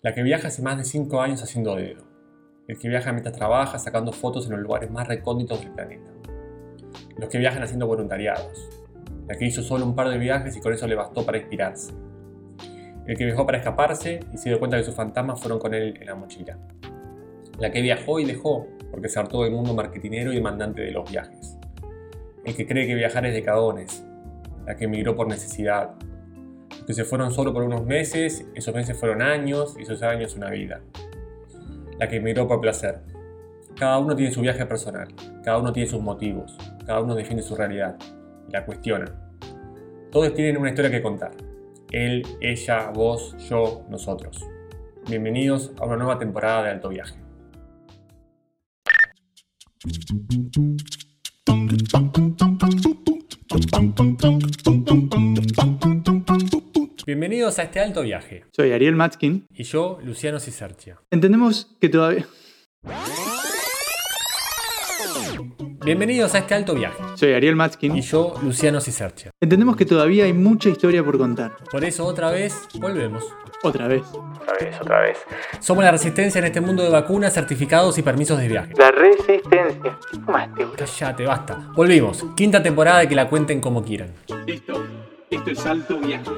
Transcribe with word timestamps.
La 0.00 0.14
que 0.14 0.22
viaja 0.22 0.46
hace 0.46 0.62
más 0.62 0.78
de 0.78 0.84
5 0.84 1.20
años 1.20 1.42
haciendo 1.42 1.74
dedo. 1.74 2.04
El 2.68 2.78
que 2.78 2.88
viaja 2.88 3.10
mientras 3.10 3.34
trabaja 3.34 3.80
sacando 3.80 4.12
fotos 4.12 4.46
en 4.46 4.52
los 4.52 4.60
lugares 4.60 4.92
más 4.92 5.08
recónditos 5.08 5.60
del 5.60 5.72
planeta. 5.72 6.12
Los 7.16 7.28
que 7.28 7.38
viajan 7.38 7.64
haciendo 7.64 7.88
voluntariados. 7.88 8.68
La 9.26 9.34
que 9.34 9.46
hizo 9.46 9.60
solo 9.60 9.84
un 9.84 9.96
par 9.96 10.08
de 10.08 10.18
viajes 10.18 10.56
y 10.56 10.60
con 10.60 10.72
eso 10.72 10.86
le 10.86 10.94
bastó 10.94 11.26
para 11.26 11.38
inspirarse. 11.38 11.92
El 13.08 13.18
que 13.18 13.24
viajó 13.24 13.44
para 13.44 13.58
escaparse 13.58 14.20
y 14.32 14.38
se 14.38 14.50
dio 14.50 14.60
cuenta 14.60 14.76
que 14.76 14.84
sus 14.84 14.94
fantasmas 14.94 15.40
fueron 15.40 15.58
con 15.58 15.74
él 15.74 15.98
en 16.00 16.06
la 16.06 16.14
mochila. 16.14 16.56
La 17.58 17.72
que 17.72 17.82
viajó 17.82 18.20
y 18.20 18.24
dejó 18.24 18.68
porque 18.92 19.08
se 19.08 19.18
hartó 19.18 19.42
del 19.42 19.52
mundo 19.52 19.74
marketinero 19.74 20.30
y 20.30 20.36
demandante 20.36 20.80
de 20.80 20.92
los 20.92 21.10
viajes. 21.10 21.58
El 22.44 22.54
que 22.54 22.68
cree 22.68 22.86
que 22.86 22.94
viajar 22.94 23.26
es 23.26 23.34
de 23.34 23.42
cagones. 23.42 24.04
La 24.64 24.76
que 24.76 24.84
emigró 24.84 25.16
por 25.16 25.26
necesidad, 25.26 25.96
que 26.88 26.94
se 26.94 27.04
fueron 27.04 27.30
solo 27.30 27.52
por 27.52 27.64
unos 27.64 27.84
meses, 27.84 28.46
esos 28.54 28.74
meses 28.74 28.96
fueron 28.96 29.20
años 29.20 29.76
y 29.78 29.82
esos 29.82 30.02
años 30.02 30.34
una 30.36 30.48
vida. 30.48 30.80
La 31.98 32.08
que 32.08 32.16
emigró 32.16 32.48
por 32.48 32.62
placer. 32.62 33.00
Cada 33.76 33.98
uno 33.98 34.16
tiene 34.16 34.32
su 34.32 34.40
viaje 34.40 34.64
personal, 34.64 35.08
cada 35.44 35.58
uno 35.58 35.70
tiene 35.70 35.86
sus 35.90 36.00
motivos, 36.00 36.56
cada 36.86 37.02
uno 37.02 37.14
defiende 37.14 37.42
su 37.42 37.54
realidad 37.54 37.98
y 38.48 38.52
la 38.52 38.64
cuestiona. 38.64 39.04
Todos 40.10 40.32
tienen 40.32 40.56
una 40.56 40.70
historia 40.70 40.90
que 40.90 41.02
contar. 41.02 41.32
Él, 41.92 42.26
ella, 42.40 42.90
vos, 42.94 43.36
yo, 43.50 43.84
nosotros. 43.90 44.42
Bienvenidos 45.10 45.72
a 45.78 45.84
una 45.84 45.96
nueva 45.96 46.18
temporada 46.18 46.62
de 46.62 46.70
Alto 46.70 46.88
Viaje. 46.88 47.16
Bienvenidos 57.08 57.58
a 57.58 57.62
este 57.62 57.80
alto 57.80 58.02
viaje. 58.02 58.44
Soy 58.54 58.70
Ariel 58.70 58.94
Matskin. 58.94 59.46
Y 59.54 59.62
yo, 59.62 59.98
Luciano 60.02 60.38
Cisercia. 60.38 61.00
Entendemos 61.10 61.74
que 61.80 61.88
todavía. 61.88 62.26
Bienvenidos 65.82 66.34
a 66.34 66.40
este 66.40 66.54
alto 66.54 66.74
viaje. 66.74 67.02
Soy 67.14 67.32
Ariel 67.32 67.56
Matskin. 67.56 67.96
Y 67.96 68.02
yo, 68.02 68.34
Luciano 68.42 68.82
Cisercia. 68.82 69.30
Entendemos 69.40 69.74
que 69.74 69.86
todavía 69.86 70.24
hay 70.24 70.34
mucha 70.34 70.68
historia 70.68 71.02
por 71.02 71.16
contar. 71.16 71.52
Por 71.72 71.82
eso, 71.82 72.04
otra 72.04 72.30
vez, 72.30 72.54
volvemos. 72.74 73.24
Otra 73.62 73.88
vez. 73.88 74.02
Otra 74.12 74.52
vez, 74.60 74.78
otra 74.78 75.00
vez. 75.00 75.16
Somos 75.60 75.82
la 75.84 75.92
resistencia 75.92 76.40
en 76.40 76.44
este 76.44 76.60
mundo 76.60 76.82
de 76.82 76.90
vacunas, 76.90 77.32
certificados 77.32 77.96
y 77.96 78.02
permisos 78.02 78.38
de 78.38 78.48
viaje. 78.48 78.74
La 78.76 78.90
resistencia. 78.90 79.98
¿Qué 80.10 80.18
fumaste? 80.18 80.66
Cállate, 80.76 81.24
basta. 81.24 81.70
Volvimos. 81.74 82.26
Quinta 82.36 82.62
temporada 82.62 82.98
de 82.98 83.08
que 83.08 83.14
la 83.14 83.30
cuenten 83.30 83.62
como 83.62 83.82
quieran. 83.82 84.12
Esto, 84.46 84.84
esto 85.30 85.50
es 85.50 85.64
alto 85.64 85.98
viaje. 86.00 86.32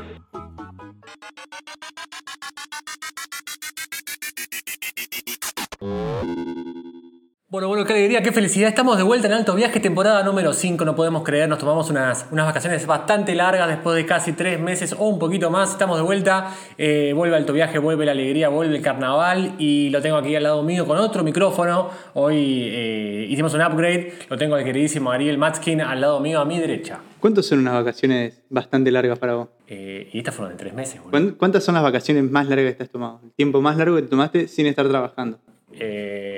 Bueno, 7.51 7.67
bueno, 7.67 7.85
qué 7.85 7.95
alegría, 7.95 8.23
qué 8.23 8.31
felicidad. 8.31 8.69
Estamos 8.69 8.97
de 8.97 9.03
vuelta 9.03 9.27
en 9.27 9.33
Alto 9.33 9.57
Viaje, 9.57 9.81
temporada 9.81 10.23
número 10.23 10.53
5. 10.53 10.85
No 10.85 10.95
podemos 10.95 11.25
creer, 11.25 11.49
nos 11.49 11.59
tomamos 11.59 11.91
unas, 11.91 12.29
unas 12.31 12.47
vacaciones 12.47 12.87
bastante 12.87 13.35
largas 13.35 13.67
después 13.67 13.97
de 13.97 14.07
casi 14.07 14.35
tres 14.35 14.61
meses 14.61 14.95
o 14.97 15.09
un 15.09 15.19
poquito 15.19 15.51
más. 15.51 15.71
Estamos 15.73 15.97
de 15.97 16.05
vuelta. 16.05 16.55
Eh, 16.79 17.13
vuelve 17.13 17.35
Alto 17.35 17.53
Viaje, 17.53 17.81
vuelve 17.81 18.07
la 18.07 18.13
alegría, 18.13 18.51
vuelve 18.51 18.77
el 18.77 18.83
carnaval. 18.83 19.57
Y 19.59 19.91
lo 19.91 20.01
tengo 20.01 20.17
aquí 20.19 20.37
al 20.37 20.45
lado 20.45 20.63
mío 20.63 20.87
con 20.87 20.97
otro 20.99 21.25
micrófono. 21.25 21.91
Hoy 22.15 22.69
eh, 22.71 23.27
hicimos 23.29 23.53
un 23.55 23.63
upgrade. 23.63 24.13
Lo 24.29 24.39
tengo 24.39 24.55
al 24.55 24.63
queridísimo 24.63 25.11
Ariel 25.11 25.37
Matskin 25.37 25.81
al 25.81 26.01
lado 26.01 26.21
mío, 26.21 26.39
a 26.39 26.45
mi 26.45 26.57
derecha. 26.57 27.01
¿Cuántas 27.19 27.47
son 27.47 27.59
unas 27.59 27.75
vacaciones 27.75 28.43
bastante 28.49 28.93
largas 28.93 29.19
para 29.19 29.35
vos? 29.35 29.49
Eh, 29.67 30.09
y 30.13 30.19
estas 30.19 30.37
fueron 30.37 30.57
de 30.57 30.63
tres 30.63 30.73
meses, 30.73 30.99
boludo. 31.01 31.11
¿Cuán- 31.11 31.31
¿Cuántas 31.33 31.65
son 31.65 31.75
las 31.75 31.83
vacaciones 31.83 32.31
más 32.31 32.47
largas 32.47 32.67
que 32.75 32.79
te 32.79 32.83
has 32.85 32.91
tomado? 32.91 33.19
El 33.25 33.33
tiempo 33.33 33.61
más 33.61 33.77
largo 33.77 33.97
que 33.97 34.03
te 34.03 34.09
tomaste 34.09 34.47
sin 34.47 34.67
estar 34.67 34.89
trabajando. 34.89 35.41
Eh, 35.73 36.30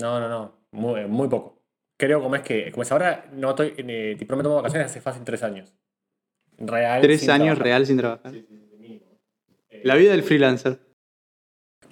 no, 0.00 0.20
no, 0.20 0.28
no. 0.28 0.52
Muy, 0.72 1.06
muy 1.06 1.28
poco. 1.28 1.62
Creo 1.96 2.20
como 2.20 2.34
es 2.36 2.42
que, 2.42 2.70
como 2.72 2.82
es 2.82 2.90
ahora, 2.92 3.26
no 3.32 3.50
estoy, 3.50 3.74
eh, 3.76 4.16
me 4.18 4.26
tomo 4.42 4.56
vacaciones 4.56 4.86
hace 4.90 5.00
fácil 5.00 5.22
tres 5.24 5.42
años. 5.42 5.72
Real. 6.58 7.00
Tres 7.02 7.20
sin 7.20 7.30
años 7.30 7.44
trabajar. 7.56 7.64
real 7.64 7.86
sin 7.86 7.96
trabajar. 7.98 8.32
Sí, 8.32 8.46
sí. 8.48 9.02
Eh, 9.70 9.80
La 9.84 9.94
vida 9.94 10.10
del 10.12 10.22
freelancer. 10.22 10.78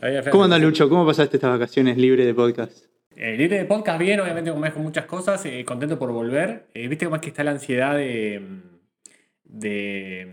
la 0.00 0.08
vida 0.08 0.22
de 0.22 0.30
¿Cómo 0.30 0.44
anda 0.44 0.56
freelancer. 0.56 0.62
Lucho? 0.84 0.88
¿Cómo 0.88 1.06
pasaste 1.06 1.36
estas 1.36 1.50
vacaciones 1.50 1.96
libre 1.96 2.24
de 2.26 2.34
podcast? 2.34 2.86
Eh, 3.14 3.36
libre 3.36 3.58
de 3.58 3.64
podcast 3.66 3.98
bien, 4.00 4.18
obviamente 4.20 4.50
como 4.50 4.64
es 4.66 4.72
con 4.72 4.82
muchas 4.82 5.04
cosas, 5.06 5.44
eh, 5.46 5.64
contento 5.64 5.98
por 5.98 6.10
volver. 6.12 6.66
Eh, 6.74 6.88
Viste 6.88 7.04
cómo 7.04 7.16
es 7.16 7.22
que 7.22 7.28
está 7.28 7.44
la 7.44 7.50
ansiedad 7.52 7.94
de, 7.96 8.42
de, 9.44 10.32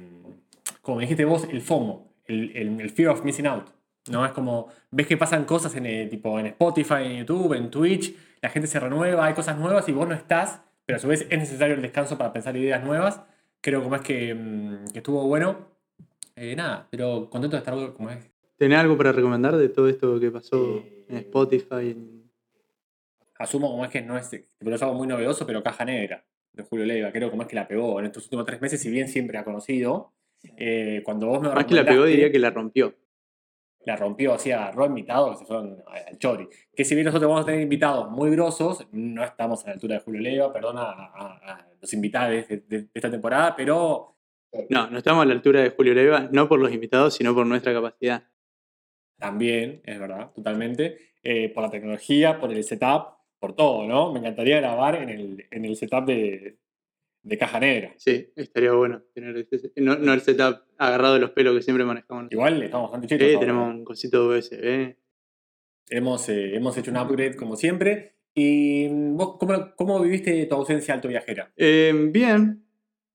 como 0.81 0.97
me 0.97 1.03
dijiste 1.03 1.25
vos, 1.25 1.47
el 1.52 1.62
FOMO, 1.62 2.13
el, 2.25 2.52
el- 2.56 2.81
el 2.81 2.90
fear 2.90 3.09
of 3.12 3.24
missing 3.24 3.47
out. 3.47 3.66
¿No? 4.09 4.25
Es 4.25 4.31
como, 4.31 4.68
ves 4.92 5.08
que 5.08 5.18
pasan 5.18 5.46
cosas 5.46 5.75
en, 5.75 5.86
eh, 5.86 6.08
tipo, 6.08 6.40
en 6.40 6.47
Spotify, 6.47 7.03
en 7.03 7.18
YouTube, 7.20 7.53
en 7.53 7.70
Twitch, 7.70 8.16
la 8.42 8.50
gente 8.50 8.68
se 8.68 8.80
renueva, 8.80 9.25
hay 9.25 9.34
cosas 9.34 9.58
nuevas 9.58 9.88
y 9.90 9.92
vos 9.92 10.08
no 10.08 10.14
estás, 10.16 10.62
pero 10.86 10.97
a 10.97 11.00
su 11.00 11.08
vez 11.08 11.25
es 11.30 11.38
necesario 11.40 11.75
el 11.75 11.81
descanso 11.81 12.18
para 12.18 12.34
pensar 12.34 12.56
ideas 12.58 12.84
nuevas. 12.84 13.22
Creo 13.62 13.84
como 13.84 13.96
es 13.96 14.02
que, 14.02 14.34
mm, 14.34 14.86
que 14.92 15.00
estuvo 15.00 15.24
bueno. 15.28 15.68
Eh, 16.36 16.56
nada, 16.56 16.88
pero 16.90 17.30
contento 17.30 17.56
de 17.58 17.59
estar 17.59 17.94
como 17.94 18.09
es. 18.09 18.30
¿Tenés 18.58 18.80
algo 18.80 18.97
para 18.97 19.12
recomendar 19.12 19.56
de 19.58 19.70
todo 19.70 19.88
esto 19.90 20.20
que 20.20 20.31
pasó 20.31 20.78
Eh, 20.78 21.06
en 21.09 21.18
Spotify? 21.18 21.91
en- 21.91 22.20
asumo 23.38 23.70
como 23.72 23.86
es 23.86 23.91
que 23.91 24.02
no 24.02 24.18
es, 24.18 24.30
pero 24.58 24.76
es 24.76 24.81
algo 24.81 24.96
muy 24.96 25.08
novedoso, 25.08 25.46
pero 25.46 25.64
Caja 25.64 25.86
Negra 25.86 26.26
de 26.53 26.64
Julio 26.64 26.86
Leiva, 26.86 27.12
creo 27.12 27.30
como 27.30 27.44
es 27.44 27.47
que 27.47 27.56
la 27.56 27.68
pegó 27.68 28.00
en 28.00 28.08
estos 28.08 28.24
últimos 28.24 28.46
tres 28.46 28.59
meses, 28.62 28.81
si 28.81 28.90
bien 28.90 29.08
siempre 29.08 29.38
ha 29.38 29.44
conocido. 29.44 30.12
eh, 30.58 31.02
cuando 31.03 31.28
vos 31.28 31.41
me 31.41 31.50
Más 31.50 31.66
que 31.66 31.76
la 31.76 31.84
pegó, 31.86 32.06
diría 32.06 32.31
que 32.31 32.40
la 32.40 32.50
rompió. 32.50 32.94
La 33.85 33.95
rompió, 33.95 34.34
así 34.34 34.51
agarró 34.51 34.85
invitados 34.85 35.31
que 35.31 35.38
se 35.40 35.45
fueron 35.45 35.84
al 35.88 36.17
chori. 36.19 36.47
Que 36.75 36.84
si 36.85 36.95
bien 36.95 37.06
nosotros 37.06 37.29
vamos 37.29 37.44
a 37.44 37.45
tener 37.45 37.62
invitados 37.62 38.09
muy 38.12 38.29
grosos, 38.31 38.88
no 38.91 39.23
estamos 39.23 39.63
a 39.63 39.67
la 39.67 39.73
altura 39.73 39.95
de 39.95 40.01
Julio 40.01 40.22
Leiva, 40.22 40.51
perdona 40.53 40.81
a, 40.84 41.06
a- 41.16 41.53
a 41.53 41.67
los 41.81 41.94
invitados 41.94 42.47
de, 42.47 42.57
de- 42.67 42.81
de 42.84 42.90
esta 42.94 43.09
temporada, 43.09 43.56
pero 43.56 44.16
No, 44.69 44.90
no 44.90 44.97
estamos 44.97 45.23
a 45.23 45.25
la 45.25 45.34
altura 45.34 45.62
de 45.62 45.69
Julio 45.72 45.94
Leiva, 45.94 46.28
no 46.31 46.47
por 46.50 46.59
los 46.59 46.72
invitados, 46.72 47.13
sino 47.16 47.34
por 47.34 47.45
nuestra 47.45 47.73
capacidad. 47.73 48.23
también, 49.17 49.81
es 49.85 50.00
verdad, 50.00 50.31
totalmente, 50.34 50.97
eh, 51.23 51.50
por 51.50 51.63
la 51.63 51.69
tecnología, 51.69 52.40
por 52.40 52.51
el 52.51 52.63
setup, 52.63 53.17
por 53.40 53.53
todo, 53.56 53.85
¿no? 53.88 54.11
Me 54.13 54.19
encantaría 54.19 54.57
grabar 54.59 54.96
en 54.96 55.09
el, 55.09 55.46
en 55.51 55.66
el 55.66 55.75
setup 55.75 56.06
de, 56.06 56.57
de 57.22 57.38
Caja 57.38 57.59
Negra. 57.59 57.94
Sí, 57.97 58.31
estaría 58.35 58.72
bueno 58.74 59.03
tener 59.13 59.47
ese- 59.52 59.72
no, 59.78 59.97
no 59.97 60.13
el 60.13 60.22
setup 60.22 60.62
agarrado 60.78 61.16
de 61.16 61.19
los 61.19 61.31
pelos 61.31 61.56
que 61.56 61.62
siempre 61.62 61.84
manejamos. 61.85 62.28
Igual 62.31 62.62
estamos 62.63 62.91
bastante 62.91 63.07
Sí, 63.07 63.19
chetos. 63.19 63.35
ahora, 63.35 63.40
tenemos 63.47 63.68
¿no? 63.68 63.75
un 63.80 63.84
cosito 63.85 64.28
USB. 64.28 64.96
Hemos, 65.90 66.29
eh, 66.29 66.56
hemos 66.56 66.78
hecho 66.78 66.91
un 66.91 66.97
upgrade 66.97 67.35
como 67.35 67.56
siempre. 67.56 68.16
¿Y 68.35 68.88
vos 68.90 69.38
cómo, 69.40 69.74
cómo 69.75 70.00
viviste 70.02 70.46
tu 70.46 70.56
ausencia 70.56 70.94
alto 70.94 71.08
viajera? 71.08 71.52
Eh, 71.58 71.91
bien, 72.12 72.63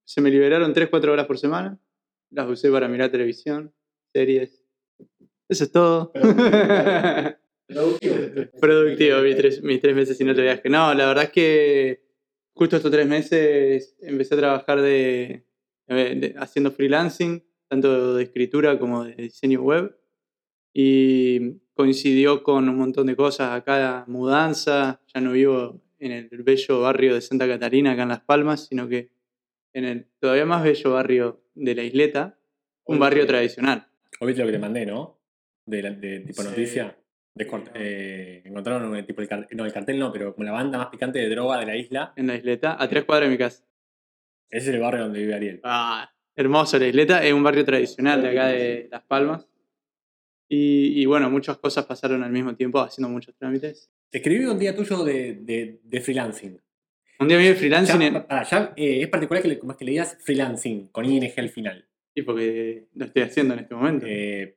se 0.04 0.20
me 0.20 0.30
liberaron 0.30 0.74
3-4 0.74 1.12
horas 1.12 1.26
por 1.26 1.38
semana. 1.38 1.78
Las 2.30 2.48
usé 2.48 2.70
para 2.70 2.88
mirar 2.88 3.10
televisión, 3.10 3.72
series. 4.12 4.64
Eso 5.48 5.64
es 5.64 5.72
todo. 5.72 6.12
Productivo, 8.60 9.18
mis 9.22 9.36
tres, 9.36 9.62
mis 9.62 9.80
tres 9.80 9.94
meses 9.94 10.16
sin 10.18 10.28
otro 10.28 10.42
viaje. 10.42 10.68
No, 10.68 10.92
la 10.94 11.06
verdad 11.06 11.24
es 11.24 11.30
que 11.30 12.03
justo 12.54 12.76
estos 12.76 12.90
tres 12.90 13.06
meses 13.06 13.96
empecé 14.00 14.34
a 14.34 14.38
trabajar 14.38 14.80
de, 14.80 15.44
de- 15.86 16.34
haciendo 16.38 16.70
freelancing, 16.70 17.44
tanto 17.68 18.14
de 18.14 18.22
escritura 18.24 18.78
como 18.78 19.04
de 19.04 19.14
diseño 19.14 19.60
web. 19.62 19.96
Y 20.72 21.58
coincidió 21.74 22.42
con 22.42 22.68
un 22.68 22.76
montón 22.76 23.06
de 23.06 23.16
cosas 23.16 23.50
acá, 23.52 24.04
mudanza, 24.08 25.00
ya 25.14 25.20
no 25.20 25.32
vivo 25.32 25.80
en 25.98 26.12
el 26.12 26.28
bello 26.42 26.80
barrio 26.80 27.14
de 27.14 27.20
Santa 27.20 27.46
Catarina, 27.46 27.92
acá 27.92 28.02
en 28.02 28.08
Las 28.08 28.20
Palmas, 28.22 28.66
sino 28.66 28.88
que 28.88 29.10
en 29.72 29.84
el 29.84 30.06
todavía 30.18 30.46
más 30.46 30.62
bello 30.64 30.90
barrio 30.92 31.42
de 31.54 31.74
la 31.74 31.82
isleta, 31.84 32.38
un 32.86 32.98
barrio 32.98 33.26
tradicional. 33.26 33.86
¿O 34.20 34.26
viste 34.26 34.42
lo 34.42 34.46
que 34.46 34.52
te 34.52 34.58
mandé, 34.58 34.84
no? 34.86 35.18
De, 35.66 35.82
la- 35.82 35.90
de 35.90 36.20
tipo 36.20 36.42
Sí. 36.42 36.48
noticia. 36.48 36.96
De 37.34 37.48
cort- 37.48 37.70
eh, 37.74 38.42
encontraron 38.44 38.84
un- 38.90 39.04
tipo 39.06 39.20
el 39.20 39.28
cartel, 39.28 39.56
no, 39.56 39.64
el 39.64 39.72
cartel 39.72 39.98
no, 39.98 40.12
pero 40.12 40.34
como 40.34 40.44
la 40.44 40.52
banda 40.52 40.78
más 40.78 40.86
picante 40.88 41.18
de 41.18 41.28
droga 41.28 41.58
de 41.58 41.66
la 41.66 41.76
isla. 41.76 42.12
En 42.16 42.28
la 42.28 42.36
isleta, 42.36 42.76
a 42.80 42.88
tres 42.88 43.04
cuadras 43.04 43.28
de 43.28 43.32
mi 43.32 43.38
casa. 43.38 43.64
Ese 44.50 44.68
es 44.70 44.74
el 44.76 44.80
barrio 44.80 45.02
donde 45.04 45.18
vive 45.20 45.34
Ariel. 45.34 45.60
Ah, 45.64 46.08
hermoso, 46.36 46.78
la 46.78 46.86
isleta 46.86 47.24
es 47.24 47.32
un 47.32 47.42
barrio 47.42 47.64
tradicional 47.64 48.22
de 48.22 48.28
acá 48.28 48.46
de 48.48 48.88
Las 48.90 49.02
Palmas. 49.02 49.48
Y, 50.48 51.00
y 51.02 51.06
bueno, 51.06 51.28
muchas 51.30 51.56
cosas 51.58 51.86
pasaron 51.86 52.22
al 52.22 52.30
mismo 52.30 52.54
tiempo 52.54 52.78
haciendo 52.80 53.08
muchos 53.08 53.34
trámites. 53.36 53.90
Te 54.10 54.18
escribí 54.18 54.44
un 54.44 54.58
día 54.58 54.76
tuyo 54.76 55.02
de, 55.02 55.34
de, 55.40 55.80
de 55.82 56.00
freelancing. 56.00 56.60
Un 57.18 57.28
día 57.28 57.40
el 57.40 57.56
freelancing 57.56 57.98
Ya, 58.00 58.06
en- 58.06 58.26
pará, 58.26 58.42
ya, 58.44 58.72
eh, 58.76 59.00
es 59.02 59.08
particular 59.08 59.42
que, 59.42 59.48
le, 59.48 59.58
como 59.58 59.72
es 59.72 59.78
que 59.78 59.84
le 59.84 59.90
digas 59.92 60.18
freelancing 60.22 60.88
con 60.88 61.04
ING 61.04 61.32
al 61.36 61.48
final. 61.48 61.88
y 62.14 62.22
porque 62.22 62.86
lo 62.94 63.06
estoy 63.06 63.22
haciendo 63.22 63.54
en 63.54 63.60
este 63.60 63.74
momento. 63.74 64.06
Eh, 64.08 64.56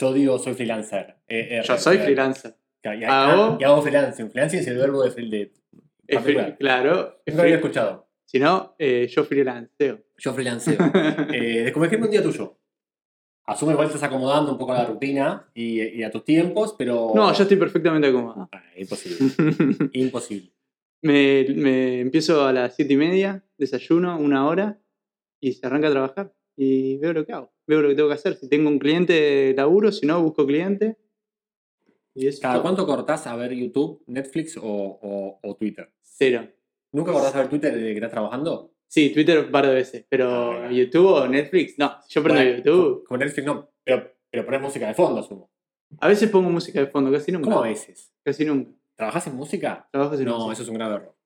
yo 0.00 0.12
digo 0.12 0.38
soy 0.38 0.54
freelancer. 0.54 1.16
Eh, 1.28 1.58
eh, 1.58 1.62
Yo 1.64 1.76
soy 1.78 1.96
eh, 1.96 2.00
freelancer. 2.00 2.54
Y, 2.82 2.88
Hago- 3.04 3.58
y 3.60 3.64
hago 3.64 3.82
freelancing. 3.82 4.30
Freelancing 4.30 4.60
es 4.60 4.66
el 4.68 4.78
verbo 4.78 5.02
de, 5.02 5.10
de 5.10 5.52
Es 6.06 6.56
claro. 6.58 7.20
Nunca 7.26 7.42
había 7.42 7.54
free- 7.56 7.60
escuchado. 7.60 8.08
Si 8.24 8.38
no, 8.38 8.74
eh, 8.78 9.06
yo 9.08 9.24
freelanceo. 9.24 10.00
Yo 10.16 10.32
freelanceo. 10.32 10.78
eh, 11.32 11.72
un 11.76 12.10
día 12.10 12.22
tuyo. 12.22 12.56
Asumo 13.46 13.72
igual 13.72 13.88
estás 13.88 14.02
acomodando 14.04 14.52
un 14.52 14.58
poco 14.58 14.72
a 14.72 14.78
la 14.78 14.84
rutina 14.86 15.50
y, 15.54 15.82
y 15.82 16.02
a 16.04 16.10
tus 16.10 16.24
tiempos, 16.24 16.74
pero. 16.78 17.12
No, 17.14 17.32
yo 17.34 17.42
estoy 17.42 17.56
perfectamente 17.56 18.06
acomodado. 18.08 18.48
Ah, 18.52 18.62
imposible. 18.76 19.34
imposible. 19.94 20.52
me, 21.02 21.46
me 21.56 22.00
empiezo 22.00 22.46
a 22.46 22.52
las 22.52 22.76
siete 22.76 22.92
y 22.92 22.96
media, 22.96 23.44
desayuno, 23.58 24.16
una 24.18 24.46
hora, 24.46 24.78
y 25.40 25.52
se 25.54 25.66
arranca 25.66 25.88
a 25.88 25.90
trabajar. 25.90 26.32
Y 26.56 26.98
veo 26.98 27.12
lo 27.12 27.24
que 27.26 27.32
hago, 27.32 27.52
veo 27.70 27.82
lo 27.82 27.88
que 27.88 27.94
tengo 27.94 28.08
que 28.08 28.14
hacer. 28.16 28.34
Si 28.34 28.48
tengo 28.48 28.68
un 28.68 28.78
cliente, 28.78 29.54
laburo, 29.56 29.90
si 29.92 30.04
no, 30.06 30.22
busco 30.22 30.46
cliente. 30.46 30.96
Y 32.14 32.26
eso 32.26 32.40
¿Cada 32.42 32.54
todo. 32.54 32.62
cuánto 32.62 32.86
cortás 32.86 33.26
a 33.26 33.36
ver 33.36 33.52
YouTube, 33.54 34.02
Netflix 34.06 34.56
o, 34.56 34.62
o- 34.62 35.38
o 35.42 35.54
Twitter? 35.56 35.90
Cero. 36.02 36.46
¿Nunca 36.92 37.12
cortás 37.12 37.34
a 37.34 37.38
ver 37.38 37.48
Twitter 37.48 37.72
desde 37.72 37.86
que 37.88 37.94
estás 37.94 38.10
trabajando? 38.10 38.72
Sí, 38.88 39.10
Twitter 39.10 39.38
un 39.38 39.50
par 39.52 39.66
de 39.66 39.74
veces, 39.74 40.04
pero 40.08 40.64
Ah, 40.64 40.72
YouTube 40.72 41.06
o 41.06 41.28
Netflix, 41.28 41.78
no. 41.78 41.92
Yo 42.08 42.22
prendo 42.22 42.42
Bueno, 42.42 42.56
YouTube. 42.56 43.04
Como 43.04 43.18
Netflix 43.18 43.46
no, 43.46 43.70
pero, 43.84 44.12
pero 44.30 44.44
pones 44.44 44.60
música 44.60 44.88
de 44.88 44.94
fondo, 44.94 45.20
asumo. 45.20 45.50
A 46.00 46.08
veces 46.08 46.28
pongo 46.30 46.50
música 46.50 46.80
de 46.80 46.86
fondo, 46.88 47.12
casi 47.12 47.30
nunca. 47.30 47.44
¿Cómo 47.48 47.62
a 47.62 47.68
veces? 47.68 48.12
Casi 48.24 48.44
nunca. 48.44 48.72
¿Trabajás 48.96 49.26
en 49.28 49.36
música? 49.36 49.88
Trabajo 49.92 50.16
sin 50.16 50.26
No, 50.26 50.34
música. 50.34 50.52
eso 50.54 50.62
es 50.64 50.68
un 50.68 50.74
grave 50.74 50.96
error. 50.96 51.16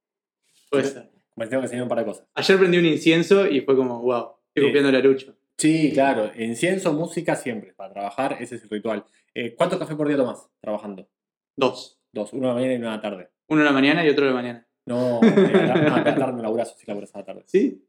Puede 0.70 0.84
ser. 0.84 1.10
Me 1.36 1.46
tengo 1.46 1.62
que 1.62 1.66
enseñar 1.66 1.82
un 1.84 1.88
par 1.88 1.98
de 1.98 2.04
cosas. 2.04 2.28
Ayer 2.34 2.58
prendí 2.58 2.78
un 2.78 2.84
incienso 2.86 3.46
y 3.46 3.62
fue 3.62 3.74
como, 3.74 4.00
wow, 4.02 4.36
estoy 4.48 4.62
Sí. 4.64 4.68
copiando 4.68 4.92
la 4.92 4.98
lucha. 5.00 5.34
Sí, 5.58 5.92
claro. 5.92 6.30
Incienso, 6.36 6.92
música 6.92 7.34
siempre. 7.36 7.72
Para 7.74 7.92
trabajar, 7.92 8.36
ese 8.40 8.56
es 8.56 8.62
el 8.64 8.70
ritual. 8.70 9.04
Eh, 9.34 9.54
¿Cuántos 9.54 9.78
cafés 9.78 9.96
por 9.96 10.08
día 10.08 10.16
tomás 10.16 10.48
trabajando? 10.60 11.08
Dos. 11.56 12.00
Dos. 12.12 12.32
Uno 12.32 12.46
a 12.46 12.54
la 12.54 12.54
mañana 12.54 12.72
y 12.74 12.76
uno 12.76 12.88
a 12.90 12.96
la 12.96 13.00
tarde. 13.00 13.28
Uno 13.48 13.60
en 13.60 13.66
la 13.66 13.72
mañana 13.72 14.04
y 14.04 14.08
otro 14.08 14.24
en 14.26 14.30
la 14.34 14.40
mañana. 14.40 14.68
No, 14.86 15.20
eh, 15.22 15.26
a 15.54 15.66
la, 15.66 15.74
no, 15.80 15.94
a 15.94 16.00
la 16.02 16.14
tarde 16.14 16.32
no 16.34 16.42
laburás, 16.42 16.76
sí 16.78 16.84
laburás 16.86 17.14
a 17.14 17.18
la 17.18 17.24
tarde. 17.24 17.42
¿Sí? 17.46 17.86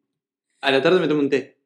A 0.62 0.72
la 0.72 0.82
tarde 0.82 1.00
me 1.00 1.08
tomo 1.08 1.20
un 1.22 1.30
té. 1.30 1.60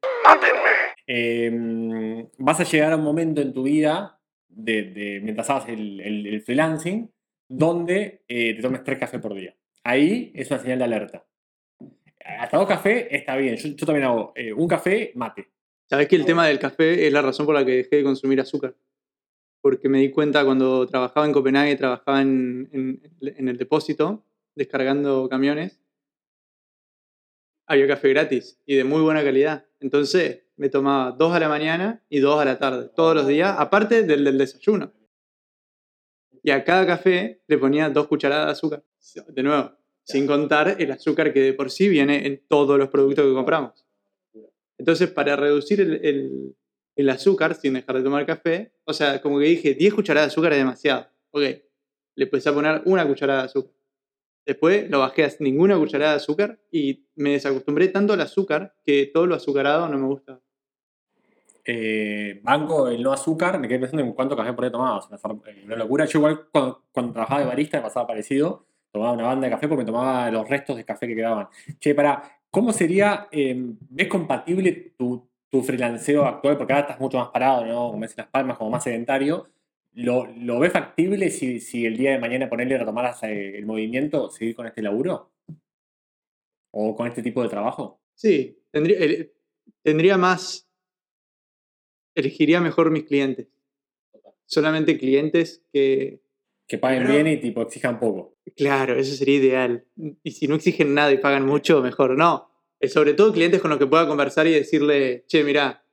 Eh, 1.07 2.27
vas 2.37 2.59
a 2.59 2.63
llegar 2.63 2.91
a 2.93 2.97
un 2.97 3.03
momento 3.03 3.41
en 3.41 3.53
tu 3.53 3.63
vida, 3.63 4.19
de, 4.47 4.83
de- 4.83 5.19
mientras 5.21 5.49
hagas 5.49 5.69
el, 5.69 5.99
el- 6.01 6.27
el 6.27 6.41
freelancing, 6.41 7.11
donde 7.47 8.23
eh, 8.27 8.53
te 8.55 8.61
tomes 8.61 8.83
tres 8.83 8.99
cafés 8.99 9.19
por 9.19 9.33
día. 9.33 9.55
Ahí 9.83 10.31
es 10.35 10.49
una 10.51 10.59
señal 10.59 10.79
de 10.79 10.83
alerta. 10.85 11.25
Hasta 12.23 12.57
dos 12.57 12.67
cafés 12.67 13.07
está 13.09 13.35
bien. 13.37 13.55
Yo, 13.55 13.69
yo 13.69 13.85
también 13.85 14.05
hago 14.05 14.33
eh, 14.35 14.53
un 14.53 14.67
café, 14.67 15.11
mate. 15.15 15.49
¿Sabés 15.89 16.07
que 16.07 16.15
el 16.15 16.25
tema 16.25 16.45
del 16.47 16.59
café 16.59 17.07
es 17.07 17.11
la 17.13 17.21
razón 17.21 17.45
por 17.45 17.55
la 17.55 17.65
que 17.65 17.71
dejé 17.77 17.97
de 17.97 18.03
consumir 18.03 18.39
azúcar? 18.39 18.75
Porque 19.61 19.89
me 19.89 19.99
di 19.99 20.11
cuenta 20.11 20.45
cuando 20.45 20.85
trabajaba 20.87 21.25
en 21.25 21.33
Copenhague, 21.33 21.75
trabajaba 21.75 22.21
en, 22.21 22.69
en- 22.71 23.01
en 23.21 23.47
el 23.49 23.57
depósito, 23.57 24.23
descargando 24.55 25.27
camiones, 25.29 25.81
había 27.67 27.87
café 27.87 28.09
gratis 28.09 28.59
y 28.65 28.75
de 28.75 28.83
muy 28.83 29.01
buena 29.01 29.23
calidad. 29.23 29.65
Entonces 29.79 30.43
me 30.57 30.69
tomaba 30.69 31.11
dos 31.11 31.33
a 31.33 31.39
la 31.39 31.49
mañana 31.49 32.03
y 32.09 32.19
dos 32.19 32.39
a 32.39 32.45
la 32.45 32.57
tarde, 32.59 32.89
todos 32.95 33.15
los 33.15 33.27
días, 33.27 33.55
aparte 33.57 34.03
del 34.03 34.23
del 34.23 34.37
desayuno. 34.37 34.93
Y 36.41 36.51
a 36.51 36.63
cada 36.63 36.85
café 36.87 37.41
le 37.47 37.57
ponía 37.57 37.89
dos 37.89 38.07
cucharadas 38.07 38.45
de 38.47 38.51
azúcar. 38.53 38.83
De 39.27 39.43
nuevo, 39.43 39.71
sin 40.03 40.25
contar 40.25 40.75
el 40.79 40.91
azúcar 40.91 41.33
que 41.33 41.41
de 41.41 41.53
por 41.53 41.69
sí 41.69 41.89
viene 41.89 42.25
en 42.25 42.41
todos 42.47 42.77
los 42.77 42.89
productos 42.89 43.25
que 43.25 43.33
compramos. 43.33 43.85
Entonces, 44.79 45.11
para 45.11 45.35
reducir 45.35 45.79
el, 45.81 46.55
el- 46.95 47.09
azúcar 47.09 47.53
sin 47.55 47.73
dejar 47.75 47.95
de 47.97 48.03
tomar 48.03 48.25
café, 48.25 48.73
o 48.85 48.91
sea, 48.93 49.21
como 49.21 49.39
que 49.39 49.45
dije, 49.45 49.73
10 49.75 49.93
cucharadas 49.93 50.29
de 50.29 50.33
azúcar 50.33 50.51
es 50.53 50.57
demasiado. 50.59 51.07
Ok, 51.31 51.41
le 52.15 52.23
empecé 52.25 52.49
a 52.49 52.53
poner 52.53 52.81
una 52.85 53.07
cucharada 53.07 53.41
de 53.41 53.45
azúcar. 53.45 53.71
Después 54.45 54.89
lo 54.89 54.99
bajé 54.99 55.23
a 55.25 55.29
ninguna 55.39 55.77
cucharada 55.77 56.11
de 56.11 56.17
azúcar 56.17 56.59
y 56.71 57.05
me 57.15 57.31
desacostumbré 57.33 57.89
tanto 57.89 58.13
al 58.13 58.21
azúcar 58.21 58.73
que 58.83 59.05
todo 59.13 59.27
lo 59.27 59.35
azucarado 59.35 59.87
no 59.87 59.97
me 59.97 60.07
gusta. 60.07 60.41
Eh, 61.65 62.39
banco 62.43 62.87
el 62.87 63.03
no 63.03 63.11
azúcar, 63.13 63.59
me 63.59 63.67
quedé 63.67 63.79
pensando 63.79 64.03
en 64.03 64.13
cuánto 64.13 64.35
café 64.35 64.53
por 64.53 64.63
día 64.65 64.71
zar- 64.73 65.41
eh, 65.45 65.61
una 65.65 65.75
locura. 65.75 66.05
Yo 66.05 66.19
igual 66.19 66.47
cuando, 66.51 66.85
cuando 66.91 67.13
trabajaba 67.13 67.41
de 67.41 67.47
barista 67.47 67.77
me 67.77 67.83
pasaba 67.83 68.07
parecido. 68.07 68.65
Tomaba 68.91 69.11
una 69.13 69.23
banda 69.25 69.45
de 69.45 69.51
café 69.53 69.67
porque 69.67 69.83
me 69.83 69.85
tomaba 69.85 70.31
los 70.31 70.49
restos 70.49 70.75
de 70.77 70.83
café 70.83 71.05
que 71.07 71.15
quedaban. 71.15 71.47
Che, 71.79 71.93
para, 71.93 72.38
¿cómo 72.51 72.71
sería, 72.73 73.27
eh, 73.31 73.55
ves 73.89 74.07
compatible 74.07 74.93
tu, 74.97 75.29
tu 75.49 75.61
freelanceo 75.63 76.25
actual? 76.25 76.57
Porque 76.57 76.73
ahora 76.73 76.85
estás 76.87 76.99
mucho 76.99 77.17
más 77.17 77.29
parado, 77.29 77.65
¿no? 77.65 77.91
Como 77.91 78.01
dicen 78.03 78.17
las 78.17 78.27
palmas, 78.27 78.57
como 78.57 78.69
más 78.71 78.83
sedentario. 78.83 79.47
¿Lo, 79.93 80.27
lo 80.27 80.59
ves 80.59 80.71
factible 80.71 81.29
si, 81.31 81.59
si 81.59 81.85
el 81.85 81.97
día 81.97 82.11
de 82.11 82.19
mañana 82.19 82.47
ponerle 82.49 82.77
retomaras 82.77 83.21
eh, 83.23 83.57
el 83.57 83.65
movimiento, 83.65 84.29
seguir 84.29 84.55
con 84.55 84.67
este 84.67 84.81
laburo? 84.81 85.31
¿O 86.71 86.95
con 86.95 87.07
este 87.07 87.23
tipo 87.23 87.41
de 87.41 87.49
trabajo? 87.49 87.99
Sí, 88.13 88.59
tendría, 88.71 88.99
el- 88.99 89.31
tendría 89.81 90.17
más. 90.17 90.67
Elegiría 92.15 92.59
mejor 92.61 92.91
mis 92.91 93.03
clientes. 93.03 93.47
Solamente 94.45 94.97
clientes 94.97 95.63
que. 95.71 96.21
Que 96.67 96.77
paguen 96.77 97.07
bien 97.07 97.27
y 97.27 97.37
tipo 97.37 97.61
exijan 97.63 97.99
poco. 97.99 98.35
Claro, 98.55 98.95
eso 98.95 99.15
sería 99.15 99.37
ideal. 99.37 99.85
Y 100.23 100.31
si 100.31 100.47
no 100.47 100.55
exigen 100.55 100.93
nada 100.93 101.11
y 101.11 101.17
pagan 101.17 101.45
mucho, 101.45 101.81
mejor. 101.81 102.17
No. 102.17 102.49
Eh, 102.79 102.87
Sobre 102.87 103.13
todo 103.13 103.33
clientes 103.33 103.61
con 103.61 103.69
los 103.69 103.79
que 103.79 103.87
pueda 103.87 104.07
conversar 104.07 104.47
y 104.47 104.51
decirle, 104.51 105.25
che, 105.27 105.43
mira, 105.43 105.85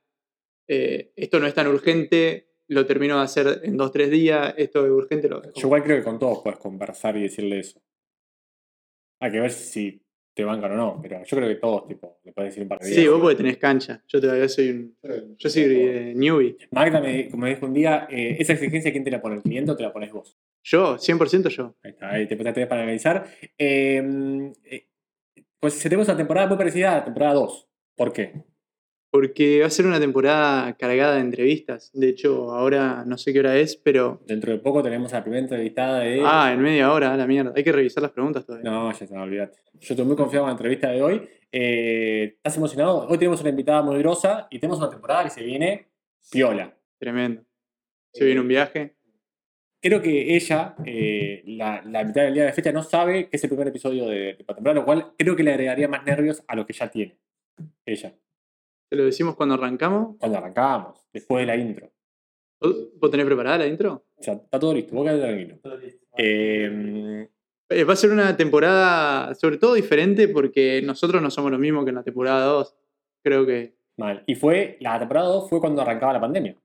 esto 0.67 1.39
no 1.39 1.47
es 1.47 1.53
tan 1.53 1.67
urgente, 1.67 2.47
lo 2.67 2.85
termino 2.85 3.17
de 3.17 3.23
hacer 3.23 3.61
en 3.63 3.77
dos, 3.77 3.91
tres 3.91 4.09
días, 4.09 4.53
esto 4.57 4.85
es 4.85 4.91
urgente, 4.91 5.29
lo 5.29 5.41
Yo 5.41 5.67
igual 5.67 5.83
creo 5.83 5.97
que 5.97 6.03
con 6.03 6.19
todos 6.19 6.39
puedes 6.43 6.59
conversar 6.59 7.15
y 7.17 7.23
decirle 7.23 7.59
eso. 7.59 7.81
Hay 9.19 9.31
que 9.31 9.39
ver 9.39 9.51
si 9.51 10.03
te 10.33 10.43
bancan 10.43 10.73
o 10.73 10.75
no, 10.75 10.99
pero 11.01 11.23
yo 11.23 11.37
creo 11.37 11.49
que 11.49 11.55
todos 11.55 11.87
tipo, 11.87 12.19
le 12.23 12.31
puedes 12.31 12.51
decir 12.51 12.61
un 12.63 12.69
par 12.69 12.79
de 12.79 12.87
días. 12.87 12.99
Sí, 12.99 13.07
vos 13.07 13.19
porque 13.19 13.37
tenés 13.37 13.57
cancha. 13.57 14.03
Yo 14.07 14.21
todavía 14.21 14.47
soy 14.47 14.69
un. 14.69 14.97
Yo 15.37 15.49
soy 15.49 15.63
eh, 15.63 16.13
newbie. 16.15 16.57
Magda 16.71 17.01
me, 17.01 17.29
como 17.29 17.43
me 17.43 17.49
dijo 17.49 17.65
un 17.65 17.73
día, 17.73 18.07
eh, 18.11 18.37
esa 18.39 18.53
exigencia, 18.53 18.91
¿quién 18.91 19.03
te 19.03 19.09
la 19.09 19.21
pone? 19.21 19.37
¿El 19.37 19.41
cliente 19.41 19.71
o 19.71 19.75
te 19.75 19.81
la 19.81 19.91
pones 19.91 20.11
vos? 20.11 20.37
Yo, 20.69 20.97
100% 20.97 21.47
yo. 21.47 21.75
Ahí 21.81 21.91
está, 21.91 22.09
ahí 22.09 22.27
te 22.27 22.35
tenés 22.35 22.67
para 22.67 22.81
analizar. 22.81 23.25
Eh, 23.57 24.51
eh, 24.65 24.87
pues 25.61 25.79
tenemos 25.79 26.09
una 26.09 26.17
temporada 26.17 26.47
muy 26.47 26.57
parecida 26.57 26.91
a 26.91 26.95
la 26.97 27.05
temporada 27.05 27.35
2. 27.35 27.69
¿Por 27.95 28.11
qué? 28.11 28.43
Porque 29.09 29.61
va 29.61 29.67
a 29.67 29.69
ser 29.69 29.85
una 29.85 29.97
temporada 29.97 30.75
cargada 30.75 31.15
de 31.15 31.21
entrevistas. 31.21 31.89
De 31.93 32.09
hecho, 32.09 32.51
ahora 32.51 33.05
no 33.07 33.17
sé 33.17 33.31
qué 33.31 33.39
hora 33.39 33.55
es, 33.55 33.77
pero. 33.77 34.21
Dentro 34.27 34.51
de 34.51 34.59
poco 34.59 34.83
tenemos 34.83 35.13
a 35.13 35.19
la 35.19 35.23
primera 35.23 35.41
entrevistada 35.41 35.99
de... 35.99 36.21
Ah, 36.25 36.51
en 36.51 36.61
media 36.61 36.91
hora, 36.91 37.13
a 37.13 37.17
la 37.17 37.27
mierda. 37.27 37.53
Hay 37.55 37.63
que 37.63 37.71
revisar 37.71 38.03
las 38.03 38.11
preguntas 38.11 38.45
todavía. 38.45 38.69
No, 38.69 38.91
ya 38.91 39.05
está, 39.05 39.21
olvídate. 39.21 39.59
Yo 39.71 39.93
estoy 39.93 40.05
muy 40.05 40.17
confiado 40.17 40.47
en 40.47 40.49
la 40.49 40.51
entrevista 40.51 40.89
de 40.89 41.01
hoy. 41.01 41.29
Eh, 41.49 42.33
¿Estás 42.35 42.57
emocionado? 42.57 43.07
Hoy 43.07 43.17
tenemos 43.17 43.39
una 43.39 43.51
invitada 43.51 43.81
muy 43.83 43.97
grosa 43.99 44.47
y 44.51 44.59
tenemos 44.59 44.79
una 44.79 44.89
temporada 44.89 45.23
que 45.23 45.29
se 45.29 45.43
viene 45.43 45.87
piola. 46.29 46.77
Tremendo. 46.99 47.45
Se 48.11 48.25
viene 48.25 48.41
un 48.41 48.49
viaje. 48.49 48.96
Creo 49.81 50.01
que 50.01 50.35
ella, 50.35 50.75
eh, 50.85 51.43
la, 51.45 51.81
la 51.85 52.03
mitad 52.03 52.23
del 52.23 52.33
día 52.33 52.45
de 52.45 52.53
fecha, 52.53 52.71
no 52.71 52.83
sabe 52.83 53.29
que 53.29 53.37
es 53.37 53.43
el 53.43 53.49
primer 53.49 53.67
episodio 53.67 54.07
de, 54.07 54.17
de 54.33 54.45
la 54.47 54.55
temporada, 54.55 54.79
lo 54.79 54.85
cual 54.85 55.13
creo 55.17 55.35
que 55.35 55.43
le 55.43 55.51
agregaría 55.51 55.87
más 55.87 56.03
nervios 56.05 56.43
a 56.47 56.55
lo 56.55 56.65
que 56.65 56.73
ya 56.73 56.89
tiene. 56.89 57.17
Ella. 57.85 58.13
Te 58.89 58.95
lo 58.95 59.05
decimos 59.05 59.35
cuando 59.35 59.55
arrancamos. 59.55 60.17
Cuando 60.17 60.37
arrancábamos, 60.37 61.05
después 61.13 61.41
de 61.41 61.47
la 61.47 61.55
intro. 61.57 61.91
¿Vos 62.59 63.11
tenés 63.11 63.25
preparada 63.25 63.59
la 63.59 63.67
intro? 63.67 64.05
O 64.15 64.23
sea, 64.23 64.33
está 64.33 64.59
todo 64.59 64.73
listo, 64.73 64.95
vos 64.95 65.05
quedate 65.05 65.21
tranquilo. 65.21 65.59
Eh, 66.17 67.29
Eh, 67.69 67.83
va 67.83 67.93
a 67.93 67.97
ser 67.97 68.11
una 68.11 68.35
temporada, 68.37 69.35
sobre 69.35 69.57
todo 69.57 69.73
diferente, 69.73 70.29
porque 70.29 70.81
nosotros 70.83 71.21
no 71.21 71.29
somos 71.29 71.51
los 71.51 71.59
mismos 71.59 71.83
que 71.83 71.89
en 71.89 71.95
la 71.95 72.03
temporada 72.03 72.45
2. 72.45 72.75
Creo 73.23 73.45
que. 73.45 73.75
mal. 73.97 74.23
Y 74.25 74.35
fue, 74.35 74.77
la 74.79 74.97
temporada 74.97 75.27
2 75.27 75.49
fue 75.49 75.59
cuando 75.59 75.81
arrancaba 75.81 76.13
la 76.13 76.21
pandemia. 76.21 76.55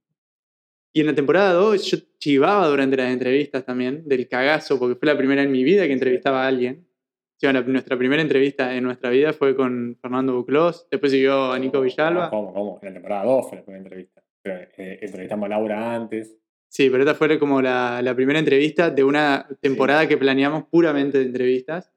Y 0.95 1.01
en 1.01 1.07
la 1.07 1.15
temporada 1.15 1.53
2 1.55 1.85
yo 1.91 1.99
chivaba 2.19 2.67
durante 2.69 2.97
las 2.97 3.11
entrevistas 3.13 3.65
también, 3.65 4.07
del 4.07 4.29
cagazo, 4.29 4.79
porque 4.79 4.97
fue 4.97 5.07
la 5.09 5.17
primera 5.17 5.43
en 5.43 5.51
mi 5.51 5.65
vida 5.65 5.87
que 5.87 5.93
entrevistaba 5.93 6.45
a 6.45 6.49
alguien. 6.49 6.87
O 6.87 7.41
sea, 7.41 7.53
la- 7.53 7.63
nuestra 7.63 7.97
primera 7.97 8.21
entrevista 8.23 8.75
en 8.77 8.85
nuestra 8.85 9.11
vida 9.11 9.33
fue 9.33 9.57
con 9.57 9.97
Fernando 10.01 10.35
Buclos, 10.37 10.87
después 10.91 11.11
siguió 11.13 11.53
a 11.53 11.59
Nico 11.59 11.79
No, 11.79 11.83
Villalba. 11.83 12.31
¿Cómo, 12.31 12.53
cómo? 12.53 12.79
En 12.83 12.89
la 12.89 12.95
temporada 12.95 13.25
2 13.25 13.49
fue 13.49 13.59
la 13.59 13.65
primera 13.65 13.83
entrevista. 13.85 14.23
Pero, 14.43 14.61
eh, 14.77 14.99
entrevistamos 15.01 15.47
a 15.47 15.49
Laura 15.49 15.95
antes. 15.95 16.37
Sí, 16.69 16.89
pero 16.91 17.03
esta 17.03 17.15
fue 17.15 17.39
como 17.39 17.61
la, 17.61 18.01
la 18.03 18.15
primera 18.15 18.39
entrevista 18.39 18.91
de 18.91 19.05
una 19.05 19.47
temporada 19.61 20.07
que 20.09 20.17
planeamos 20.17 20.65
puramente 20.71 21.19
de 21.19 21.25
entrevistas 21.27 21.93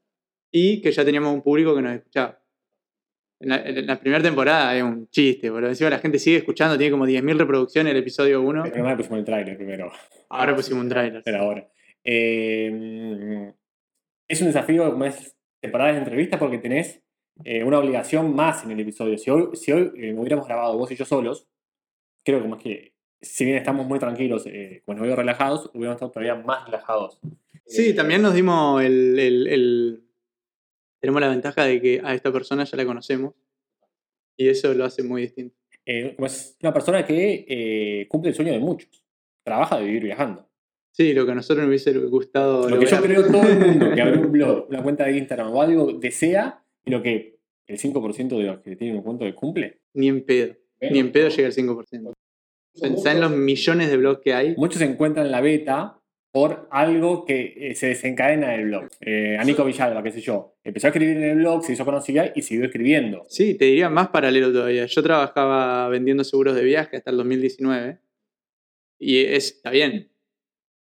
y 0.52 0.82
que 0.82 0.92
ya 0.92 1.04
teníamos 1.06 1.34
un 1.34 1.42
público 1.42 1.76
que 1.76 1.82
nos 1.82 1.94
escuchaba. 1.96 2.42
En 3.40 3.50
la, 3.50 3.58
en 3.64 3.86
la 3.86 4.00
primera 4.00 4.24
temporada 4.24 4.76
es 4.78 4.82
un 4.84 5.10
chiste, 5.10 5.50
boludo. 5.50 5.70
Encima 5.70 5.90
la 5.90 6.00
gente 6.00 6.20
sigue 6.20 6.38
escuchando, 6.38 6.78
tiene 6.78 6.92
como 6.92 7.06
10.000 7.06 7.38
reproducciones 7.38 7.92
el 7.92 7.98
episodio 8.00 8.42
1. 8.42 8.64
Pero 8.72 8.88
no 8.90 8.96
pusimos 8.98 9.20
el 9.20 9.26
trailer 9.26 9.58
primero. 9.58 9.92
Ahora 10.30 10.56
pusimos 10.56 10.84
un 10.84 10.90
tráiler. 10.90 11.22
Era 11.26 11.40
ahora. 11.40 11.68
Eh, 12.04 13.52
es 14.28 14.42
un 14.42 14.48
desafío, 14.48 14.90
como 14.92 15.06
es 15.06 15.36
temporadas 15.62 15.96
de 15.96 16.00
entrevistas, 16.00 16.40
porque 16.40 16.58
tenés 16.60 17.02
eh, 17.44 17.64
una 17.64 17.80
obligación 17.80 18.34
más 18.36 18.64
en 18.64 18.72
el 18.72 18.80
episodio. 18.80 19.18
Si 19.18 19.30
hoy, 19.30 19.50
si 19.54 19.72
hoy 19.72 19.92
eh, 19.98 20.14
hubiéramos 20.16 20.48
grabado 20.48 20.78
vos 20.78 20.92
y 20.92 20.96
yo 20.96 21.06
solos, 21.06 21.48
creo 22.24 22.42
como 22.42 22.56
es 22.56 22.64
que, 22.64 22.94
si 23.22 23.46
bien 23.46 23.58
estamos 23.58 23.86
muy 23.88 24.00
tranquilos, 24.00 24.46
eh, 24.48 24.84
nos 24.88 25.00
veo 25.02 25.16
relajados, 25.16 25.70
hubiéramos 25.74 25.96
estado 25.96 26.12
todavía 26.12 26.36
más 26.36 26.66
relajados. 26.66 27.20
Sí, 27.66 27.94
también 27.96 28.22
nos 28.22 28.34
dimos 28.36 28.82
el, 28.84 29.18
el- 29.20 29.48
el- 29.48 30.02
Tenemos 31.06 31.22
la 31.22 31.30
ventaja 31.30 31.66
de 31.66 31.80
que 31.80 32.02
a 32.04 32.16
esta 32.16 32.32
persona 32.32 32.64
ya 32.64 32.78
la 32.78 32.84
conocemos 32.84 33.36
y 34.36 34.48
eso 34.50 34.74
lo 34.74 34.86
hace 34.86 35.04
muy 35.04 35.22
distinto. 35.22 35.56
eh, 35.86 36.16
es 36.18 36.58
una 36.64 36.74
persona 36.74 37.06
que 37.06 37.46
eh, 37.48 38.08
cumple 38.10 38.32
el 38.32 38.36
sueño 38.36 38.52
de 38.52 38.58
muchos. 38.58 39.04
Trabaja 39.44 39.78
de 39.78 39.86
vivir 39.86 40.02
viajando. 40.02 40.50
Sí, 40.90 41.14
lo 41.14 41.28
que 41.28 41.34
a 41.34 41.36
nosotros 41.36 41.60
nos 41.60 41.68
hubiese 41.68 41.94
gustado. 42.08 42.68
Lo 42.68 42.80
que 42.80 42.88
yo 42.88 43.00
creo 43.04 43.28
todo 43.28 43.48
el 43.48 43.60
mundo 43.60 43.94
que 43.94 44.02
abre 44.02 44.18
un 44.18 44.32
blog, 44.32 44.68
una 44.68 44.82
cuenta 44.82 45.06
de 45.06 45.16
Instagram 45.16 45.54
o 45.54 45.62
algo 45.62 45.94
desea 45.94 46.66
y 46.84 46.90
lo 46.90 47.04
que 47.04 47.38
el 47.68 47.78
5% 47.78 48.38
de 48.40 48.44
los 48.44 48.60
que 48.62 48.76
tienen 48.76 48.98
un 48.98 49.04
cuento 49.04 49.26
que 49.26 49.36
cumple. 49.36 49.82
Ni 49.94 50.08
en 50.08 50.26
pedo. 50.26 50.56
Ni 50.82 50.98
en 50.98 51.12
pedo 51.12 51.30
llega 51.30 51.50
al 51.50 51.54
5%. 51.54 52.14
Pensá 52.82 53.12
en 53.12 53.22
los 53.22 53.30
millones 53.30 53.92
de 53.92 53.98
blogs 53.98 54.22
que 54.24 54.34
hay. 54.34 54.56
Muchos 54.58 54.80
se 54.80 54.86
encuentran 54.86 55.28
en 55.28 55.32
la 55.32 55.42
beta 55.42 56.02
por 56.36 56.68
algo 56.70 57.24
que 57.24 57.54
eh, 57.56 57.76
se 57.76 57.88
desencadena 57.88 58.50
del 58.50 58.66
blog. 58.66 58.90
Eh, 59.00 59.38
a 59.40 59.44
Nico 59.46 59.64
Villalba, 59.64 60.04
qué 60.04 60.12
sé 60.12 60.20
yo, 60.20 60.58
empezó 60.66 60.88
a 60.88 60.90
escribir 60.90 61.16
en 61.16 61.24
el 61.24 61.38
blog, 61.38 61.64
se 61.64 61.72
hizo 61.72 61.86
conocida 61.86 62.34
y 62.36 62.42
siguió 62.42 62.66
escribiendo. 62.66 63.24
Sí, 63.30 63.54
te 63.56 63.64
diría 63.64 63.90
más 63.90 64.10
paralelo 64.10 64.52
todavía. 64.52 64.86
Yo 64.86 65.02
trabajaba 65.02 65.88
vendiendo 65.88 66.26
seguros 66.26 66.54
de 66.54 66.66
viaje 66.66 66.98
hasta 66.98 67.10
el 67.12 67.16
2019. 67.16 68.00
Y 69.00 69.20
es, 69.24 69.52
está 69.56 69.70
bien. 69.70 70.10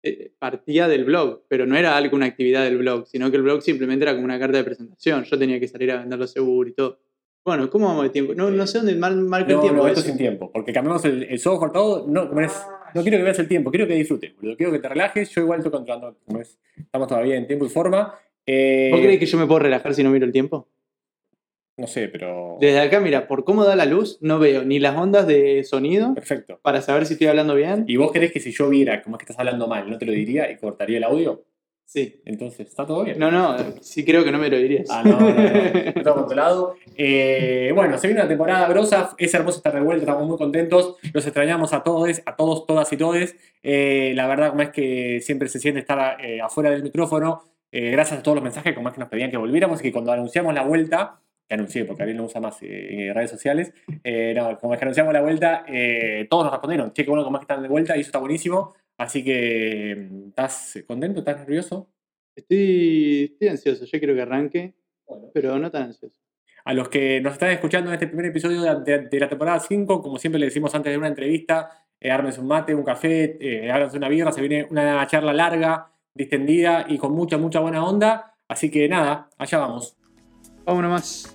eh, 0.04 0.34
Partía 0.38 0.90
del 0.90 1.06
blog, 1.06 1.44
pero 1.48 1.66
no 1.66 1.78
era 1.78 1.96
algo 1.96 2.18
una 2.18 2.26
actividad 2.26 2.66
del 2.66 2.78
blog, 2.80 3.08
sino 3.08 3.32
que 3.32 3.38
el 3.38 3.44
blog 3.44 3.62
simplemente 3.62 4.04
era 4.04 4.12
como 4.14 4.26
una 4.26 4.38
carta 4.38 4.58
de 4.58 4.66
presentación. 4.66 5.24
Yo 5.24 5.40
tenía 5.40 5.58
que 5.58 5.70
salir 5.70 5.90
a 5.92 6.00
vender 6.02 6.20
los 6.20 6.32
seguros 6.34 6.70
y 6.72 6.76
todo. 6.76 7.00
Bueno, 7.46 7.70
¿cómo 7.70 7.88
vamos 7.88 8.04
de 8.04 8.10
tiempo? 8.10 8.34
No, 8.36 8.52
no 8.52 8.68
sé 8.68 8.80
dónde 8.80 8.96
marca 8.98 9.48
el 9.50 9.56
No, 9.56 9.62
tiempo. 9.62 9.84
no, 9.84 9.88
esto 9.88 10.02
sin 10.02 10.18
tiempo, 10.18 10.52
porque 10.52 10.74
cambiamos 10.74 11.06
el, 11.06 11.24
el 11.24 11.40
software, 11.40 11.72
todo. 11.72 12.06
No, 12.10 12.28
como 12.28 12.42
es- 12.42 12.62
no 12.96 13.02
quiero 13.02 13.18
que 13.18 13.24
veas 13.24 13.40
el 13.40 13.48
tiempo, 13.50 13.72
quiero 13.72 13.88
que 13.88 13.94
disfrutes, 13.94 14.34
boludo. 14.36 14.56
Quiero 14.56 14.72
que 14.72 14.80
te 14.80 14.88
relajes. 14.88 15.30
Yo 15.30 15.42
igual 15.42 15.60
estoy 15.60 15.72
controlando, 15.72 16.18
como 16.25 16.40
es, 16.40 16.58
estamos 16.78 17.08
todavía 17.10 17.36
en 17.36 17.46
tiempo 17.46 17.66
y 17.66 17.70
forma. 17.70 18.18
Eh, 18.46 18.90
¿Vos 18.92 19.02
crees 19.02 19.20
que 19.20 19.25
yo 19.25 19.38
me 19.38 19.46
puedo 19.46 19.60
relajar 19.60 19.94
si 19.94 20.02
no 20.02 20.12
miro 20.12 20.25
el 20.25 20.32
tiempo? 20.32 20.70
No 21.78 21.88
sé, 21.88 22.08
pero. 22.08 22.58
Desde 22.62 22.80
acá, 22.80 23.02
mira, 23.02 23.28
por 23.28 23.44
cómo 23.44 23.66
da 23.66 23.75
la 23.75 23.86
luz, 23.86 24.18
no 24.22 24.40
veo 24.40 24.64
ni 24.64 24.80
las 24.80 24.96
ondas 24.96 25.28
de 25.28 25.66
sonido 25.66 26.14
Perfecto. 26.14 26.58
para 26.62 26.82
saber 26.82 27.06
si 27.06 27.14
estoy 27.14 27.28
hablando 27.28 27.54
bien. 27.54 27.84
¿Y 27.86 27.98
vos 27.98 28.14
crees 28.14 28.32
que 28.32 28.40
si 28.40 28.54
yo 28.54 28.70
viera 28.70 29.02
cómo 29.02 29.18
es 29.18 29.20
que 29.20 29.24
estás 29.25 29.40
hablando 29.40 29.68
mal, 29.68 29.90
no 29.90 29.98
te 29.98 30.06
lo 30.06 30.14
diría 30.14 30.50
y 30.50 30.56
cortaría 30.56 30.98
el 30.98 31.04
audio? 31.04 31.44
Sí. 31.86 32.22
Entonces, 32.25 32.68
¿está 32.68 32.86
todo 32.86 33.04
bien? 33.04 33.18
No, 33.18 33.32
no, 33.32 33.56
sí 33.82 34.04
creo 34.04 34.24
que 34.24 34.32
no 34.32 34.38
me 34.38 34.50
lo 34.50 34.58
dirías. 34.58 34.89
Ah, 34.89 35.04
no, 35.06 35.20
no, 35.20 35.30
no. 35.30 36.04
Todo 36.04 36.15
controlado. 36.15 36.75
Eh, 36.98 37.74
bueno, 37.75 37.98
se 37.98 38.08
viene 38.08 38.22
una 38.22 38.30
temporada 38.30 38.70
grosa. 38.70 39.13
Es 39.18 39.34
hermoso 39.34 39.58
estar 39.58 39.74
de 39.74 39.82
vuelta. 39.82 40.04
Estamos 40.04 40.25
muy 40.25 40.38
contentos. 40.38 40.96
Los 41.13 41.25
extrañamos 41.25 41.74
a 41.74 41.84
todos, 41.84 42.22
a 42.25 42.36
todos, 42.38 42.65
todas 42.65 42.92
y 42.94 42.96
todes. 42.96 43.36
Eh, 43.63 44.13
la 44.15 44.27
verdad, 44.27 44.51
como 44.51 44.62
es 44.62 44.70
que 44.70 45.20
siempre 45.22 45.50
se 45.50 45.60
siente 45.60 45.82
estar 45.82 46.18
eh, 46.24 46.39
afuera 46.39 46.70
del 46.70 46.84
micrófono. 46.84 47.44
Gracias 47.70 48.20
a 48.20 48.24
todos 48.24 48.36
los 48.36 48.44
mensajes, 48.44 48.74
como 48.74 48.88
es 48.88 48.94
que 48.94 49.01
nos 49.01 49.10
pedían 49.10 49.30
que 49.30 49.36
volviéramos 49.36 49.82
y 49.82 49.84
que 49.84 49.92
cuando 49.92 50.13
anunciamos 50.13 50.54
la 50.54 50.63
vuelta, 50.63 51.20
que 51.48 51.54
anuncié 51.54 51.86
porque 51.86 52.04
Ariel 52.04 52.18
no 52.18 52.25
usa 52.25 52.42
más 52.42 52.58
eh, 52.62 53.12
redes 53.13 53.30
sociales, 53.30 53.74
eh, 54.04 54.34
no, 54.36 54.58
como 54.60 54.74
es 54.74 54.80
que 54.80 54.86
anunciamos 54.86 55.13
la 55.13 55.22
vuelta, 55.22 55.63
eh, 55.68 56.27
todos 56.30 56.46
nos 56.46 56.54
respondieron, 56.54 56.94
che, 56.94 57.04
qué 57.04 57.10
bueno, 57.10 57.24
como 57.24 57.38
es 57.38 57.42
que 57.42 57.54
están 57.54 57.62
de 57.62 57.70
vuelta 57.70 57.96
y 57.96 58.01
eso 58.01 58.10
está 58.10 58.20
buenísimo. 58.20 58.74
Así 58.98 59.24
que, 59.24 60.10
¿estás 60.30 60.82
contento? 60.88 61.20
¿Estás 61.20 61.40
nervioso? 61.40 61.90
Estoy, 62.36 63.30
estoy 63.34 63.48
ansioso, 63.50 63.86
yo 63.86 64.00
quiero 64.00 64.14
que 64.16 64.22
arranque, 64.22 64.74
Bueno. 65.08 65.28
pero 65.34 65.58
no 65.60 65.70
tan 65.72 65.84
ansioso. 65.84 66.20
A 66.66 66.74
los 66.74 66.90
que 66.90 67.22
nos 67.22 67.34
están 67.34 67.52
escuchando 67.52 67.90
en 67.90 67.94
este 67.96 68.08
primer 68.08 68.25
episodio 68.28 68.62
de, 68.62 68.82
de- 69.00 69.08
de 69.10 69.20
la 69.20 69.30
temporada 69.30 69.60
5, 69.60 70.02
como 70.02 70.18
siempre 70.18 70.40
le 70.40 70.48
decimos 70.48 70.74
antes 70.75 70.92
de 70.92 70.98
una 70.98 71.08
entrevista, 71.08 71.70
eh, 72.00 72.10
ármense 72.12 72.40
un 72.42 72.48
mate, 72.48 72.74
un 72.74 72.84
café, 72.84 73.38
eh, 73.40 73.72
háganse 73.72 73.98
una 73.98 74.10
birra, 74.10 74.32
se 74.32 74.42
viene 74.42 74.66
una 74.70 75.06
charla 75.08 75.32
larga, 75.34 75.92
distendida 76.14 76.86
y 76.88 76.98
con 76.98 77.14
mucha, 77.14 77.38
mucha 77.38 77.60
buena 77.60 77.86
onda. 77.86 78.34
Así 78.48 78.70
que 78.72 78.88
nada, 78.90 79.30
allá 79.38 79.58
vamos. 79.60 79.96
Vámonos 80.66 80.92
más. 80.92 81.35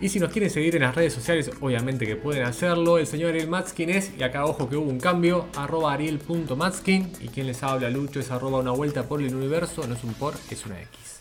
Y 0.00 0.08
si 0.10 0.20
nos 0.20 0.30
quieren 0.30 0.48
seguir 0.48 0.76
en 0.76 0.82
las 0.82 0.94
redes 0.94 1.12
sociales, 1.12 1.50
obviamente 1.60 2.06
que 2.06 2.14
pueden 2.14 2.44
hacerlo. 2.44 2.98
El 2.98 3.06
señor 3.06 3.30
Ariel 3.30 3.48
Matskin 3.48 3.90
es, 3.90 4.12
y 4.16 4.22
acá 4.22 4.44
ojo 4.44 4.68
que 4.68 4.76
hubo 4.76 4.88
un 4.88 5.00
cambio, 5.00 5.46
arroba 5.56 5.92
ariel.matskin. 5.92 7.12
Y 7.20 7.28
quien 7.28 7.48
les 7.48 7.62
habla, 7.64 7.90
Lucho, 7.90 8.20
es 8.20 8.30
arroba 8.30 8.60
una 8.60 8.70
vuelta 8.70 9.08
por 9.08 9.20
el 9.20 9.34
universo, 9.34 9.86
no 9.88 9.94
es 9.94 10.04
un 10.04 10.14
por, 10.14 10.34
es 10.50 10.66
una 10.66 10.80
X. 10.80 11.17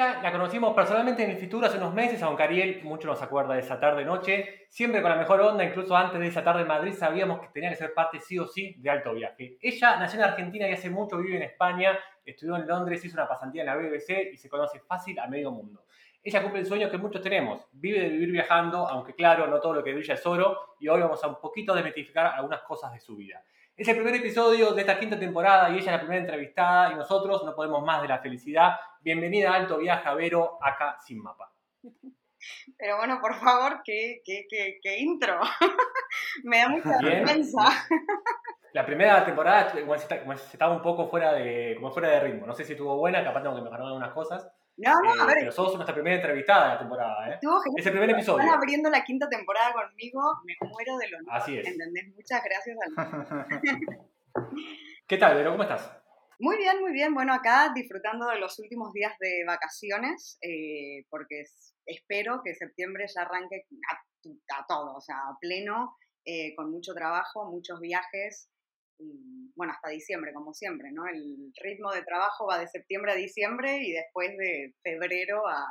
La 0.00 0.32
conocimos 0.32 0.74
personalmente 0.74 1.22
en 1.24 1.32
el 1.32 1.36
Fitur 1.36 1.62
hace 1.62 1.76
unos 1.76 1.92
meses, 1.92 2.22
aunque 2.22 2.42
Ariel 2.42 2.82
mucho 2.84 3.06
nos 3.06 3.20
acuerda 3.20 3.52
de 3.52 3.60
esa 3.60 3.78
tarde-noche, 3.78 4.64
siempre 4.70 5.02
con 5.02 5.10
la 5.10 5.16
mejor 5.18 5.42
onda, 5.42 5.62
incluso 5.62 5.94
antes 5.94 6.18
de 6.18 6.26
esa 6.26 6.42
tarde 6.42 6.62
en 6.62 6.68
Madrid 6.68 6.94
sabíamos 6.94 7.38
que 7.38 7.48
tenía 7.48 7.68
que 7.68 7.76
ser 7.76 7.92
parte 7.92 8.18
sí 8.18 8.38
o 8.38 8.46
sí 8.46 8.74
de 8.78 8.88
Alto 8.88 9.12
Viaje. 9.12 9.58
Ella 9.60 9.96
nació 9.98 10.20
en 10.20 10.24
Argentina 10.24 10.66
y 10.66 10.72
hace 10.72 10.88
mucho 10.88 11.18
vive 11.18 11.36
en 11.36 11.42
España, 11.42 11.98
estudió 12.24 12.56
en 12.56 12.66
Londres, 12.66 13.04
hizo 13.04 13.14
una 13.14 13.28
pasantía 13.28 13.60
en 13.60 13.66
la 13.66 13.76
BBC 13.76 14.32
y 14.32 14.38
se 14.38 14.48
conoce 14.48 14.80
fácil 14.80 15.18
a 15.18 15.26
medio 15.26 15.50
mundo. 15.50 15.84
Ella 16.22 16.42
cumple 16.42 16.60
el 16.60 16.66
sueño 16.66 16.90
que 16.90 16.96
muchos 16.96 17.20
tenemos, 17.20 17.68
vive 17.70 18.00
de 18.00 18.08
vivir 18.08 18.32
viajando, 18.32 18.88
aunque 18.88 19.14
claro, 19.14 19.48
no 19.48 19.60
todo 19.60 19.74
lo 19.74 19.84
que 19.84 19.92
brilla 19.92 20.14
es 20.14 20.24
oro, 20.24 20.76
y 20.80 20.88
hoy 20.88 21.02
vamos 21.02 21.22
a 21.22 21.26
un 21.26 21.38
poquito 21.38 21.74
desmitificar 21.74 22.24
algunas 22.24 22.62
cosas 22.62 22.90
de 22.94 23.00
su 23.00 23.16
vida. 23.16 23.44
Es 23.76 23.86
el 23.86 23.96
primer 23.96 24.14
episodio 24.14 24.72
de 24.72 24.80
esta 24.80 24.98
quinta 24.98 25.18
temporada 25.18 25.68
y 25.68 25.74
ella 25.74 25.80
es 25.80 25.92
la 25.92 26.00
primera 26.00 26.20
entrevistada 26.20 26.92
y 26.92 26.96
nosotros 26.96 27.44
no 27.44 27.54
podemos 27.54 27.82
más 27.84 28.00
de 28.00 28.08
la 28.08 28.18
felicidad. 28.18 28.72
Bienvenida 29.02 29.50
a 29.50 29.54
Alto 29.54 29.78
Viaje 29.78 30.14
Vero, 30.14 30.58
acá 30.60 30.98
sin 31.06 31.22
mapa. 31.22 31.50
Pero 32.76 32.98
bueno, 32.98 33.18
por 33.18 33.34
favor, 33.34 33.80
qué, 33.82 34.20
qué, 34.24 34.46
qué, 34.48 34.78
qué 34.82 34.98
intro. 34.98 35.40
Me 36.44 36.58
da 36.58 36.68
mucha 36.68 36.98
Bien. 36.98 37.24
vergüenza. 37.24 37.62
La 38.74 38.84
primera 38.84 39.24
temporada 39.24 39.72
como 39.72 39.96
si 39.96 40.52
estaba 40.52 40.74
un 40.74 40.82
poco 40.82 41.08
fuera 41.08 41.32
de, 41.32 41.76
como 41.76 41.90
fuera 41.90 42.10
de 42.10 42.20
ritmo. 42.20 42.46
No 42.46 42.52
sé 42.52 42.64
si 42.64 42.72
estuvo 42.72 42.96
buena, 42.98 43.24
capaz 43.24 43.42
tengo 43.42 43.56
que 43.56 43.62
mejorar 43.62 43.86
algunas 43.86 44.12
cosas. 44.12 44.46
No, 44.76 44.92
no, 45.02 45.14
Eh, 45.14 45.18
a 45.20 45.26
ver, 45.26 45.36
pero 45.40 45.52
sos 45.52 45.74
nuestra 45.74 45.94
primera 45.94 46.16
entrevistada 46.16 46.64
de 46.64 46.72
la 46.74 46.78
temporada. 46.78 47.28
¿eh? 47.28 47.34
estuvo 47.34 47.58
genial. 47.60 47.80
Es 47.80 47.86
el 47.86 47.92
primer 47.92 48.10
episodio. 48.10 48.40
Están 48.40 48.56
abriendo 48.58 48.90
la 48.90 49.02
quinta 49.02 49.28
temporada 49.28 49.72
conmigo, 49.72 50.20
me 50.44 50.54
muero 50.68 50.96
de 50.98 51.06
honor. 51.06 51.34
Así 51.34 51.58
es. 51.58 51.66
¿Entendés? 51.66 52.06
Muchas 52.14 52.42
gracias. 52.44 52.76
Al... 52.96 53.70
¿Qué 55.06 55.16
tal, 55.18 55.36
Vero? 55.36 55.50
¿Cómo 55.52 55.62
estás? 55.64 55.99
Muy 56.40 56.56
bien, 56.56 56.80
muy 56.80 56.92
bien. 56.92 57.12
Bueno, 57.14 57.34
acá 57.34 57.70
disfrutando 57.74 58.26
de 58.28 58.38
los 58.38 58.58
últimos 58.58 58.92
días 58.94 59.12
de 59.20 59.44
vacaciones, 59.46 60.38
eh, 60.42 61.04
porque 61.10 61.40
es- 61.42 61.74
espero 61.86 62.40
que 62.42 62.54
septiembre 62.54 63.04
ya 63.14 63.22
arranque 63.22 63.64
a, 63.92 64.58
a 64.60 64.66
todo, 64.66 64.96
o 64.96 65.00
sea, 65.02 65.16
a 65.16 65.36
pleno, 65.38 65.96
eh, 66.24 66.54
con 66.56 66.70
mucho 66.70 66.94
trabajo, 66.94 67.50
muchos 67.50 67.78
viajes. 67.80 68.48
y, 69.02 69.50
bueno, 69.56 69.72
hasta 69.72 69.88
diciembre, 69.88 70.32
como 70.34 70.52
siempre, 70.52 70.90
¿no? 70.92 71.06
El 71.06 71.52
ritmo 71.62 71.90
de 71.90 72.02
trabajo 72.02 72.46
va 72.46 72.58
de 72.58 72.68
septiembre 72.68 73.12
a 73.12 73.14
diciembre 73.14 73.78
y 73.78 73.92
después 73.92 74.36
de 74.36 74.74
febrero 74.82 75.46
a, 75.48 75.64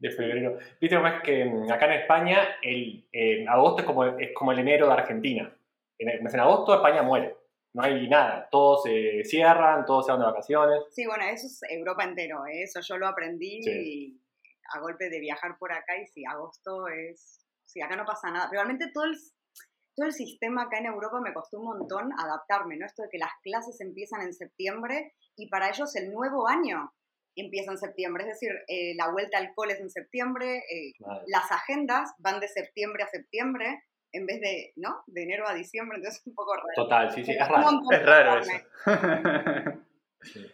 De 0.00 0.10
febrero. 0.10 0.58
Viste 0.80 0.96
es 0.96 1.22
que 1.22 1.44
mm, 1.46 1.72
acá 1.72 1.86
en 1.86 2.00
España 2.02 2.46
el 2.62 3.08
eh, 3.12 3.46
agosto 3.48 3.80
es 3.82 3.86
como, 3.86 4.04
es 4.04 4.30
como 4.34 4.52
el 4.52 4.58
enero 4.58 4.86
de 4.86 4.92
Argentina. 4.92 5.56
En, 5.98 6.08
en 6.10 6.40
agosto 6.40 6.74
España 6.74 7.02
muere. 7.02 7.36
No 7.74 7.82
hay 7.82 8.08
nada. 8.08 8.48
Todos 8.50 8.82
se 8.84 9.22
cierran, 9.24 9.84
todos 9.84 10.06
se 10.06 10.12
van 10.12 10.20
de 10.20 10.26
vacaciones. 10.26 10.80
Sí, 10.90 11.06
bueno, 11.06 11.24
eso 11.24 11.46
es 11.46 11.60
Europa 11.70 12.04
entero, 12.04 12.46
¿eh? 12.46 12.62
eso 12.62 12.80
yo 12.80 12.96
lo 12.98 13.06
aprendí 13.06 13.62
Sí. 13.62 14.20
a 14.74 14.80
golpe 14.80 15.08
de 15.10 15.20
viajar 15.20 15.56
por 15.58 15.72
acá 15.72 15.96
y 15.96 16.06
sí, 16.06 16.24
agosto 16.26 16.88
es, 16.88 17.44
sí, 17.64 17.80
acá 17.80 17.96
no 17.96 18.04
pasa 18.04 18.30
nada, 18.30 18.48
pero 18.50 18.62
realmente 18.62 18.90
todo 18.92 19.04
el, 19.04 19.16
todo 19.94 20.06
el 20.06 20.12
sistema 20.12 20.62
acá 20.62 20.78
en 20.78 20.86
Europa 20.86 21.20
me 21.22 21.32
costó 21.34 21.58
un 21.58 21.66
montón 21.78 22.10
adaptarme, 22.18 22.76
¿no? 22.76 22.86
Esto 22.86 23.02
de 23.02 23.08
que 23.10 23.18
las 23.18 23.32
clases 23.42 23.80
empiezan 23.80 24.22
en 24.22 24.32
septiembre 24.32 25.14
y 25.36 25.48
para 25.48 25.68
ellos 25.68 25.94
el 25.96 26.10
nuevo 26.12 26.48
año 26.48 26.92
empieza 27.36 27.70
en 27.70 27.78
septiembre, 27.78 28.24
es 28.24 28.30
decir, 28.30 28.50
eh, 28.66 28.94
la 28.96 29.10
vuelta 29.12 29.38
al 29.38 29.54
cole 29.54 29.74
es 29.74 29.80
en 29.80 29.90
septiembre, 29.90 30.58
eh, 30.58 30.92
Madre. 30.98 31.24
las 31.28 31.50
agendas 31.52 32.10
van 32.18 32.40
de 32.40 32.48
septiembre 32.48 33.04
a 33.04 33.08
septiembre 33.08 33.84
en 34.12 34.26
vez 34.26 34.40
de, 34.40 34.72
¿no? 34.76 35.02
De 35.06 35.22
enero 35.22 35.46
a 35.48 35.54
diciembre, 35.54 35.96
entonces 35.96 36.20
es 36.20 36.26
un 36.26 36.34
poco 36.34 36.54
raro. 36.56 36.68
Total, 36.74 37.10
sí, 37.12 37.24
sí, 37.24 37.32
es 37.32 37.48
raro. 37.48 37.80
Es 37.90 38.06
raro 38.06 38.40
eso. 38.40 38.52
Sí. 40.20 40.44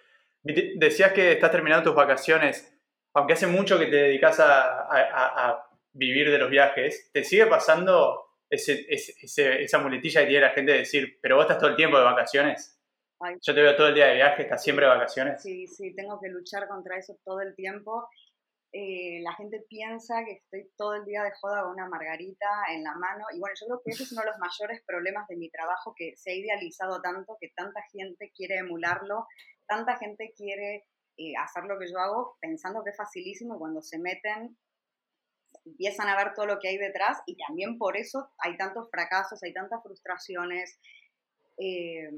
Decías 0.77 1.13
que 1.13 1.33
estás 1.33 1.51
terminando 1.51 1.85
tus 1.85 1.95
vacaciones, 1.95 2.71
aunque 3.15 3.33
hace 3.33 3.47
mucho 3.47 3.79
que 3.79 3.87
te 3.87 3.97
dedicas 3.97 4.39
a, 4.41 4.83
a- 4.83 5.01
a- 5.01 5.49
a 5.51 5.67
vivir 5.93 6.31
de 6.31 6.37
los 6.39 6.51
viajes, 6.51 7.11
¿te 7.13 7.25
sigue 7.25 7.47
pasando 7.47 8.21
ese- 8.51 8.85
ese- 8.91 9.15
ese- 9.23 9.63
esa 9.63 9.79
muletilla 9.79 10.21
que 10.21 10.27
tiene 10.27 10.43
la 10.47 10.53
gente 10.53 10.73
de 10.73 10.79
decir, 10.79 11.19
pero 11.23 11.37
vos 11.37 11.45
estás 11.45 11.59
todo 11.59 11.71
el 11.71 11.77
tiempo 11.77 11.97
de 11.97 12.05
vacaciones? 12.05 12.79
Ay. 13.21 13.37
Yo 13.41 13.55
te 13.55 13.63
veo 13.63 13.75
todo 13.75 13.89
el 13.89 13.95
día 13.95 14.07
de 14.09 14.17
viaje, 14.17 14.43
estás 14.43 14.63
siempre 14.63 14.85
de 14.85 14.91
vacaciones. 14.93 15.41
Sí, 15.43 15.67
sí, 15.67 15.95
tengo 15.95 16.21
que 16.21 16.29
luchar 16.29 16.69
contra 16.69 16.99
eso 16.99 17.17
todo 17.25 17.41
el 17.41 17.55
tiempo. 17.55 18.07
Eh, 18.77 19.21
la 19.23 19.33
gente 19.35 19.65
piensa 19.69 20.25
que 20.25 20.33
estoy 20.33 20.69
todo 20.77 20.95
el 20.95 21.05
día 21.05 21.23
de 21.23 21.31
joda 21.41 21.63
con 21.63 21.75
una 21.75 21.89
margarita 21.89 22.49
en 22.73 22.83
la 22.83 22.93
mano. 22.97 23.25
Y 23.33 23.39
bueno, 23.39 23.55
yo 23.61 23.67
creo 23.67 23.83
que 23.85 23.93
ese 23.93 24.03
es 24.03 24.11
uno 24.11 24.23
de 24.23 24.31
los 24.31 24.39
mayores 24.39 24.83
problemas 24.85 25.29
de 25.29 25.37
mi 25.37 25.49
trabajo, 25.49 25.95
que 25.97 26.17
se 26.17 26.33
ha 26.33 26.35
idealizado 26.35 27.01
tanto, 27.01 27.37
que 27.41 27.51
tanta 27.55 27.81
gente 27.93 28.33
quiere 28.35 28.57
emularlo, 28.57 29.29
tanta 29.69 29.97
gente 29.97 30.33
quiere 30.37 30.87
eh, 31.17 31.35
hacer 31.41 31.63
lo 31.65 31.79
que 31.79 31.87
yo 31.87 32.01
hago 32.01 32.37
pensando 32.41 32.83
que 32.83 32.91
es 32.91 32.97
facilísimo 32.97 33.55
y 33.55 33.59
cuando 33.61 33.81
se 33.81 34.01
meten 34.01 34.59
empiezan 35.65 36.09
a 36.09 36.17
ver 36.17 36.35
todo 36.35 36.47
lo 36.47 36.59
que 36.59 36.69
hay 36.69 36.77
detrás 36.77 37.23
y 37.27 37.37
también 37.37 37.79
por 37.79 37.97
eso 37.97 38.33
hay 38.39 38.57
tantos 38.57 38.91
fracasos, 38.91 39.41
hay 39.45 39.53
tantas 39.53 39.85
frustraciones. 39.85 40.81
Eh, 41.59 42.11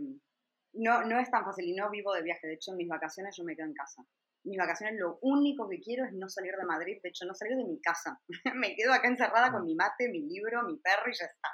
no, 0.72 1.04
no 1.04 1.20
es 1.20 1.30
tan 1.30 1.44
fácil 1.44 1.66
y 1.66 1.74
no 1.74 1.90
vivo 1.90 2.14
de 2.14 2.22
viaje. 2.22 2.46
De 2.46 2.54
hecho, 2.54 2.70
en 2.70 2.78
mis 2.78 2.88
vacaciones 2.88 3.36
yo 3.36 3.44
me 3.44 3.54
quedo 3.54 3.66
en 3.66 3.74
casa. 3.74 4.06
Mis 4.46 4.58
vacaciones 4.58 4.98
lo 4.98 5.18
único 5.22 5.68
que 5.68 5.80
quiero 5.80 6.04
es 6.04 6.12
no 6.12 6.28
salir 6.28 6.52
de 6.52 6.64
Madrid, 6.64 6.98
de 7.02 7.08
hecho 7.08 7.26
no 7.26 7.34
salir 7.34 7.56
de 7.56 7.64
mi 7.64 7.80
casa. 7.80 8.20
me 8.54 8.74
quedo 8.76 8.92
acá 8.92 9.08
encerrada 9.08 9.50
con 9.50 9.64
mi 9.64 9.74
mate, 9.74 10.08
mi 10.08 10.22
libro, 10.22 10.62
mi 10.62 10.78
perro 10.78 11.10
y 11.10 11.14
ya 11.14 11.26
está. 11.26 11.48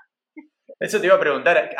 Eso 0.79 1.01
te 1.01 1.07
iba 1.07 1.17
a 1.17 1.21
preguntar, 1.21 1.75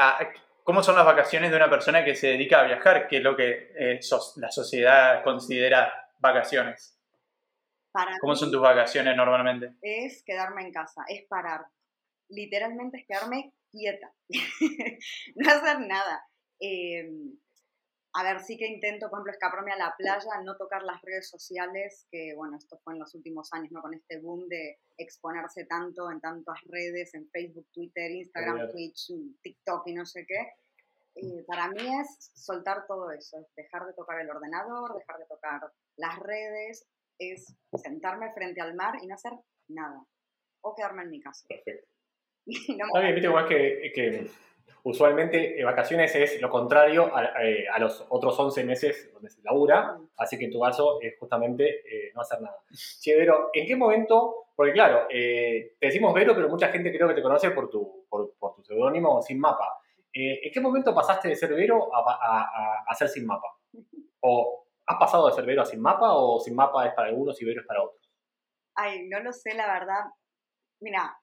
¿cómo 0.65 0.83
son 0.83 0.97
las 0.97 1.05
vacaciones 1.05 1.51
de 1.51 1.57
una 1.57 1.69
persona 1.69 2.05
que 2.05 2.15
se 2.15 2.29
dedica 2.29 2.61
a 2.61 2.67
viajar? 2.67 3.09
¿Qué 3.09 3.19
es 3.19 3.23
lo 3.23 3.37
que 3.37 3.73
eh, 3.79 4.01
la 4.37 4.51
sociedad 4.51 5.23
considera 5.23 5.93
vacaciones? 6.19 6.99
¿Cómo 8.21 8.35
son 8.35 8.51
tus 8.51 8.61
vacaciones 8.61 9.17
normalmente? 9.17 9.75
Es 9.83 10.23
quedarme 10.25 10.63
en 10.63 10.73
casa, 10.73 11.03
es 11.09 11.27
parar. 11.29 11.67
Literalmente 12.29 12.99
es 12.99 13.07
quedarme 13.07 13.53
quieta, 13.71 14.13
no 15.37 15.51
hacer 15.51 15.81
nada. 15.81 16.25
Em, 16.59 17.37
a 18.15 18.23
ver, 18.23 18.41
sí 18.41 18.59
que 18.59 18.67
intento, 18.67 19.09
por 19.09 19.19
ejemplo, 19.19 19.33
escaparme 19.33 19.73
a 19.73 19.77
la 19.77 19.95
playa, 19.97 20.43
no 20.45 20.57
tocar 20.57 20.83
las 20.83 21.01
redes 21.01 21.31
sociales, 21.31 22.07
que 22.11 22.35
bueno, 22.37 22.59
esto 22.59 22.79
fue 22.85 22.93
en 22.93 23.01
los 23.01 23.15
últimos 23.15 23.51
años, 23.53 23.73
¿no? 23.73 23.81
Con 23.81 23.95
este 23.95 24.19
boom 24.21 24.49
de 24.49 24.79
exponerse 24.99 25.65
tanto 25.65 26.11
en 26.11 26.21
tantas 26.21 26.61
redes, 26.67 27.15
en 27.15 27.29
Facebook, 27.31 27.67
Twitter, 27.73 28.11
Instagram, 28.11 28.71
Twitch, 28.71 29.13
TikTok 29.43 29.87
y 29.87 29.95
no 29.95 30.05
sé 30.05 30.27
qué. 30.27 30.53
Eh, 31.15 31.45
para 31.47 31.69
mí 31.69 31.81
es 32.01 32.31
soltar 32.35 32.87
todo 32.87 33.11
eso, 33.11 33.39
es 33.39 33.55
dejar 33.55 33.87
de 33.87 33.95
tocar 33.95 34.21
el 34.21 34.31
ordenador, 34.31 34.95
dejar 34.99 35.19
de 35.19 35.27
tocar 35.27 35.61
las 35.97 36.19
redes, 36.19 36.87
es 37.19 37.55
sentarme 37.83 38.33
frente 38.33 38.61
al 38.61 38.75
mar 38.75 38.95
y 39.03 39.07
no 39.07 39.15
hacer 39.15 39.33
nada. 39.69 40.05
O 40.61 40.75
quedarme 40.75 41.03
en 41.03 41.11
mi 41.11 41.21
casa. 41.21 41.47
Perfecto. 41.49 41.89
Está 42.47 43.01
bien, 43.01 43.15
viste, 43.15 43.29
igual 43.29 43.49
que, 43.49 43.93
que 43.95 44.31
usualmente 44.85 45.61
eh, 45.61 45.65
vacaciones 45.65 46.15
es 46.15 46.41
lo 46.41 46.51
contrario 46.51 47.15
a, 47.15 47.45
eh, 47.45 47.67
a, 47.69 47.79
los 47.79 48.05
otros 48.09 48.39
11 48.39 48.65
meses 48.65 49.11
donde 49.13 49.31
se 49.31 49.43
labura, 49.43 49.99
así 50.17 50.39
que 50.39 50.47
en 50.47 50.51
tu 50.51 50.61
caso 50.61 50.99
es 51.01 51.19
justamente 51.19 51.81
eh, 51.81 52.13
no 52.15 52.21
hacer 52.21 52.41
nada. 52.41 52.59
Che, 52.71 53.17
Vero, 53.17 53.51
¿en 53.53 53.67
qué 53.67 53.77
momento? 53.77 54.47
Porque 54.55 54.73
claro, 54.73 55.07
te 55.09 55.77
decimos 55.81 56.13
Vero, 56.15 56.35
pero 56.35 56.49
mucha 56.49 56.69
gente 56.69 56.93
creo 56.93 57.09
que 57.09 57.15
te 57.15 57.23
conoce 57.23 57.51
por 57.51 57.71
tu, 57.71 58.07
por, 58.09 58.35
por 58.39 58.55
tu 58.55 58.63
seudónimo 58.63 59.23
Sin 59.23 59.41
Mapa. 59.41 59.79
¿En 60.13 60.53
qué 60.53 60.61
momento 60.61 60.95
pasaste 60.95 61.29
de 61.29 61.37
ser 61.37 61.55
Vero 61.55 61.89
a, 61.95 62.01
a, 62.01 62.85
a 62.87 62.95
ser 62.95 63.09
Sin 63.09 63.25
Mapa? 63.25 63.49
¿O 64.21 64.63
¿Has 64.87 64.99
pasado 64.99 65.29
de 65.29 65.35
ser 65.35 65.47
Vero 65.47 65.63
a 65.63 65.67
Sin 65.67 65.81
Mapa 65.81 66.13
o 66.13 66.39
Sin 66.41 66.55
Mapa 66.55 66.87
es 66.87 66.95
para 66.95 67.09
algunos 67.09 67.41
y 67.41 67.45
Vero 67.45 67.61
es 67.61 67.67
para 67.67 67.83
otros? 67.83 68.11
Ay, 68.75 69.09
no 69.09 69.21
lo 69.21 69.33
sé, 69.33 69.55
la 69.55 69.67
verdad. 69.67 70.05
Mira, 70.81 71.17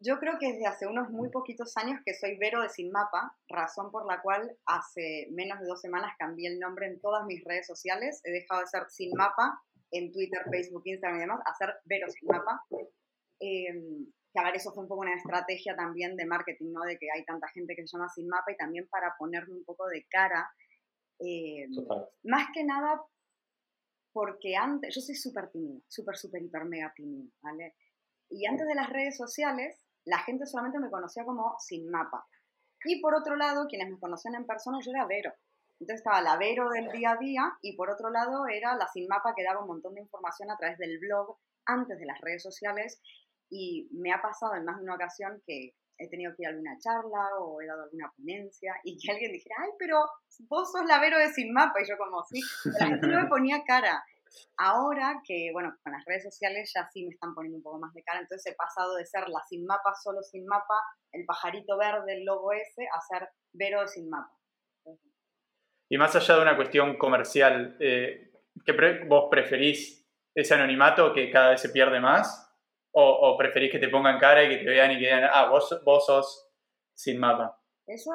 yo 0.00 0.18
creo 0.18 0.38
que 0.38 0.52
desde 0.52 0.66
hace 0.66 0.86
unos 0.86 1.10
muy 1.10 1.30
poquitos 1.30 1.76
años 1.76 2.00
que 2.04 2.14
soy 2.14 2.36
Vero 2.38 2.62
de 2.62 2.68
Sin 2.68 2.90
Mapa, 2.90 3.36
razón 3.48 3.90
por 3.90 4.06
la 4.06 4.22
cual 4.22 4.56
hace 4.66 5.28
menos 5.32 5.58
de 5.60 5.66
dos 5.66 5.80
semanas 5.80 6.14
cambié 6.18 6.48
el 6.48 6.58
nombre 6.58 6.86
en 6.86 7.00
todas 7.00 7.24
mis 7.26 7.42
redes 7.44 7.66
sociales. 7.66 8.20
He 8.24 8.30
dejado 8.30 8.60
de 8.60 8.66
ser 8.68 8.82
Sin 8.88 9.12
Mapa 9.16 9.60
en 9.90 10.12
Twitter, 10.12 10.42
Facebook, 10.50 10.82
Instagram 10.84 11.18
y 11.18 11.20
demás, 11.22 11.40
a 11.44 11.54
ser 11.54 11.74
Vero 11.84 12.08
Sin 12.10 12.28
Mapa. 12.28 12.60
Em, 13.40 14.06
que 14.32 14.40
a 14.40 14.44
ver, 14.44 14.56
eso 14.56 14.72
fue 14.72 14.82
un 14.82 14.88
poco 14.88 15.00
una 15.00 15.14
estrategia 15.14 15.74
también 15.74 16.14
de 16.16 16.26
marketing, 16.26 16.72
¿no? 16.72 16.82
De 16.82 16.98
que 16.98 17.08
hay 17.14 17.24
tanta 17.24 17.48
gente 17.48 17.74
que 17.74 17.86
se 17.86 17.96
llama 17.96 18.08
Sin 18.08 18.28
Mapa 18.28 18.52
y 18.52 18.56
también 18.56 18.86
para 18.88 19.14
ponerme 19.18 19.54
un 19.54 19.64
poco 19.64 19.86
de 19.88 20.04
cara 20.08 20.48
eh, 21.20 21.66
más 22.22 22.46
que 22.54 22.62
nada 22.62 23.00
porque 24.12 24.56
antes, 24.56 24.94
yo 24.94 25.00
soy 25.00 25.14
súper 25.14 25.50
tímida, 25.50 25.80
súper, 25.88 26.16
súper, 26.16 26.42
hiper, 26.42 26.64
mega 26.64 26.92
tímida, 26.94 27.30
¿vale? 27.42 27.74
Y 28.30 28.46
antes 28.46 28.66
de 28.66 28.74
las 28.74 28.88
redes 28.88 29.16
sociales, 29.16 29.87
la 30.08 30.18
gente 30.20 30.46
solamente 30.46 30.78
me 30.78 30.90
conocía 30.90 31.24
como 31.24 31.56
sin 31.58 31.90
mapa. 31.90 32.26
Y 32.84 33.00
por 33.00 33.14
otro 33.14 33.36
lado, 33.36 33.66
quienes 33.68 33.90
me 33.90 33.98
conocían 33.98 34.34
en 34.34 34.46
persona, 34.46 34.78
yo 34.80 34.90
era 34.90 35.06
Vero. 35.06 35.32
Entonces 35.80 36.00
estaba 36.00 36.22
la 36.22 36.36
Vero 36.36 36.70
del 36.70 36.90
día 36.90 37.12
a 37.12 37.16
día 37.16 37.42
y 37.60 37.76
por 37.76 37.90
otro 37.90 38.10
lado 38.10 38.46
era 38.48 38.74
la 38.76 38.88
sin 38.88 39.06
mapa 39.06 39.34
que 39.36 39.44
daba 39.44 39.60
un 39.60 39.68
montón 39.68 39.94
de 39.94 40.00
información 40.00 40.50
a 40.50 40.56
través 40.56 40.78
del 40.78 40.98
blog 40.98 41.36
antes 41.66 41.98
de 41.98 42.06
las 42.06 42.20
redes 42.20 42.42
sociales. 42.42 43.00
Y 43.50 43.88
me 43.92 44.12
ha 44.12 44.20
pasado 44.20 44.54
en 44.54 44.64
más 44.64 44.78
de 44.78 44.84
una 44.84 44.94
ocasión 44.94 45.42
que 45.46 45.74
he 45.98 46.08
tenido 46.08 46.32
que 46.34 46.42
ir 46.42 46.48
a 46.48 46.50
alguna 46.50 46.78
charla 46.78 47.28
o 47.40 47.60
he 47.60 47.66
dado 47.66 47.82
alguna 47.82 48.12
ponencia 48.16 48.74
y 48.84 48.96
que 48.98 49.12
alguien 49.12 49.32
dijera, 49.32 49.56
ay, 49.60 49.70
pero 49.78 49.98
vos 50.48 50.70
sos 50.72 50.86
la 50.86 51.00
Vero 51.00 51.18
de 51.18 51.28
Sin 51.28 51.52
Mapa. 51.52 51.82
Y 51.82 51.88
yo 51.88 51.98
como, 51.98 52.24
sí, 52.24 52.40
la 52.78 52.86
gente 52.86 53.06
no 53.08 53.22
me 53.22 53.28
ponía 53.28 53.62
cara. 53.64 54.02
Ahora 54.56 55.20
que, 55.24 55.50
bueno, 55.52 55.74
con 55.82 55.92
las 55.92 56.04
redes 56.04 56.24
sociales 56.24 56.72
ya 56.74 56.88
sí 56.92 57.04
me 57.04 57.10
están 57.10 57.34
poniendo 57.34 57.58
un 57.58 57.62
poco 57.62 57.78
más 57.78 57.92
de 57.94 58.02
cara, 58.02 58.20
entonces 58.20 58.52
he 58.52 58.56
pasado 58.56 58.94
de 58.96 59.06
ser 59.06 59.28
la 59.28 59.40
Sin 59.48 59.64
Mapa, 59.66 59.94
solo 59.94 60.22
Sin 60.22 60.46
Mapa, 60.46 60.80
el 61.12 61.24
pajarito 61.24 61.76
verde, 61.76 62.14
el 62.14 62.24
logo 62.24 62.52
ese, 62.52 62.86
a 62.86 63.00
ser 63.00 63.28
Vero 63.52 63.86
Sin 63.86 64.08
Mapa. 64.08 64.32
Y 65.90 65.96
más 65.96 66.14
allá 66.14 66.36
de 66.36 66.42
una 66.42 66.56
cuestión 66.56 66.98
comercial, 66.98 67.76
eh, 67.80 68.32
¿qué 68.64 68.72
vos 69.06 69.28
preferís 69.30 70.06
ese 70.34 70.54
anonimato 70.54 71.12
que 71.14 71.30
cada 71.30 71.50
vez 71.50 71.60
se 71.60 71.70
pierde 71.70 72.00
más? 72.00 72.44
O, 73.00 73.36
preferís 73.38 73.70
que 73.70 73.78
te 73.78 73.88
pongan 73.88 74.18
cara 74.18 74.42
y 74.42 74.48
que 74.48 74.56
te 74.56 74.70
vean 74.70 74.90
y 74.90 74.94
que 74.94 75.04
digan, 75.04 75.30
ah, 75.32 75.48
vos, 75.48 75.82
vos 75.84 76.04
sos 76.04 76.50
sin 76.94 77.20
mapa? 77.20 77.56
Eso 77.86 78.10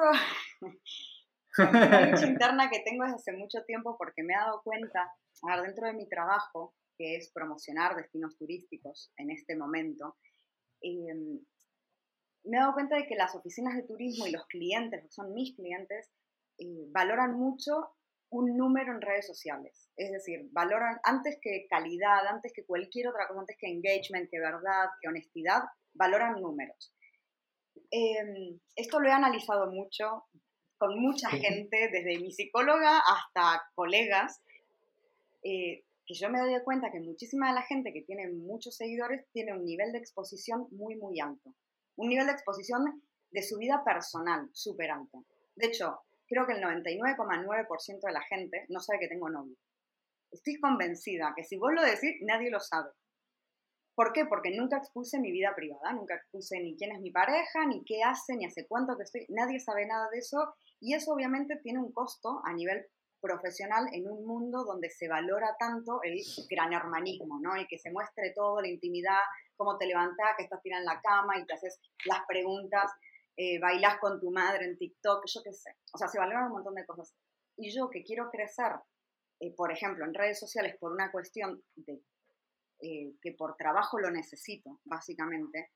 es 0.60 1.58
una 1.58 2.06
lucha 2.06 2.26
interna 2.26 2.68
que 2.70 2.80
tengo 2.80 3.04
desde 3.04 3.16
hace 3.16 3.32
mucho 3.32 3.64
tiempo 3.64 3.96
porque 3.96 4.22
me 4.22 4.34
he 4.34 4.36
dado 4.36 4.60
cuenta, 4.62 5.10
a 5.48 5.56
ver, 5.56 5.66
dentro 5.66 5.86
de 5.86 5.94
mi 5.94 6.08
trabajo, 6.08 6.74
que 6.96 7.16
es 7.16 7.30
promocionar 7.32 7.96
destinos 7.96 8.36
turísticos 8.36 9.12
en 9.16 9.30
este 9.30 9.56
momento, 9.56 10.16
em, 10.80 11.40
me 12.44 12.56
he 12.56 12.60
dado 12.60 12.74
cuenta 12.74 12.96
de 12.96 13.06
que 13.06 13.16
las 13.16 13.34
oficinas 13.34 13.74
de 13.74 13.84
turismo 13.84 14.26
y 14.26 14.32
los 14.32 14.46
clientes, 14.46 15.02
que 15.02 15.10
son 15.10 15.32
mis 15.32 15.54
clientes, 15.56 16.10
eh, 16.58 16.86
valoran 16.90 17.34
mucho 17.34 17.96
un 18.30 18.56
número 18.56 18.92
en 18.92 19.00
redes 19.00 19.26
sociales. 19.26 19.90
Es 19.96 20.10
decir, 20.10 20.48
valoran 20.52 20.98
antes 21.04 21.38
que 21.40 21.66
calidad, 21.68 22.26
antes 22.26 22.52
que 22.54 22.66
cualquier 22.66 23.08
otra 23.08 23.28
cosa, 23.28 23.40
antes 23.40 23.56
que 23.58 23.68
engagement, 23.68 24.28
que 24.30 24.40
verdad, 24.40 24.88
que 25.00 25.08
honestidad, 25.08 25.62
valoran 25.94 26.40
números. 26.40 26.94
Em, 27.90 28.58
esto 28.76 29.00
lo 29.00 29.08
he 29.08 29.12
analizado 29.12 29.70
mucho 29.70 30.24
con 30.78 31.00
mucha 31.00 31.30
gente, 31.30 31.88
desde 31.92 32.20
mi 32.20 32.32
psicóloga 32.32 32.98
hasta 32.98 33.62
colegas, 33.74 34.42
eh, 35.44 35.84
que 36.06 36.14
yo 36.14 36.28
me 36.30 36.40
doy 36.40 36.60
cuenta 36.64 36.90
que 36.90 37.00
muchísima 37.00 37.48
de 37.48 37.54
la 37.54 37.62
gente 37.62 37.92
que 37.92 38.02
tiene 38.02 38.30
muchos 38.32 38.76
seguidores 38.76 39.26
tiene 39.32 39.52
un 39.52 39.64
nivel 39.64 39.92
de 39.92 39.98
exposición 39.98 40.66
muy, 40.70 40.96
muy 40.96 41.20
alto. 41.20 41.54
Un 41.96 42.08
nivel 42.08 42.26
de 42.26 42.32
exposición 42.32 43.02
de 43.30 43.42
su 43.42 43.58
vida 43.58 43.82
personal 43.84 44.48
súper 44.52 44.90
alto. 44.90 45.24
De 45.54 45.66
hecho, 45.66 46.00
creo 46.26 46.46
que 46.46 46.54
el 46.54 46.62
99,9% 46.62 48.00
de 48.00 48.12
la 48.12 48.22
gente 48.22 48.64
no 48.68 48.80
sabe 48.80 49.00
que 49.00 49.08
tengo 49.08 49.28
novio. 49.28 49.56
Estoy 50.30 50.58
convencida 50.58 51.32
que 51.36 51.44
si 51.44 51.56
vos 51.56 51.72
lo 51.72 51.82
decís, 51.82 52.16
nadie 52.22 52.50
lo 52.50 52.60
sabe. 52.60 52.90
¿Por 53.94 54.12
qué? 54.12 54.24
Porque 54.26 54.50
nunca 54.56 54.78
expuse 54.78 55.20
mi 55.20 55.30
vida 55.30 55.54
privada, 55.54 55.92
nunca 55.92 56.16
expuse 56.16 56.58
ni 56.58 56.76
quién 56.76 56.90
es 56.90 57.00
mi 57.00 57.12
pareja, 57.12 57.64
ni 57.66 57.84
qué 57.84 58.02
hace, 58.02 58.36
ni 58.36 58.44
hace 58.44 58.66
cuánto 58.66 58.96
que 58.96 59.04
estoy. 59.04 59.26
Nadie 59.28 59.60
sabe 59.60 59.86
nada 59.86 60.08
de 60.10 60.18
eso 60.18 60.54
y 60.80 60.94
eso 60.94 61.12
obviamente 61.12 61.56
tiene 61.62 61.78
un 61.78 61.92
costo 61.92 62.40
a 62.44 62.52
nivel 62.52 62.84
profesional 63.24 63.86
en 63.92 64.06
un 64.06 64.26
mundo 64.26 64.64
donde 64.64 64.90
se 64.90 65.08
valora 65.08 65.56
tanto 65.58 66.00
el 66.02 66.20
gran 66.50 66.74
hermanismo, 66.74 67.40
¿no? 67.40 67.56
Y 67.56 67.66
que 67.66 67.78
se 67.78 67.90
muestre 67.90 68.32
todo, 68.34 68.60
la 68.60 68.68
intimidad, 68.68 69.20
cómo 69.56 69.78
te 69.78 69.86
levantás, 69.86 70.36
que 70.36 70.44
estás 70.44 70.60
tirada 70.60 70.82
en 70.82 70.86
la 70.86 71.00
cama 71.00 71.38
y 71.38 71.46
te 71.46 71.54
haces 71.54 71.80
las 72.04 72.20
preguntas 72.28 72.92
eh, 73.36 73.58
bailás 73.58 73.98
con 73.98 74.20
tu 74.20 74.30
madre 74.30 74.66
en 74.66 74.76
TikTok, 74.76 75.24
yo 75.26 75.42
qué 75.42 75.52
sé. 75.52 75.70
O 75.92 75.98
sea, 75.98 76.06
se 76.06 76.18
valoran 76.18 76.46
un 76.46 76.52
montón 76.52 76.74
de 76.74 76.84
cosas. 76.84 77.12
Y 77.56 77.74
yo 77.74 77.88
que 77.88 78.04
quiero 78.04 78.30
crecer, 78.30 78.72
eh, 79.40 79.52
por 79.56 79.72
ejemplo, 79.72 80.04
en 80.04 80.14
redes 80.14 80.38
sociales 80.38 80.76
por 80.78 80.92
una 80.92 81.10
cuestión 81.10 81.62
de 81.74 82.02
eh, 82.80 83.14
que 83.22 83.32
por 83.32 83.56
trabajo 83.56 83.98
lo 83.98 84.10
necesito, 84.10 84.80
básicamente, 84.84 85.70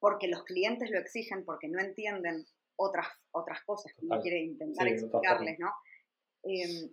porque 0.00 0.28
los 0.28 0.42
clientes 0.44 0.90
lo 0.90 0.98
exigen, 0.98 1.44
porque 1.44 1.68
no 1.68 1.80
entienden 1.80 2.46
otras, 2.76 3.08
otras 3.32 3.62
cosas 3.64 3.92
que 3.92 4.06
uno 4.06 4.20
quiere 4.20 4.40
intentar 4.40 4.88
explicarles, 4.88 5.58
¿no? 5.58 5.70
Em, 6.48 6.88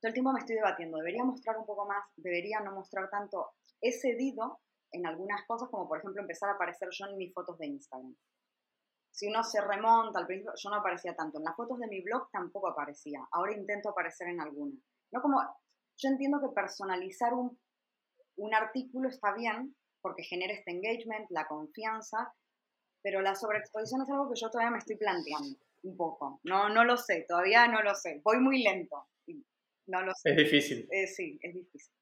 todo 0.00 0.08
el 0.08 0.14
tiempo 0.14 0.32
me 0.32 0.40
estoy 0.40 0.56
debatiendo, 0.56 0.96
¿debería 0.96 1.24
mostrar 1.24 1.58
un 1.58 1.66
poco 1.66 1.86
más? 1.86 2.02
¿Debería 2.16 2.60
no 2.60 2.72
mostrar 2.72 3.10
tanto? 3.10 3.50
He 3.80 3.92
cedido 3.92 4.60
en 4.92 5.06
algunas 5.06 5.46
cosas, 5.46 5.68
como 5.68 5.86
por 5.86 5.98
ejemplo 5.98 6.22
empezar 6.22 6.48
a 6.48 6.54
aparecer 6.54 6.88
yo 6.90 7.06
en 7.06 7.16
mis 7.18 7.32
fotos 7.34 7.58
de 7.58 7.66
Instagram 7.66 8.16
si 9.10 9.26
uno 9.28 9.42
se 9.42 9.60
remonta 9.60 10.18
al 10.18 10.26
principio, 10.26 10.52
yo 10.56 10.70
no 10.70 10.76
aparecía 10.76 11.14
tanto. 11.14 11.38
En 11.38 11.44
las 11.44 11.56
fotos 11.56 11.78
de 11.78 11.88
mi 11.88 12.00
blog 12.00 12.30
tampoco 12.30 12.68
aparecía. 12.68 13.20
Ahora 13.32 13.52
intento 13.52 13.90
aparecer 13.90 14.28
en 14.28 14.40
alguna. 14.40 14.74
No 15.12 15.20
como, 15.20 15.40
yo 15.96 16.08
entiendo 16.08 16.40
que 16.40 16.54
personalizar 16.54 17.34
un, 17.34 17.58
un 18.36 18.54
artículo 18.54 19.08
está 19.08 19.34
bien 19.34 19.76
porque 20.00 20.22
genera 20.22 20.54
este 20.54 20.70
engagement, 20.70 21.26
la 21.30 21.46
confianza, 21.46 22.32
pero 23.02 23.20
la 23.20 23.34
sobreexposición 23.34 24.02
es 24.02 24.10
algo 24.10 24.30
que 24.30 24.40
yo 24.40 24.48
todavía 24.50 24.70
me 24.70 24.78
estoy 24.78 24.96
planteando 24.96 25.58
un 25.82 25.96
poco. 25.96 26.40
No, 26.44 26.68
no 26.68 26.84
lo 26.84 26.96
sé, 26.96 27.24
todavía 27.28 27.66
no 27.68 27.82
lo 27.82 27.94
sé. 27.94 28.20
Voy 28.24 28.38
muy 28.38 28.62
lento. 28.62 29.06
No 29.86 30.02
lo 30.02 30.12
sé. 30.14 30.30
Es 30.30 30.36
difícil. 30.36 30.88
Eh, 30.90 31.06
sí, 31.06 31.38
es 31.42 31.54
difícil. 31.54 31.92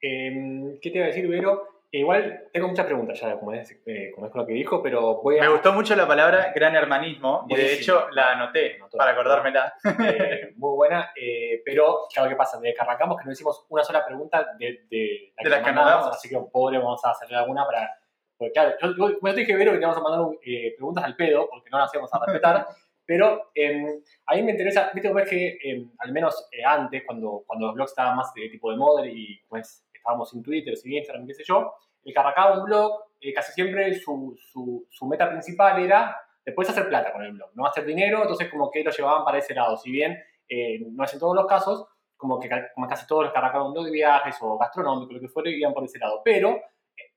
Em, 0.00 0.78
¿Qué 0.80 0.90
te 0.90 0.98
iba 0.98 1.06
a 1.06 1.08
decir, 1.08 1.26
Vero? 1.28 1.74
Igual 1.90 2.48
tengo 2.52 2.66
muchas 2.66 2.86
preguntas 2.86 3.20
ya, 3.20 3.38
como 3.38 3.52
es, 3.52 3.70
eh, 3.86 4.10
como 4.12 4.26
es 4.26 4.32
con 4.32 4.40
lo 4.40 4.46
que 4.48 4.52
dijo, 4.52 4.82
pero 4.82 5.22
voy 5.22 5.38
a... 5.38 5.42
Me 5.42 5.48
gustó 5.48 5.72
mucho 5.72 5.94
la 5.94 6.08
palabra 6.08 6.52
gran 6.52 6.74
hermanismo 6.74 7.46
y 7.48 7.54
de 7.54 7.74
hecho 7.74 8.10
la 8.10 8.32
anoté 8.32 8.74
Anotó. 8.74 8.98
para 8.98 9.12
acordármela. 9.12 9.72
eh, 10.04 10.52
muy 10.56 10.74
buena, 10.74 11.12
eh, 11.14 11.62
pero 11.64 12.08
claro, 12.12 12.28
¿qué 12.28 12.34
pasa? 12.34 12.58
Desde 12.58 12.74
que 12.74 12.80
arrancamos 12.80 13.16
que 13.16 13.26
no 13.26 13.32
hicimos 13.32 13.64
una 13.68 13.84
sola 13.84 14.04
pregunta 14.04 14.54
de, 14.58 14.86
de, 14.90 15.32
la 15.36 15.44
De 15.44 15.50
las 15.50 15.58
que 15.60 15.66
mandamos, 15.66 15.90
mandamos. 15.92 16.16
así 16.16 16.28
que 16.28 16.36
pobre 16.52 16.78
vamos 16.78 17.04
a 17.04 17.10
hacerle 17.12 17.36
alguna 17.36 17.64
para... 17.64 17.88
Porque 18.36 18.52
claro, 18.52 18.74
yo, 18.80 18.88
yo, 18.96 19.18
como 19.18 19.32
dije, 19.32 19.56
Vero, 19.56 19.72
que 19.72 19.78
te 19.78 19.86
vamos 19.86 19.98
a 19.98 20.02
mandar 20.02 20.38
eh, 20.44 20.74
preguntas 20.76 21.04
al 21.04 21.16
pedo, 21.16 21.48
porque 21.50 21.70
no 21.70 21.78
las 21.78 21.94
íbamos 21.94 22.12
a 22.12 22.24
respetar, 22.26 22.66
pero 23.06 23.50
eh, 23.54 24.00
a 24.26 24.34
mí 24.34 24.42
me 24.42 24.52
interesa, 24.52 24.90
viste 24.94 25.08
cómo 25.08 25.20
es 25.20 25.28
que, 25.28 25.58
eh, 25.62 25.86
al 25.98 26.12
menos 26.12 26.48
eh, 26.50 26.64
antes, 26.64 27.02
cuando, 27.06 27.44
cuando 27.46 27.66
los 27.66 27.74
blogs 27.74 27.90
estaban 27.90 28.16
más 28.16 28.32
de 28.34 28.48
tipo 28.48 28.70
de 28.70 28.76
moda 28.76 29.06
y 29.06 29.38
pues 29.48 29.86
estábamos 29.92 30.30
sin 30.30 30.42
Twitter, 30.42 30.76
sin 30.76 30.92
Instagram, 30.92 31.26
qué 31.26 31.34
sé 31.34 31.44
yo, 31.44 31.74
el 32.04 32.12
que 32.12 32.18
arrancaba 32.20 32.58
un 32.58 32.64
blog, 32.64 33.04
eh, 33.20 33.32
casi 33.32 33.52
siempre 33.52 33.94
su, 33.94 34.36
su, 34.38 34.86
su 34.90 35.06
meta 35.06 35.28
principal 35.30 35.82
era 35.82 36.16
después 36.44 36.68
hacer 36.68 36.88
plata 36.88 37.12
con 37.12 37.22
el 37.22 37.32
blog, 37.32 37.50
no 37.54 37.66
hacer 37.66 37.86
dinero, 37.86 38.20
entonces 38.20 38.50
como 38.50 38.70
que 38.70 38.84
lo 38.84 38.90
llevaban 38.90 39.24
para 39.24 39.38
ese 39.38 39.54
lado, 39.54 39.76
si 39.78 39.90
bien 39.90 40.18
eh, 40.48 40.80
no 40.90 41.04
es 41.04 41.14
en 41.14 41.20
todos 41.20 41.34
los 41.34 41.46
casos, 41.46 41.86
como 42.16 42.38
que 42.38 42.48
como 42.74 42.86
casi 42.86 43.06
todos 43.06 43.24
los 43.24 43.32
que 43.32 43.38
arrancaban 43.38 43.68
un 43.68 43.72
blog 43.72 43.86
de 43.86 43.92
viajes 43.92 44.36
o 44.42 44.58
gastronómico, 44.58 45.14
lo 45.14 45.20
que 45.20 45.28
fuera, 45.28 45.50
iban 45.50 45.72
por 45.72 45.84
ese 45.84 45.98
lado, 45.98 46.20
pero 46.22 46.60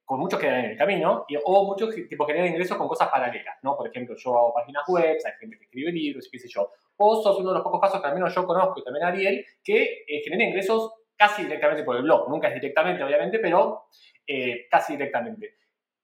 con 0.07 0.21
muchos 0.21 0.39
quedan 0.39 0.63
en 0.63 0.71
el 0.71 0.77
camino, 0.77 1.25
y, 1.27 1.35
o 1.35 1.65
muchos 1.65 1.93
tipo, 2.07 2.25
generan 2.25 2.47
ingresos 2.47 2.77
con 2.77 2.87
cosas 2.87 3.09
paralelas, 3.09 3.57
¿no? 3.61 3.75
Por 3.75 3.89
ejemplo, 3.89 4.15
yo 4.17 4.37
hago 4.37 4.53
páginas 4.53 4.83
web, 4.87 5.17
hay 5.25 5.31
gente 5.37 5.57
que 5.57 5.65
escribe 5.65 5.91
libros, 5.91 6.29
qué 6.31 6.39
sé 6.39 6.47
yo. 6.47 6.71
Vos 6.97 7.21
sos 7.21 7.37
uno 7.39 7.49
de 7.49 7.55
los 7.55 7.63
pocos 7.63 7.81
casos 7.81 7.99
que 7.99 8.07
al 8.07 8.13
menos 8.13 8.33
yo 8.33 8.47
conozco, 8.47 8.79
y 8.79 8.85
también 8.85 9.05
Ariel, 9.05 9.45
que 9.61 10.05
eh, 10.07 10.21
genera 10.23 10.45
ingresos 10.45 10.93
casi 11.17 11.43
directamente 11.43 11.83
por 11.83 11.97
el 11.97 12.03
blog. 12.03 12.29
Nunca 12.29 12.47
es 12.47 12.53
directamente, 12.53 13.03
obviamente, 13.03 13.39
pero 13.39 13.87
eh, 14.25 14.69
casi 14.71 14.93
directamente. 14.93 15.57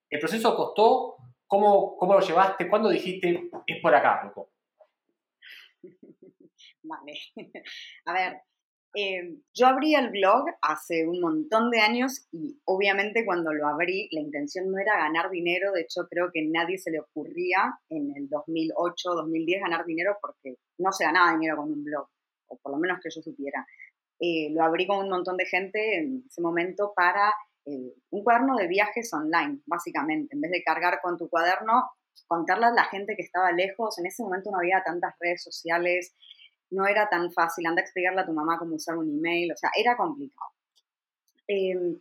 ¿El 0.10 0.20
proceso 0.20 0.54
costó? 0.54 1.16
¿Cómo, 1.48 1.96
¿Cómo 1.96 2.16
lo 2.16 2.20
llevaste? 2.20 2.68
¿Cuándo 2.68 2.90
dijiste, 2.90 3.50
es 3.66 3.82
por 3.82 3.96
acá, 3.96 4.22
loco? 4.26 4.50
Vale. 6.84 7.14
A 8.06 8.14
ver, 8.14 8.42
eh, 8.96 9.38
yo 9.54 9.68
abrí 9.68 9.96
el 9.96 10.12
blog 10.12 10.46
hace 10.62 11.08
un 11.08 11.20
montón 11.20 11.72
de 11.72 11.80
años 11.80 12.28
y 12.32 12.60
obviamente 12.66 13.26
cuando 13.26 13.52
lo 13.52 13.68
abrí 13.68 14.08
la 14.12 14.22
intención 14.22 14.72
no 14.72 14.78
era 14.78 14.98
ganar 14.98 15.32
dinero, 15.32 15.72
de 15.72 15.82
hecho 15.82 16.08
creo 16.10 16.30
que 16.32 16.46
nadie 16.46 16.78
se 16.78 16.92
le 16.92 17.00
ocurría 17.00 17.80
en 17.90 18.14
el 18.16 18.30
2008, 18.30 19.16
2010 19.16 19.62
ganar 19.62 19.86
dinero 19.86 20.18
porque 20.22 20.58
no 20.78 20.92
se 20.92 21.06
ganaba 21.06 21.34
dinero 21.34 21.58
con 21.58 21.72
un 21.72 21.84
blog, 21.84 22.08
o 22.48 22.58
por 22.58 22.74
lo 22.74 22.78
menos 22.78 23.00
que 23.02 23.10
yo 23.10 23.22
supiera. 23.22 23.66
Eh, 24.20 24.50
lo 24.52 24.64
abrí 24.64 24.86
con 24.86 25.00
un 25.00 25.10
montón 25.10 25.38
de 25.38 25.46
gente 25.46 25.98
en 25.98 26.24
ese 26.28 26.42
momento 26.42 26.94
para 26.96 27.34
eh, 27.66 27.94
un 28.12 28.24
cuaderno 28.24 28.56
de 28.58 28.68
viajes 28.68 29.12
online, 29.14 29.62
básicamente. 29.66 30.36
En 30.36 30.42
vez 30.42 30.52
de 30.52 30.64
cargar 30.64 31.00
con 31.02 31.18
tu 31.18 31.30
cuaderno, 31.30 31.90
contarle 32.28 32.68
a 32.68 32.72
la 32.72 32.86
gente 32.86 33.16
que 33.16 33.24
estaba 33.24 33.52
lejos. 33.52 33.98
En 34.00 34.06
ese 34.06 34.24
momento 34.24 34.52
no 34.52 34.60
había 34.60 34.84
tantas 34.84 35.16
redes 35.20 35.44
sociales, 35.44 36.16
no 36.74 36.88
era 36.88 37.10
tan 37.10 37.32
fácil. 37.32 37.66
Anda 37.66 37.82
a 37.82 37.84
explicarle 37.84 38.22
a 38.22 38.26
tu 38.26 38.34
mamá 38.34 38.58
cómo 38.58 38.76
usar 38.76 38.98
un 38.98 39.10
email, 39.10 39.52
o 39.52 39.58
sea, 39.58 39.70
era 39.78 39.96
complicado. 39.96 40.52
Eh, 41.48 42.00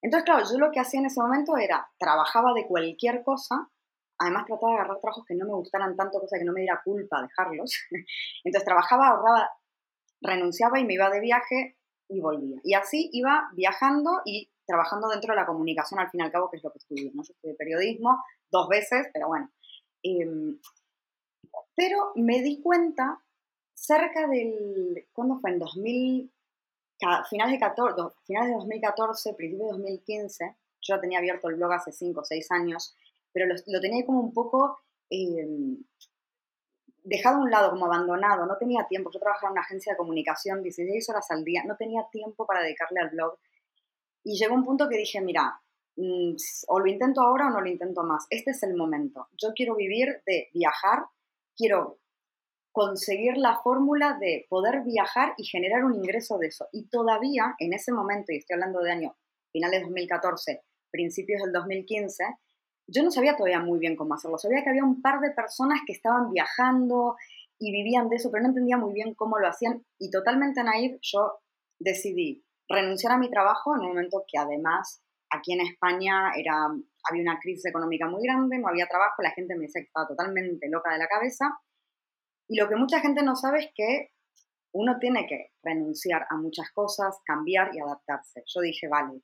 entonces, 0.00 0.24
claro, 0.24 0.44
yo 0.50 0.58
lo 0.58 0.70
que 0.70 0.80
hacía 0.80 1.00
en 1.00 1.06
ese 1.06 1.20
momento 1.20 1.56
era, 1.56 1.90
trabajaba 1.98 2.52
de 2.54 2.66
cualquier 2.66 3.22
cosa, 3.24 3.68
además 4.18 4.46
trataba 4.46 4.72
de 4.72 4.78
agarrar 4.78 5.00
trabajos 5.00 5.24
que 5.26 5.34
no 5.34 5.46
me 5.46 5.54
gustaran 5.54 5.96
tanto, 5.96 6.20
cosa 6.20 6.38
que 6.38 6.44
no 6.44 6.52
me 6.52 6.60
diera 6.60 6.80
culpa 6.84 7.22
dejarlos. 7.22 7.72
Entonces 8.44 8.64
trabajaba, 8.64 9.08
ahorraba, 9.08 9.50
renunciaba 10.20 10.78
y 10.78 10.84
me 10.84 10.94
iba 10.94 11.10
de 11.10 11.20
viaje 11.20 11.76
y 12.08 12.20
volvía. 12.20 12.60
Y 12.62 12.74
así 12.74 13.10
iba 13.12 13.48
viajando 13.54 14.22
y 14.24 14.50
trabajando 14.66 15.08
dentro 15.08 15.32
de 15.32 15.40
la 15.40 15.46
comunicación, 15.46 15.98
al 16.00 16.10
fin 16.10 16.20
y 16.20 16.24
al 16.24 16.32
cabo, 16.32 16.50
que 16.50 16.58
es 16.58 16.64
lo 16.64 16.70
que 16.70 16.78
estudié. 16.78 17.10
¿no? 17.14 17.22
Yo 17.22 17.32
estudié 17.32 17.54
periodismo 17.54 18.22
dos 18.50 18.68
veces, 18.68 19.08
pero 19.12 19.28
bueno. 19.28 19.50
Eh, 20.02 20.58
pero 21.74 22.12
me 22.16 22.42
di 22.42 22.60
cuenta 22.60 23.20
cerca 23.78 24.26
del, 24.26 25.06
¿cuándo 25.12 25.38
fue? 25.40 25.50
En 25.50 25.58
2000, 25.58 26.30
ca- 27.00 27.24
finales 27.24 27.54
de, 27.54 27.60
14, 27.60 28.14
finales 28.24 28.50
de 28.50 28.54
2014, 28.56 29.34
principios 29.34 29.68
de 29.68 29.72
2015, 29.72 30.56
yo 30.80 30.94
ya 30.96 31.00
tenía 31.00 31.18
abierto 31.18 31.48
el 31.48 31.56
blog 31.56 31.72
hace 31.72 31.92
5 31.92 32.20
o 32.20 32.24
6 32.24 32.50
años, 32.50 32.94
pero 33.32 33.46
lo, 33.46 33.80
tenía 33.80 34.04
como 34.04 34.20
un 34.20 34.32
poco 34.32 34.78
eh, 35.10 35.46
dejado 37.02 37.38
a 37.38 37.40
un 37.40 37.50
lado, 37.50 37.70
como 37.70 37.86
abandonado, 37.86 38.46
no 38.46 38.56
tenía 38.56 38.86
tiempo. 38.86 39.10
Yo 39.10 39.20
trabajaba 39.20 39.48
en 39.48 39.52
una 39.52 39.62
agencia 39.62 39.92
de 39.92 39.96
comunicación 39.96 40.62
16 40.62 41.08
horas 41.08 41.30
al 41.30 41.44
día, 41.44 41.62
no 41.64 41.76
tenía 41.76 42.06
tiempo 42.10 42.46
para 42.46 42.62
dedicarle 42.62 43.00
al 43.00 43.10
blog. 43.10 43.38
Y 44.24 44.36
llegó 44.38 44.54
un 44.54 44.64
punto 44.64 44.88
que 44.88 44.96
dije, 44.98 45.20
mira, 45.20 45.60
mm, 45.96 46.34
o 46.68 46.80
lo 46.80 46.86
intento 46.86 47.20
ahora 47.22 47.46
o 47.48 47.50
no 47.50 47.60
lo 47.60 47.68
intento 47.68 48.02
más. 48.04 48.26
Este 48.30 48.50
es 48.52 48.62
el 48.62 48.74
momento. 48.76 49.28
Yo 49.36 49.52
quiero 49.54 49.74
vivir 49.76 50.22
de 50.26 50.48
viajar, 50.52 51.06
quiero 51.56 51.98
conseguir 52.78 53.36
la 53.38 53.58
fórmula 53.60 54.16
de 54.20 54.46
poder 54.48 54.84
viajar 54.84 55.34
y 55.36 55.44
generar 55.44 55.84
un 55.84 55.96
ingreso 55.96 56.38
de 56.38 56.46
eso. 56.46 56.68
Y 56.70 56.88
todavía 56.88 57.56
en 57.58 57.72
ese 57.72 57.92
momento, 57.92 58.30
y 58.30 58.36
estoy 58.36 58.54
hablando 58.54 58.78
de 58.78 58.92
año 58.92 59.16
finales 59.50 59.80
de 59.80 59.86
2014, 59.86 60.62
principios 60.88 61.42
del 61.42 61.52
2015, 61.52 62.22
yo 62.86 63.02
no 63.02 63.10
sabía 63.10 63.34
todavía 63.34 63.58
muy 63.58 63.80
bien 63.80 63.96
cómo 63.96 64.14
hacerlo. 64.14 64.38
Sabía 64.38 64.62
que 64.62 64.70
había 64.70 64.84
un 64.84 65.02
par 65.02 65.18
de 65.18 65.32
personas 65.32 65.80
que 65.84 65.92
estaban 65.92 66.30
viajando 66.30 67.16
y 67.58 67.72
vivían 67.72 68.08
de 68.08 68.14
eso, 68.14 68.30
pero 68.30 68.44
no 68.44 68.50
entendía 68.50 68.76
muy 68.76 68.94
bien 68.94 69.12
cómo 69.16 69.40
lo 69.40 69.48
hacían. 69.48 69.84
Y 69.98 70.12
totalmente 70.12 70.62
naive, 70.62 71.00
yo 71.02 71.40
decidí 71.80 72.44
renunciar 72.68 73.12
a 73.12 73.18
mi 73.18 73.28
trabajo 73.28 73.74
en 73.74 73.80
un 73.80 73.88
momento 73.88 74.22
que 74.30 74.38
además 74.38 75.02
aquí 75.30 75.52
en 75.52 75.62
España 75.62 76.30
era, 76.36 76.68
había 77.10 77.22
una 77.22 77.40
crisis 77.40 77.66
económica 77.66 78.06
muy 78.06 78.22
grande, 78.22 78.56
no 78.56 78.68
había 78.68 78.86
trabajo, 78.86 79.20
la 79.20 79.32
gente 79.32 79.56
me 79.56 79.62
decía 79.62 79.82
que 79.82 79.88
estaba 79.88 80.06
totalmente 80.06 80.68
loca 80.70 80.92
de 80.92 80.98
la 80.98 81.08
cabeza. 81.08 81.58
Y 82.48 82.58
lo 82.58 82.68
que 82.68 82.76
mucha 82.76 83.00
gente 83.00 83.22
no 83.22 83.36
sabe 83.36 83.60
es 83.60 83.70
que 83.74 84.10
uno 84.72 84.98
tiene 84.98 85.26
que 85.26 85.52
renunciar 85.62 86.26
a 86.30 86.36
muchas 86.36 86.70
cosas, 86.72 87.18
cambiar 87.24 87.74
y 87.74 87.80
adaptarse. 87.80 88.42
Yo 88.46 88.60
dije, 88.60 88.88
vale, 88.88 89.22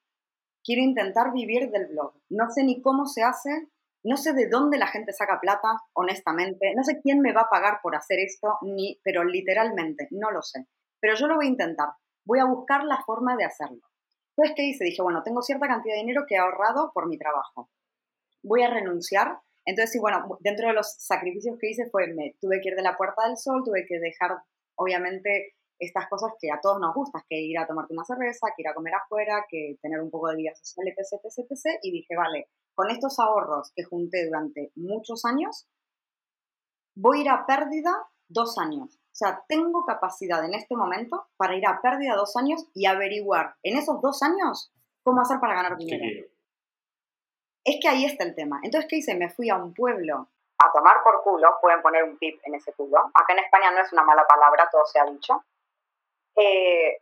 quiero 0.62 0.82
intentar 0.82 1.32
vivir 1.32 1.70
del 1.70 1.86
blog. 1.86 2.14
No 2.28 2.50
sé 2.50 2.64
ni 2.64 2.80
cómo 2.82 3.06
se 3.06 3.22
hace, 3.22 3.68
no 4.02 4.18
sé 4.18 4.34
de 4.34 4.48
dónde 4.48 4.78
la 4.78 4.88
gente 4.88 5.12
saca 5.12 5.40
plata, 5.40 5.80
honestamente. 5.94 6.74
No 6.74 6.84
sé 6.84 7.00
quién 7.00 7.20
me 7.20 7.32
va 7.32 7.42
a 7.42 7.50
pagar 7.50 7.80
por 7.82 7.96
hacer 7.96 8.20
esto, 8.20 8.58
ni, 8.62 9.00
pero 9.02 9.24
literalmente, 9.24 10.08
no 10.10 10.30
lo 10.30 10.42
sé. 10.42 10.66
Pero 11.00 11.14
yo 11.14 11.26
lo 11.26 11.36
voy 11.36 11.46
a 11.46 11.50
intentar. 11.50 11.88
Voy 12.26 12.38
a 12.38 12.44
buscar 12.44 12.84
la 12.84 13.02
forma 13.02 13.36
de 13.36 13.44
hacerlo. 13.44 13.80
Entonces, 14.30 14.56
¿qué 14.56 14.64
hice? 14.64 14.84
Dije, 14.84 15.02
bueno, 15.02 15.22
tengo 15.22 15.42
cierta 15.42 15.68
cantidad 15.68 15.94
de 15.94 16.00
dinero 16.00 16.24
que 16.28 16.34
he 16.34 16.38
ahorrado 16.38 16.90
por 16.92 17.08
mi 17.08 17.16
trabajo. 17.16 17.70
Voy 18.42 18.62
a 18.62 18.70
renunciar. 18.70 19.38
Entonces, 19.66 19.92
sí, 19.92 19.98
bueno, 19.98 20.38
dentro 20.40 20.68
de 20.68 20.74
los 20.74 20.94
sacrificios 20.98 21.56
que 21.58 21.70
hice 21.70 21.88
fue, 21.90 22.12
me 22.12 22.36
tuve 22.40 22.60
que 22.60 22.68
ir 22.70 22.76
de 22.76 22.82
la 22.82 22.96
Puerta 22.96 23.26
del 23.26 23.36
Sol, 23.36 23.62
tuve 23.64 23.86
que 23.86 23.98
dejar, 23.98 24.36
obviamente, 24.76 25.54
estas 25.78 26.08
cosas 26.08 26.32
que 26.40 26.50
a 26.50 26.60
todos 26.60 26.78
nos 26.80 26.94
gustan, 26.94 27.22
que 27.28 27.40
ir 27.40 27.58
a 27.58 27.66
tomarte 27.66 27.94
una 27.94 28.04
cerveza, 28.04 28.48
que 28.54 28.62
ir 28.62 28.68
a 28.68 28.74
comer 28.74 28.94
afuera, 28.94 29.44
que 29.48 29.76
tener 29.82 30.00
un 30.00 30.10
poco 30.10 30.28
de 30.28 30.36
vida 30.36 30.54
social, 30.54 30.86
etc, 30.88 31.20
etc, 31.24 31.50
etc. 31.50 31.78
Y 31.82 31.92
dije, 31.92 32.16
vale, 32.16 32.48
con 32.74 32.90
estos 32.90 33.18
ahorros 33.18 33.72
que 33.74 33.84
junté 33.84 34.26
durante 34.26 34.70
muchos 34.76 35.24
años, 35.24 35.66
voy 36.94 37.18
a 37.18 37.20
ir 37.22 37.28
a 37.30 37.46
pérdida 37.46 37.90
dos 38.28 38.58
años. 38.58 38.96
O 38.96 39.16
sea, 39.16 39.44
tengo 39.48 39.84
capacidad 39.84 40.44
en 40.44 40.54
este 40.54 40.76
momento 40.76 41.26
para 41.36 41.56
ir 41.56 41.66
a 41.66 41.80
pérdida 41.80 42.16
dos 42.16 42.36
años 42.36 42.66
y 42.74 42.86
averiguar 42.86 43.54
en 43.62 43.76
esos 43.76 44.00
dos 44.00 44.22
años 44.22 44.72
cómo 45.02 45.20
hacer 45.20 45.38
para 45.40 45.54
ganar 45.54 45.76
¿Qué 45.76 45.84
dinero. 45.84 46.26
Es 47.64 47.78
que 47.80 47.88
ahí 47.88 48.04
está 48.04 48.24
el 48.24 48.34
tema. 48.34 48.60
Entonces, 48.62 48.88
¿qué 48.88 48.96
hice? 48.96 49.14
Me 49.14 49.30
fui 49.30 49.48
a 49.48 49.56
un 49.56 49.72
pueblo 49.72 50.28
a 50.58 50.72
tomar 50.72 51.02
por 51.02 51.22
culo. 51.22 51.48
Pueden 51.60 51.82
poner 51.82 52.04
un 52.04 52.18
tip 52.18 52.38
en 52.44 52.54
ese 52.54 52.72
culo. 52.72 52.98
Acá 53.14 53.32
en 53.32 53.40
España 53.40 53.70
no 53.70 53.80
es 53.80 53.92
una 53.92 54.04
mala 54.04 54.26
palabra, 54.26 54.68
todo 54.70 54.84
se 54.84 54.98
ha 55.00 55.06
dicho. 55.06 55.44
Eh, 56.36 56.98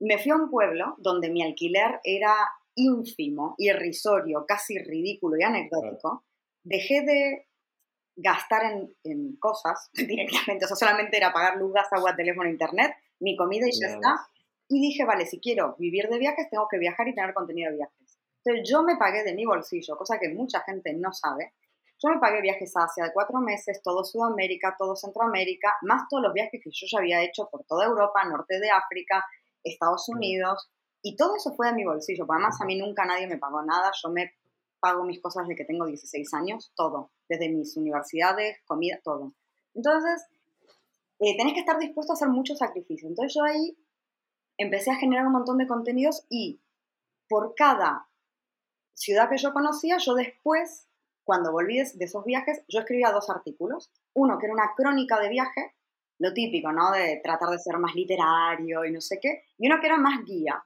me 0.00 0.18
fui 0.18 0.30
a 0.30 0.36
un 0.36 0.50
pueblo 0.50 0.94
donde 0.98 1.30
mi 1.30 1.42
alquiler 1.42 2.00
era 2.04 2.34
ínfimo, 2.74 3.54
irrisorio, 3.58 4.46
casi 4.46 4.78
ridículo 4.78 5.36
y 5.36 5.42
anecdótico. 5.42 6.24
Dejé 6.62 7.02
de 7.02 7.48
gastar 8.16 8.64
en, 8.64 8.94
en 9.04 9.36
cosas 9.36 9.90
directamente, 9.94 10.64
o 10.64 10.68
sea, 10.68 10.76
solamente 10.76 11.16
era 11.16 11.32
pagar 11.32 11.56
luz, 11.56 11.72
gas, 11.72 11.92
agua, 11.92 12.16
teléfono, 12.16 12.48
internet, 12.48 12.94
mi 13.20 13.36
comida 13.36 13.66
y 13.66 13.80
ya 13.80 13.88
está. 13.88 14.28
Y 14.68 14.80
dije, 14.80 15.04
vale, 15.04 15.26
si 15.26 15.40
quiero 15.40 15.76
vivir 15.78 16.08
de 16.08 16.18
viajes, 16.18 16.48
tengo 16.50 16.68
que 16.68 16.78
viajar 16.78 17.08
y 17.08 17.14
tener 17.14 17.32
contenido 17.32 17.70
de 17.70 17.78
viajes. 17.78 17.97
Entonces 18.48 18.70
yo 18.70 18.82
me 18.82 18.96
pagué 18.96 19.24
de 19.24 19.34
mi 19.34 19.44
bolsillo, 19.44 19.94
cosa 19.98 20.18
que 20.18 20.30
mucha 20.30 20.60
gente 20.60 20.94
no 20.94 21.12
sabe. 21.12 21.52
Yo 21.98 22.08
me 22.08 22.18
pagué 22.18 22.40
viajes 22.40 22.74
a 22.78 22.84
Asia 22.84 23.04
de 23.04 23.12
cuatro 23.12 23.40
meses, 23.40 23.82
todo 23.82 24.04
Sudamérica, 24.04 24.74
todo 24.78 24.96
Centroamérica, 24.96 25.74
más 25.82 26.08
todos 26.08 26.22
los 26.22 26.32
viajes 26.32 26.58
que 26.64 26.70
yo 26.72 26.86
ya 26.90 26.98
había 26.98 27.22
hecho 27.22 27.50
por 27.50 27.64
toda 27.64 27.84
Europa, 27.84 28.24
norte 28.24 28.58
de 28.58 28.70
África, 28.70 29.22
Estados 29.62 30.08
Unidos, 30.08 30.70
y 31.02 31.14
todo 31.14 31.36
eso 31.36 31.52
fue 31.54 31.66
de 31.66 31.74
mi 31.74 31.84
bolsillo, 31.84 32.26
porque 32.26 32.40
además 32.40 32.58
a 32.58 32.64
mí 32.64 32.78
nunca 32.78 33.04
nadie 33.04 33.26
me 33.26 33.36
pagó 33.36 33.60
nada, 33.62 33.90
yo 34.02 34.08
me 34.08 34.32
pago 34.80 35.04
mis 35.04 35.20
cosas 35.20 35.46
desde 35.46 35.56
que 35.56 35.64
tengo 35.66 35.84
16 35.84 36.32
años, 36.32 36.72
todo, 36.74 37.10
desde 37.28 37.50
mis 37.50 37.76
universidades, 37.76 38.62
comida, 38.64 38.98
todo. 39.04 39.34
Entonces, 39.74 40.24
eh, 41.18 41.36
tenés 41.36 41.52
que 41.52 41.60
estar 41.60 41.78
dispuesto 41.78 42.12
a 42.12 42.14
hacer 42.14 42.28
muchos 42.28 42.58
sacrificios. 42.58 43.10
Entonces 43.10 43.34
yo 43.34 43.44
ahí 43.44 43.76
empecé 44.56 44.90
a 44.90 44.96
generar 44.96 45.26
un 45.26 45.32
montón 45.32 45.58
de 45.58 45.66
contenidos 45.66 46.24
y 46.30 46.60
por 47.28 47.54
cada 47.54 48.07
ciudad 48.98 49.28
que 49.28 49.38
yo 49.38 49.52
conocía, 49.52 49.96
yo 49.98 50.14
después, 50.14 50.88
cuando 51.24 51.52
volví 51.52 51.76
de 51.76 52.04
esos 52.04 52.24
viajes, 52.24 52.62
yo 52.68 52.80
escribía 52.80 53.12
dos 53.12 53.30
artículos. 53.30 53.90
Uno 54.14 54.38
que 54.38 54.46
era 54.46 54.54
una 54.54 54.72
crónica 54.76 55.20
de 55.20 55.28
viaje, 55.28 55.74
lo 56.18 56.32
típico, 56.32 56.72
¿no? 56.72 56.90
De 56.90 57.20
tratar 57.22 57.50
de 57.50 57.58
ser 57.58 57.78
más 57.78 57.94
literario 57.94 58.84
y 58.84 58.92
no 58.92 59.00
sé 59.00 59.18
qué. 59.20 59.44
Y 59.56 59.68
uno 59.68 59.80
que 59.80 59.86
era 59.86 59.98
más 59.98 60.24
guía. 60.24 60.64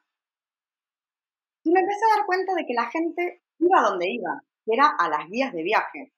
Y 1.64 1.70
me 1.70 1.80
empecé 1.80 2.00
a 2.04 2.16
dar 2.16 2.26
cuenta 2.26 2.54
de 2.54 2.66
que 2.66 2.74
la 2.74 2.90
gente 2.90 3.42
iba 3.58 3.78
a 3.78 3.90
donde 3.90 4.10
iba, 4.10 4.42
que 4.64 4.74
era 4.74 4.88
a 4.98 5.08
las 5.08 5.28
guías 5.28 5.52
de 5.52 5.62
viaje. 5.62 6.12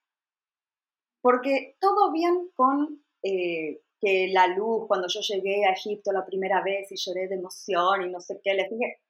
Porque 1.21 1.77
todo 1.81 2.13
bien 2.13 2.51
con 2.55 3.05
eh, 3.23 3.81
que 4.01 4.29
la 4.29 4.47
luz, 4.47 4.87
cuando 4.87 5.09
yo 5.09 5.21
llegué 5.21 5.65
a 5.67 5.73
Egipto 5.73 6.13
la 6.13 6.25
primera 6.25 6.63
vez 6.63 6.93
y 6.93 6.97
lloré 6.97 7.29
de 7.29 7.37
emoción 7.37 8.03
y 8.03 8.11
no 8.11 8.21
sé 8.21 8.41
qué, 8.43 8.53
dije, 8.53 9.01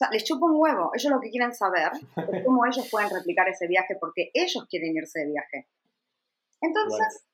sea, 0.00 0.10
les 0.10 0.24
chupo 0.24 0.46
un 0.46 0.56
huevo. 0.56 0.90
Ellos 0.94 1.12
lo 1.12 1.20
que 1.20 1.30
quieren 1.30 1.54
saber 1.54 1.92
es 2.32 2.44
cómo 2.44 2.64
ellos 2.64 2.88
pueden 2.90 3.10
replicar 3.10 3.48
ese 3.48 3.66
viaje 3.66 3.96
porque 4.00 4.30
ellos 4.34 4.66
quieren 4.68 4.96
irse 4.96 5.20
de 5.20 5.26
viaje. 5.26 5.68
Entonces, 6.60 7.26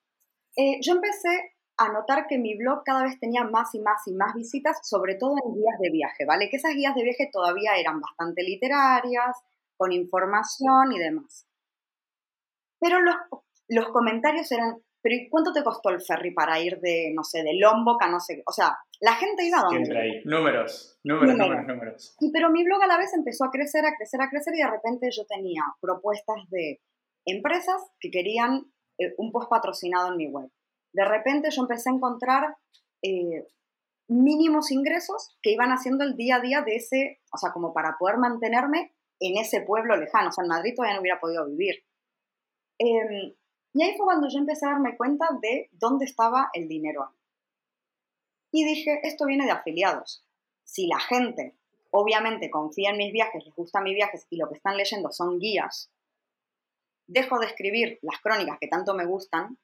eh, 0.57 0.79
yo 0.81 0.95
empecé 0.95 1.57
a 1.79 1.93
notar 1.93 2.27
que 2.27 2.39
mi 2.39 2.57
blog 2.57 2.83
cada 2.85 3.05
vez 3.05 3.19
tenía 3.21 3.45
más 3.45 3.75
y 3.75 3.81
más 3.81 4.07
y 4.07 4.15
más 4.15 4.35
visitas, 4.35 4.79
sobre 4.89 5.17
todo 5.17 5.35
en 5.45 5.55
guías 5.55 5.79
de 5.79 5.91
viaje, 5.91 6.25
¿vale? 6.25 6.49
Que 6.49 6.57
esas 6.57 6.75
guías 6.75 6.95
de 6.95 7.03
viaje 7.03 7.29
todavía 7.31 7.77
eran 7.77 8.01
bastante 8.01 8.43
literarias, 8.43 9.37
con 9.77 9.93
información 9.93 10.93
y 10.93 10.99
demás. 10.99 11.47
Pero 12.81 13.01
los, 13.01 13.15
los 13.69 13.89
comentarios 13.89 14.51
eran, 14.53 14.83
pero 15.07 15.23
¿y 15.23 15.29
cuánto 15.29 15.53
te 15.53 15.63
costó 15.63 15.91
el 15.91 16.03
ferry 16.03 16.35
para 16.35 16.59
ir 16.59 16.81
de, 16.81 17.13
no 17.15 17.23
sé, 17.23 17.45
de 17.45 17.55
Lombok 17.55 18.03
a 18.03 18.09
no 18.11 18.19
sé 18.19 18.35
qué? 18.35 18.43
O 18.45 18.51
sea, 18.51 18.77
la 18.99 19.13
gente 19.13 19.47
iba 19.47 19.61
a 19.61 19.63
donde 19.63 19.85
Siempre 19.85 20.03
ahí. 20.03 20.21
Números, 20.25 20.99
números, 21.05 21.37
Números. 21.37 21.49
números, 21.49 21.67
números. 21.69 22.17
y 22.19 22.33
pero 22.33 22.51
mi 22.51 22.65
blog 22.65 22.83
a 22.83 22.89
la 22.89 22.99
vez 22.99 23.15
empezó 23.15 23.45
a 23.45 23.51
crecer, 23.53 23.87
a 23.87 23.95
crecer, 23.97 24.21
a 24.21 24.29
crecer 24.29 24.55
y 24.57 24.63
de 24.63 24.69
repente 24.69 25.09
yo 25.13 25.25
tenía 25.27 25.63
propuestas 25.81 26.39
de 26.51 26.81
empresas 27.25 27.81
que 28.01 28.11
querían 28.11 28.65
eh, 28.99 29.15
un 29.19 29.31
post 29.31 29.49
patrocinado 29.49 30.11
en 30.11 30.17
mi 30.17 30.27
web. 30.27 30.51
De 30.93 31.05
repente 31.05 31.51
yo 31.53 31.63
empecé 31.63 31.89
a 31.89 31.95
encontrar 31.95 32.57
eh, 33.05 33.47
mínimos 34.09 34.73
ingresos 34.73 35.37
que 35.41 35.53
iban 35.53 35.71
haciendo 35.71 36.03
el 36.03 36.17
día 36.17 36.37
a 36.37 36.41
día 36.41 36.63
de 36.63 36.75
ese, 36.75 37.21
o 37.33 37.39
sea, 37.39 37.53
como 37.53 37.73
para 37.73 37.95
poder 37.97 38.17
mantenerme 38.19 38.93
en 39.21 39.39
ese 39.39 39.61
pueblo 39.61 39.97
lejano. 39.97 40.31
O 40.31 40.33
sea, 40.33 40.43
en 40.43 40.49
Madrid 40.49 40.73
todavía 40.75 40.97
no 40.97 41.03
hubiera 41.03 41.21
podido 41.21 41.47
vivir. 41.47 41.77
Em, 42.81 43.33
y 43.77 43.83
ahí 43.83 43.95
fue 43.95 44.07
cuando 44.07 44.27
yo 44.31 44.39
empecé 44.39 44.65
a 44.65 44.71
darme 44.71 44.97
cuenta 44.97 45.29
de 45.43 45.69
dónde 45.73 46.07
estaba 46.07 46.49
el 46.55 46.67
dinero. 46.67 47.13
Y 48.51 48.65
dije, 48.65 49.01
esto 49.03 49.27
viene 49.27 49.45
de 49.45 49.51
afiliados. 49.51 50.25
Si 50.65 50.87
la 50.87 50.99
gente 50.99 51.55
obviamente 51.91 52.51
confía 52.51 52.91
en 52.91 52.97
mis 52.97 53.13
viajes, 53.13 53.45
les 53.45 53.55
gustan 53.55 53.85
mis 53.85 53.95
viajes 53.95 54.27
y 54.31 54.39
lo 54.39 54.49
que 54.49 54.55
están 54.55 54.79
leyendo 54.79 55.13
son 55.13 55.39
guías, 55.39 55.91
dejo 57.07 57.39
de 57.39 57.47
escribir 57.47 57.99
las 58.01 58.19
crónicas 58.23 58.57
que 58.59 58.69
tanto 58.69 58.95
me 58.95 59.05
gustan 59.05 59.59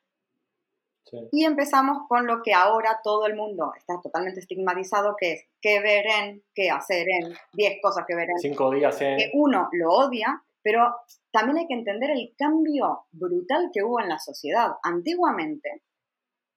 Sí. 1.04 1.18
y 1.32 1.44
empezamos 1.46 2.06
con 2.06 2.28
lo 2.28 2.42
que 2.42 2.54
ahora 2.54 3.00
todo 3.02 3.26
el 3.26 3.34
mundo 3.34 3.72
está 3.76 4.00
totalmente 4.00 4.38
estigmatizado, 4.38 5.16
que 5.18 5.32
es 5.32 5.46
qué 5.60 5.80
ver 5.80 6.06
en, 6.06 6.44
qué 6.54 6.70
hacer 6.70 7.06
en, 7.08 7.34
10 7.54 7.82
cosas 7.82 8.04
que 8.06 8.14
ver 8.14 8.30
en. 8.30 8.38
Cinco 8.38 8.70
días 8.70 9.00
en. 9.00 9.16
Que 9.16 9.30
uno 9.34 9.68
lo 9.72 9.90
odia, 9.90 10.44
pero 10.62 10.94
también 11.30 11.58
hay 11.58 11.66
que 11.66 11.74
entender 11.74 12.10
el 12.10 12.34
cambio 12.36 13.06
brutal 13.10 13.70
que 13.72 13.82
hubo 13.82 14.00
en 14.00 14.08
la 14.08 14.18
sociedad. 14.18 14.72
Antiguamente, 14.82 15.82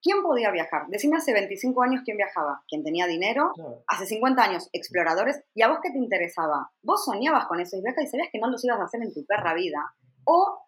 ¿quién 0.02 0.22
podía 0.22 0.52
viajar? 0.52 0.88
Decime 0.88 1.18
hace 1.18 1.34
25 1.34 1.82
años 1.82 2.02
quién 2.06 2.18
viajaba. 2.18 2.63
¿Quién 2.68 2.84
tenía 2.84 3.08
dinero? 3.08 3.52
Hace 3.88 4.06
50 4.06 4.44
años, 4.44 4.70
exploradores, 4.74 5.44
y 5.54 5.63
a 5.63 5.70
vos 5.70 5.80
qué 5.82 5.91
te 5.91 5.98
interesaba? 5.98 6.72
¿Vos 6.84 7.06
soñabas 7.06 7.48
con 7.48 7.60
esos 7.60 7.82
viajes 7.82 8.06
y 8.06 8.08
sabías 8.08 8.30
que 8.32 8.39
no 8.39 8.50
los 8.50 8.63
ibas 8.63 8.80
a 8.80 8.84
hacer 8.84 9.02
en 9.02 9.13
tu 9.13 9.26
perra 9.26 9.54
vida? 9.54 9.96
¿O 10.26 10.60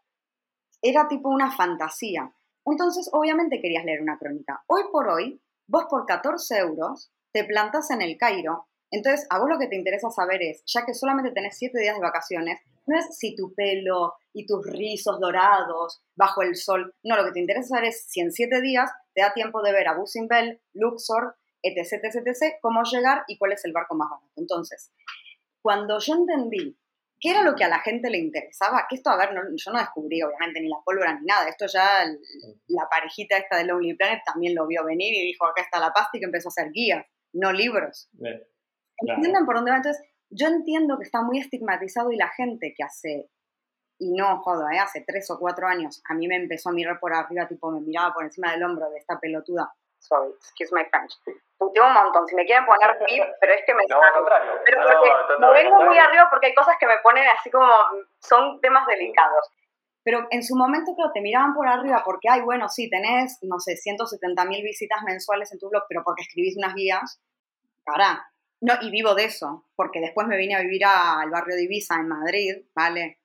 era 0.81 1.07
tipo 1.07 1.29
una 1.29 1.51
fantasía? 1.51 2.33
Entonces, 2.65 3.09
obviamente 3.13 3.61
querías 3.61 3.85
leer 3.85 4.01
una 4.01 4.17
crónica. 4.17 4.63
Hoy 4.67 4.83
por 4.91 5.07
hoy, 5.07 5.41
vos 5.67 5.85
por 5.89 6.05
14 6.05 6.57
euros 6.57 7.11
te 7.31 7.43
plantas 7.45 7.91
en 7.91 8.01
el 8.01 8.17
Cairo. 8.17 8.67
Entonces, 8.91 9.27
a 9.29 9.39
vos 9.39 9.49
lo 9.49 9.59
que 9.59 9.67
te 9.67 9.75
interesa 9.75 10.09
saber 10.09 10.41
es, 10.41 10.63
ya 10.65 10.85
que 10.85 10.93
solamente 10.93 11.31
tenés 11.31 11.57
7 11.57 11.77
días 11.79 11.95
de 11.95 12.01
vacaciones, 12.01 12.59
no 12.85 12.97
es 12.97 13.17
si 13.17 13.35
tu 13.35 13.53
pelo 13.53 14.13
y 14.33 14.45
tus 14.45 14.65
rizos 14.65 15.19
dorados 15.19 16.01
bajo 16.15 16.41
el 16.41 16.55
sol. 16.55 16.93
No, 17.03 17.17
lo 17.17 17.25
que 17.25 17.31
te 17.33 17.39
interesa 17.41 17.67
saber 17.69 17.85
es 17.89 18.05
si 18.07 18.21
en 18.21 18.31
7 18.31 18.61
días 18.61 18.89
te 19.13 19.21
da 19.21 19.33
tiempo 19.33 19.61
de 19.61 19.73
ver 19.73 19.87
a 19.89 19.97
Bell, 20.29 20.61
Luxor, 20.73 21.35
etc, 21.61 21.93
etc, 22.03 22.27
etc, 22.27 22.55
cómo 22.61 22.83
llegar 22.83 23.23
y 23.27 23.37
cuál 23.37 23.51
es 23.51 23.65
el 23.65 23.73
barco 23.73 23.95
más 23.95 24.09
barato. 24.09 24.31
Entonces, 24.37 24.91
cuando 25.61 25.99
yo 25.99 26.13
entendí 26.15 26.77
qué 27.19 27.31
era 27.31 27.41
lo 27.41 27.55
que 27.55 27.63
a 27.65 27.67
la 27.67 27.79
gente 27.79 28.09
le 28.09 28.19
interesaba, 28.19 28.85
que 28.89 28.95
esto, 28.95 29.09
a 29.09 29.17
ver, 29.17 29.33
no- 29.33 29.41
yo 29.53 29.71
no 29.73 29.79
descubrí 29.79 30.21
obviamente 30.21 30.61
ni 30.61 30.69
la 30.69 30.77
pólvora 30.85 31.19
ni 31.19 31.25
nada, 31.25 31.49
esto 31.49 31.65
ya 31.65 32.05
la 32.67 32.87
parejita 32.89 33.37
esta 33.37 33.57
de 33.57 33.65
Lonely 33.65 33.95
Planet 33.95 34.21
también 34.23 34.55
lo 34.55 34.67
vio 34.67 34.85
venir 34.85 35.13
y 35.13 35.25
dijo, 35.25 35.45
acá 35.45 35.61
está 35.63 35.79
la 35.79 35.91
pasta 35.91 36.11
y 36.15 36.19
que 36.19 36.25
empezó 36.25 36.49
a 36.49 36.51
hacer 36.55 36.71
guías, 36.71 37.05
no 37.33 37.51
libros. 37.51 38.09
¿Entienden 38.99 39.45
por 39.45 39.55
dónde 39.55 39.71
va? 39.71 39.77
Entonces, 39.77 40.03
yo 40.29 40.47
entiendo 40.47 40.97
que 40.97 41.03
está 41.03 41.21
muy 41.21 41.39
estigmatizado 41.39 42.11
y 42.11 42.17
la 42.17 42.29
gente 42.29 42.73
que 42.75 42.83
hace, 42.83 43.29
y 43.99 44.13
no 44.13 44.39
jodo, 44.41 44.69
¿eh? 44.69 44.79
hace 44.79 45.03
tres 45.05 45.29
o 45.31 45.39
cuatro 45.39 45.67
años, 45.67 46.01
a 46.09 46.13
mí 46.13 46.27
me 46.27 46.35
empezó 46.35 46.69
a 46.69 46.73
mirar 46.73 46.99
por 46.99 47.13
arriba, 47.13 47.47
tipo 47.47 47.71
me 47.71 47.81
miraba 47.81 48.13
por 48.13 48.23
encima 48.23 48.51
del 48.51 48.63
hombro 48.63 48.89
de 48.89 48.97
esta 48.97 49.19
pelotuda. 49.19 49.71
Sorry, 49.99 50.29
excuse 50.31 50.73
my 50.73 50.85
French. 50.85 51.13
Puteo 51.57 51.87
un 51.87 51.93
montón, 51.93 52.27
si 52.27 52.35
me 52.35 52.45
quieren 52.45 52.65
poner 52.65 52.97
pip, 52.99 53.23
pero 53.41 53.53
es 53.53 53.63
que 53.65 53.73
me 53.73 53.83
No, 53.89 54.01
al 54.01 54.13
contrario. 54.13 54.51
pero 54.63 54.79
No, 54.79 54.87
porque 54.87 55.09
total, 55.27 55.39
me 55.39 55.63
vengo 55.63 55.85
muy 55.85 55.97
arriba 55.97 56.27
porque 56.29 56.47
hay 56.47 56.53
cosas 56.53 56.75
que 56.79 56.85
me 56.85 56.99
ponen 57.01 57.27
así 57.27 57.49
como, 57.49 57.71
son 58.19 58.61
temas 58.61 58.85
delicados. 58.85 59.49
Pero 60.03 60.27
en 60.29 60.43
su 60.43 60.55
momento, 60.55 60.93
claro, 60.95 61.11
te 61.11 61.19
miraban 61.19 61.53
por 61.53 61.67
arriba 61.67 62.01
porque, 62.05 62.29
ay, 62.29 62.41
bueno, 62.41 62.69
sí, 62.69 62.89
tenés, 62.89 63.39
no 63.41 63.59
sé, 63.59 63.75
170 63.75 64.45
mil 64.45 64.63
visitas 64.63 65.01
mensuales 65.03 65.51
en 65.51 65.59
tu 65.59 65.69
blog, 65.69 65.83
pero 65.89 66.03
porque 66.05 66.21
escribís 66.21 66.55
unas 66.57 66.75
guías, 66.75 67.19
cara. 67.83 68.25
No, 68.61 68.73
y 68.81 68.89
vivo 68.89 69.13
de 69.13 69.25
eso, 69.25 69.69
porque 69.75 69.99
después 69.99 70.27
me 70.27 70.37
vine 70.37 70.55
a 70.55 70.61
vivir 70.61 70.83
al 70.85 71.29
barrio 71.29 71.55
de 71.55 71.63
Ibiza, 71.63 71.95
en 71.95 72.07
Madrid, 72.07 72.55
¿vale? 72.75 73.19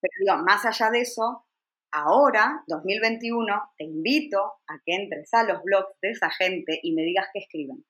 Pero 0.00 0.12
digo, 0.20 0.44
más 0.44 0.64
allá 0.64 0.90
de 0.90 1.00
eso, 1.02 1.46
ahora, 1.92 2.62
2021, 2.68 3.72
te 3.76 3.84
invito 3.84 4.38
a 4.66 4.80
que 4.84 4.94
entres 4.94 5.32
a 5.34 5.44
los 5.44 5.62
blogs 5.62 5.94
de 6.00 6.10
esa 6.10 6.30
gente 6.30 6.80
y 6.82 6.94
me 6.94 7.02
digas 7.02 7.28
qué 7.32 7.40
escriben. 7.40 7.84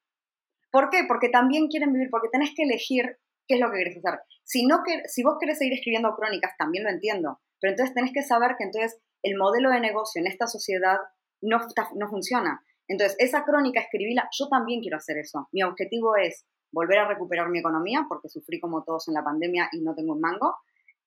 ¿Por 0.70 0.90
qué? 0.90 1.04
Porque 1.06 1.28
también 1.28 1.68
quieren 1.68 1.92
vivir, 1.92 2.08
porque 2.10 2.28
tenés 2.30 2.52
que 2.54 2.64
elegir 2.64 3.18
qué 3.46 3.54
es 3.54 3.60
lo 3.60 3.70
que 3.70 3.78
querés 3.78 3.98
hacer. 3.98 4.20
Si, 4.42 4.66
no 4.66 4.82
que, 4.84 5.02
si 5.08 5.22
vos 5.22 5.36
querés 5.40 5.58
seguir 5.58 5.74
escribiendo 5.74 6.14
crónicas, 6.16 6.56
también 6.58 6.84
lo 6.84 6.90
entiendo, 6.90 7.40
pero 7.60 7.72
entonces 7.72 7.94
tenés 7.94 8.12
que 8.12 8.22
saber 8.22 8.56
que 8.58 8.64
entonces 8.64 9.00
el 9.22 9.36
modelo 9.36 9.70
de 9.70 9.80
negocio 9.80 10.20
en 10.20 10.26
esta 10.26 10.46
sociedad 10.46 10.98
no, 11.40 11.60
no 11.94 12.08
funciona. 12.08 12.64
Entonces, 12.88 13.16
esa 13.18 13.44
crónica, 13.44 13.80
escribíla, 13.80 14.28
yo 14.32 14.48
también 14.48 14.80
quiero 14.80 14.96
hacer 14.96 15.18
eso. 15.18 15.48
Mi 15.52 15.62
objetivo 15.62 16.16
es 16.16 16.46
volver 16.72 16.98
a 16.98 17.08
recuperar 17.08 17.48
mi 17.48 17.58
economía, 17.60 18.06
porque 18.08 18.28
sufrí 18.28 18.60
como 18.60 18.84
todos 18.84 19.08
en 19.08 19.14
la 19.14 19.24
pandemia 19.24 19.68
y 19.72 19.80
no 19.80 19.94
tengo 19.94 20.12
un 20.12 20.20
mango, 20.20 20.56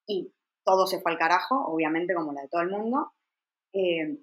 y 0.08 0.34
todo 0.64 0.88
se 0.88 1.00
fue 1.02 1.12
al 1.12 1.18
carajo, 1.18 1.56
obviamente, 1.68 2.14
como 2.14 2.34
la 2.34 2.42
de 2.42 2.48
todo 2.50 2.62
el 2.62 2.70
mundo. 2.70 3.14
Eh, 3.74 4.18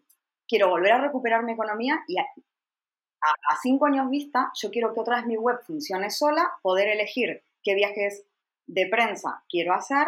quiero 0.47 0.69
volver 0.71 0.93
a 0.93 1.01
recuperar 1.01 1.43
mi 1.45 1.53
economía 1.53 2.01
y 2.07 2.19
a, 2.19 2.23
a- 3.21 3.57
cinco 3.63 3.87
años 3.87 4.09
vista, 4.11 4.51
yo 4.61 4.71
quiero 4.71 4.93
que 4.95 5.01
otra 5.01 5.17
vez 5.17 5.27
mi 5.27 5.37
web 5.37 5.59
funcione 5.67 6.11
sola, 6.11 6.53
poder 6.63 6.89
elegir 6.89 7.43
qué 7.63 7.75
viajes 7.75 8.25
de 8.67 8.87
prensa 8.87 9.45
quiero 9.49 9.75
hacer 9.75 10.07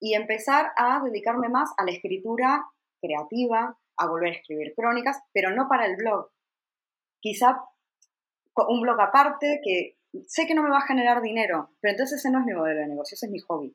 y 0.00 0.14
empezar 0.14 0.72
a 0.76 1.00
dedicarme 1.04 1.48
más 1.48 1.70
a 1.76 1.84
la 1.84 1.92
escritura 1.92 2.66
creativa, 3.00 3.78
a 3.96 4.06
volver 4.08 4.30
a 4.32 4.36
escribir 4.36 4.74
crónicas, 4.74 5.20
pero 5.32 5.50
no 5.50 5.68
para 5.68 5.86
el 5.86 5.96
blog. 5.96 6.30
Quizá 7.20 7.62
un 8.68 8.80
blog 8.80 9.00
aparte 9.00 9.60
que 9.62 9.96
sé 10.26 10.46
que 10.46 10.54
no 10.54 10.62
me 10.62 10.70
va 10.70 10.78
a 10.78 10.86
generar 10.86 11.22
dinero, 11.22 11.70
pero 11.80 11.92
entonces 11.92 12.18
ese 12.18 12.30
no 12.30 12.40
es 12.40 12.46
mi 12.46 12.52
modelo 12.54 12.80
de 12.80 12.86
negocio, 12.88 13.14
ese 13.14 13.26
es 13.26 13.32
mi 13.32 13.38
hobby. 13.40 13.74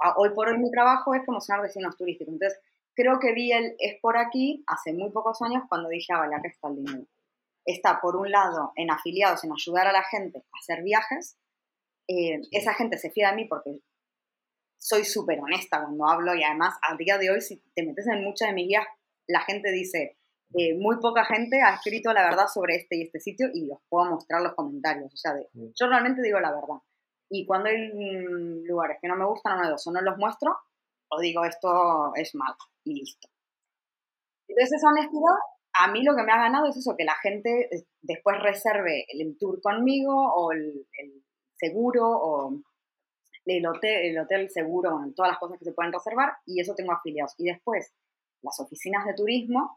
A- 0.00 0.14
Hoy 0.18 0.30
por 0.34 0.48
hoy 0.48 0.58
mi 0.58 0.70
trabajo 0.70 1.14
es 1.14 1.22
promocionar 1.22 1.62
destinos 1.62 1.96
turísticos. 1.96 2.32
Entonces, 2.34 2.60
creo 2.94 3.18
que 3.20 3.32
vi 3.32 3.52
el 3.52 3.74
es 3.78 4.00
por 4.00 4.16
aquí 4.18 4.64
hace 4.66 4.92
muy 4.92 5.10
pocos 5.10 5.40
años 5.42 5.64
cuando 5.68 5.88
dije, 5.88 6.12
ah, 6.12 6.18
vale, 6.20 6.34
acá 6.36 6.48
está 6.48 6.68
el 6.68 6.76
dinero. 6.76 7.06
Está, 7.64 8.00
por 8.00 8.16
un 8.16 8.30
lado, 8.30 8.72
en 8.76 8.90
afiliados, 8.90 9.44
en 9.44 9.52
ayudar 9.52 9.86
a 9.86 9.92
la 9.92 10.02
gente 10.04 10.38
a 10.38 10.58
hacer 10.60 10.82
viajes. 10.82 11.38
Eh, 12.08 12.40
esa 12.50 12.74
gente 12.74 12.98
se 12.98 13.10
fía 13.10 13.30
de 13.30 13.36
mí 13.36 13.44
porque 13.46 13.80
soy 14.78 15.04
súper 15.04 15.40
honesta 15.40 15.80
cuando 15.80 16.06
hablo 16.06 16.34
y 16.34 16.44
además, 16.44 16.74
a 16.82 16.94
día 16.96 17.16
de 17.16 17.30
hoy, 17.30 17.40
si 17.40 17.56
te 17.74 17.82
metes 17.82 18.06
en 18.06 18.22
muchas 18.22 18.48
de 18.48 18.54
mis 18.54 18.68
guías, 18.68 18.86
la 19.26 19.40
gente 19.40 19.70
dice, 19.70 20.18
eh, 20.56 20.74
muy 20.78 20.96
poca 21.00 21.24
gente 21.24 21.60
ha 21.62 21.74
escrito 21.74 22.12
la 22.12 22.22
verdad 22.24 22.46
sobre 22.52 22.76
este 22.76 22.96
y 22.96 23.02
este 23.02 23.20
sitio 23.20 23.48
y 23.52 23.70
os 23.70 23.78
puedo 23.88 24.10
mostrar 24.10 24.42
los 24.42 24.54
comentarios. 24.54 25.12
O 25.12 25.16
sea, 25.16 25.34
de- 25.34 25.48
yo 25.74 25.86
realmente 25.88 26.22
digo 26.22 26.40
la 26.40 26.52
verdad. 26.52 26.80
Y 27.30 27.46
cuando 27.46 27.68
hay 27.68 27.88
mm, 27.92 28.64
lugares 28.66 28.98
que 29.00 29.08
no 29.08 29.16
me 29.16 29.26
gustan, 29.26 29.62
dos, 29.70 29.86
o 29.86 29.92
no 29.92 30.00
los 30.02 30.16
muestro, 30.18 30.56
o 31.10 31.20
digo 31.20 31.44
esto 31.44 32.14
es 32.16 32.34
malo 32.34 32.56
y 32.84 33.00
listo. 33.00 33.28
Entonces 34.48 34.76
esa 34.78 34.88
honestidad, 34.88 35.34
a 35.74 35.90
mí 35.90 36.02
lo 36.04 36.14
que 36.14 36.22
me 36.22 36.32
ha 36.32 36.38
ganado 36.38 36.66
es 36.68 36.76
eso, 36.76 36.94
que 36.96 37.04
la 37.04 37.14
gente 37.22 37.68
eh, 37.74 37.84
después 38.02 38.40
reserve 38.40 39.04
el 39.08 39.36
tour 39.38 39.60
conmigo 39.60 40.12
o 40.34 40.52
el, 40.52 40.86
el 40.98 41.24
seguro 41.56 42.02
o 42.06 42.60
el 43.46 43.66
hotel, 43.66 44.06
el 44.10 44.18
hotel 44.18 44.50
seguro, 44.50 44.92
bueno, 44.92 45.12
todas 45.14 45.32
las 45.32 45.38
cosas 45.38 45.58
que 45.58 45.64
se 45.66 45.72
pueden 45.72 45.92
reservar 45.92 46.32
y 46.46 46.60
eso 46.60 46.74
tengo 46.74 46.92
afiliados. 46.92 47.34
Y 47.38 47.46
después, 47.46 47.92
las 48.42 48.58
oficinas 48.60 49.04
de 49.06 49.14
turismo, 49.14 49.76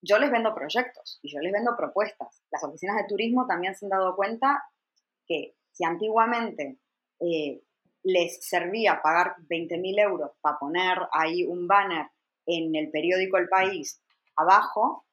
yo 0.00 0.18
les 0.18 0.30
vendo 0.30 0.54
proyectos 0.54 1.18
y 1.22 1.32
yo 1.32 1.40
les 1.40 1.52
vendo 1.52 1.76
propuestas. 1.76 2.42
Las 2.50 2.64
oficinas 2.64 2.96
de 2.96 3.08
turismo 3.08 3.46
también 3.46 3.74
se 3.74 3.86
han 3.86 3.90
dado 3.90 4.14
cuenta 4.16 4.62
que 5.26 5.54
si 5.72 5.84
antiguamente 5.84 6.78
eh, 7.20 7.62
les 8.02 8.44
servía 8.44 9.00
pagar 9.02 9.34
20.000 9.48 10.00
euros 10.00 10.30
para 10.40 10.58
poner 10.58 10.98
ahí 11.12 11.44
un 11.44 11.66
banner 11.66 12.06
en 12.46 12.74
el 12.74 12.90
periódico 12.90 13.36
El 13.36 13.48
País 13.48 14.02
abajo, 14.36 15.04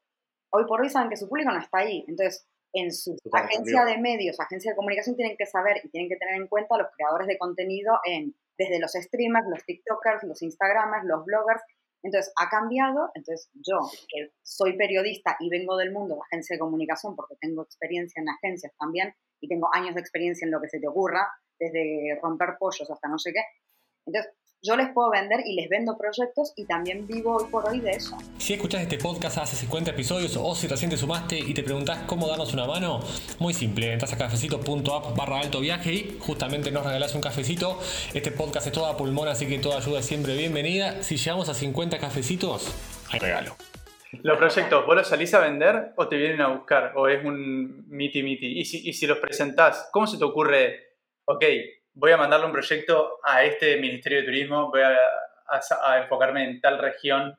hoy 0.52 0.66
por 0.66 0.82
hoy 0.82 0.90
saben 0.90 1.10
que 1.10 1.18
su 1.18 1.28
público 1.28 1.52
no 1.52 1.60
está 1.60 1.80
ahí. 1.80 2.06
Entonces, 2.08 2.48
en 2.74 2.92
su 2.92 3.18
agencia 3.32 3.86
de 3.86 3.98
medios, 3.98 4.40
agencia 4.40 4.72
de 4.72 4.76
comunicación, 4.76 5.16
tienen 5.16 5.38
que 5.38 5.46
saber 5.46 5.82
y 5.84 5.90
tienen 5.90 6.10
que 6.10 6.18
tener 6.18 6.36
en 6.36 6.48
cuenta 6.48 6.76
a 6.76 6.80
los 6.80 6.88
creadores 6.96 7.28
de 7.28 7.38
contenido 7.38 8.00
en 8.06 8.36
desde 8.58 8.80
los 8.80 8.92
streamers, 8.94 9.48
los 9.50 9.66
TikTokers, 9.66 10.24
los 10.24 10.42
Instagramers, 10.42 11.06
los 11.06 11.26
bloggers. 11.26 11.62
Entonces, 12.06 12.32
ha 12.38 12.50
cambiado. 12.50 13.10
Entonces, 13.16 13.50
yo, 13.56 13.80
que 14.08 14.32
soy 14.44 14.78
periodista 14.78 15.36
y 15.40 15.50
vengo 15.50 15.76
del 15.76 15.92
mundo 15.92 16.16
de 16.16 16.22
agencia 16.22 16.56
de 16.56 16.60
comunicación 16.60 17.16
porque 17.16 17.36
tengo 17.42 17.64
experiencia 17.64 18.22
en 18.22 18.30
agencias 18.30 18.72
también 18.78 19.16
y 19.42 19.48
tengo 19.48 19.70
años 19.74 19.96
de 19.96 20.02
experiencia 20.02 20.46
en 20.46 20.52
lo 20.52 20.62
que 20.62 20.70
se 20.70 20.80
te 20.80 20.88
ocurra, 20.88 21.28
desde 21.60 22.20
romper 22.22 22.58
pollos 22.60 22.90
hasta 22.90 23.10
no 23.10 23.18
sé 23.18 23.34
qué. 23.34 23.42
Entonces, 24.06 24.32
yo 24.62 24.76
les 24.76 24.90
puedo 24.94 25.12
vender 25.12 25.42
y 25.46 25.56
les 25.56 25.70
vendo 25.70 25.98
proyectos 25.98 26.54
y 26.56 26.66
también 26.66 27.06
vivo 27.06 27.36
hoy 27.36 27.46
por 27.52 27.70
hoy 27.70 27.80
de 27.80 27.92
eso. 27.92 28.18
Si 28.38 28.54
escuchás 28.54 28.82
este 28.82 28.98
podcast 28.98 29.38
hace 29.38 29.56
50 29.56 29.92
episodios 29.92 30.36
o 30.38 30.56
si 30.56 30.68
recién 30.68 30.90
te 30.90 30.98
sumaste 30.98 31.38
y 31.38 31.54
te 31.54 31.62
preguntás 31.64 32.00
cómo 32.08 32.28
darnos 32.28 32.54
una 32.54 32.66
mano, 32.66 33.00
muy 33.40 33.54
simple, 33.54 33.94
entras 33.94 34.14
a 34.14 34.18
cafecito.app 34.18 35.16
barra 35.16 35.40
alto 35.40 35.60
viaje 35.60 35.94
y 35.94 36.18
justamente 36.20 36.72
nos 36.72 36.84
regalás 36.84 37.14
un 37.14 37.22
cafecito. 37.22 37.80
Este 38.14 38.32
podcast 38.32 38.66
es 38.68 38.74
toda 38.74 38.98
pulmón, 38.98 39.28
así 39.28 39.46
que 39.46 39.60
toda 39.60 39.78
ayuda 39.78 40.00
es 40.00 40.06
siempre 40.06 40.36
bienvenida. 40.36 41.04
Si 41.04 41.18
llegamos 41.18 41.48
a 41.50 41.54
50 41.54 42.00
cafecitos, 42.00 42.74
hay 43.12 43.20
regalo. 43.20 43.56
Los 44.24 44.38
proyectos, 44.38 44.86
¿vos 44.86 44.96
los 44.96 45.08
salís 45.08 45.34
a 45.34 45.42
vender 45.42 45.94
o 45.98 46.08
te 46.08 46.16
vienen 46.16 46.42
a 46.42 46.48
buscar? 46.48 46.94
¿O 46.96 47.08
es 47.08 47.24
un 47.24 47.86
miti 47.90 48.24
miti? 48.24 48.60
Y 48.60 48.66
si, 48.66 48.88
y 48.88 48.94
si 48.94 49.06
los 49.06 49.20
presentás, 49.20 49.90
¿cómo 49.92 50.08
se 50.08 50.18
te 50.18 50.24
ocurre, 50.24 50.80
ok, 51.26 51.44
voy 51.96 52.12
a 52.12 52.18
mandarle 52.18 52.46
un 52.46 52.52
proyecto 52.52 53.20
a 53.24 53.44
este 53.44 53.78
Ministerio 53.78 54.20
de 54.20 54.26
Turismo, 54.26 54.70
voy 54.70 54.82
a, 54.82 54.90
a- 55.48 55.92
a 55.92 55.98
enfocarme 56.04 56.44
en 56.44 56.62
tal 56.62 56.78
región? 56.80 57.36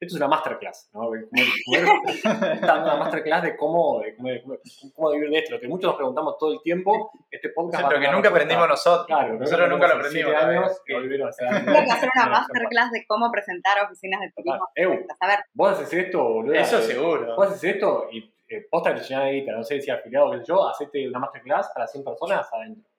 Esto 0.00 0.16
es 0.16 0.20
una 0.20 0.26
masterclass, 0.26 0.90
¿no? 0.94 1.00
Como- 1.02 1.12
como- 1.30 2.02
Esta 2.14 2.76
es 2.76 2.82
una 2.82 2.96
masterclass 2.96 3.42
de 3.44 3.56
cómo, 3.56 4.00
de 4.00 4.16
cómo, 4.16 4.28
de 4.30 4.42
cómo- 4.42 4.56
cómo 4.96 5.10
vivir 5.12 5.30
de 5.30 5.38
esto. 5.38 5.54
Lo 5.54 5.60
que 5.60 5.68
muchos 5.68 5.84
nos 5.90 5.94
preguntamos 5.96 6.38
todo 6.38 6.52
el 6.54 6.60
tiempo, 6.62 7.12
este 7.30 7.50
podcast 7.50 7.84
a 7.84 7.88
Pero 7.88 8.00
que 8.00 8.06
nunca 8.08 8.22
respuesta. 8.30 8.36
aprendimos 8.36 8.68
nosotros. 8.68 9.06
Claro, 9.06 9.34
nosotros 9.38 9.68
nunca 9.68 9.86
lo 9.88 9.94
aprendimos. 9.94 10.34
años 10.34 10.82
que 10.84 10.94
volvieron 10.94 11.26
a 11.28 11.30
hacer 11.30 11.48
Tengo 11.64 11.84
que 11.84 11.90
hacer 11.92 12.08
una 12.16 12.26
masterclass 12.30 12.90
de 12.90 13.06
cómo 13.06 13.30
presentar 13.30 13.84
oficinas 13.84 14.20
de 14.22 14.32
turismo. 14.32 14.68
A 15.20 15.26
ver, 15.28 15.44
vos 15.54 15.72
haces 15.72 15.92
esto, 15.92 16.22
boludo. 16.24 16.54
Eso 16.54 16.80
seguro. 16.80 17.36
Vos 17.36 17.46
haces 17.48 17.62
esto 17.74 18.08
y 18.10 18.28
eh, 18.48 18.66
posta 18.68 18.92
que 18.94 19.00
te 19.02 19.06
llenan 19.06 19.26
de 19.26 19.32
guita, 19.34 19.52
no 19.52 19.62
sé 19.62 19.80
si 19.80 19.90
afiliado 19.90 20.32
que 20.32 20.44
yo, 20.44 20.68
hacete 20.68 21.08
una 21.08 21.20
masterclass 21.20 21.70
para 21.72 21.86
100 21.86 22.02
personas 22.04 22.48
adentro. 22.52 22.90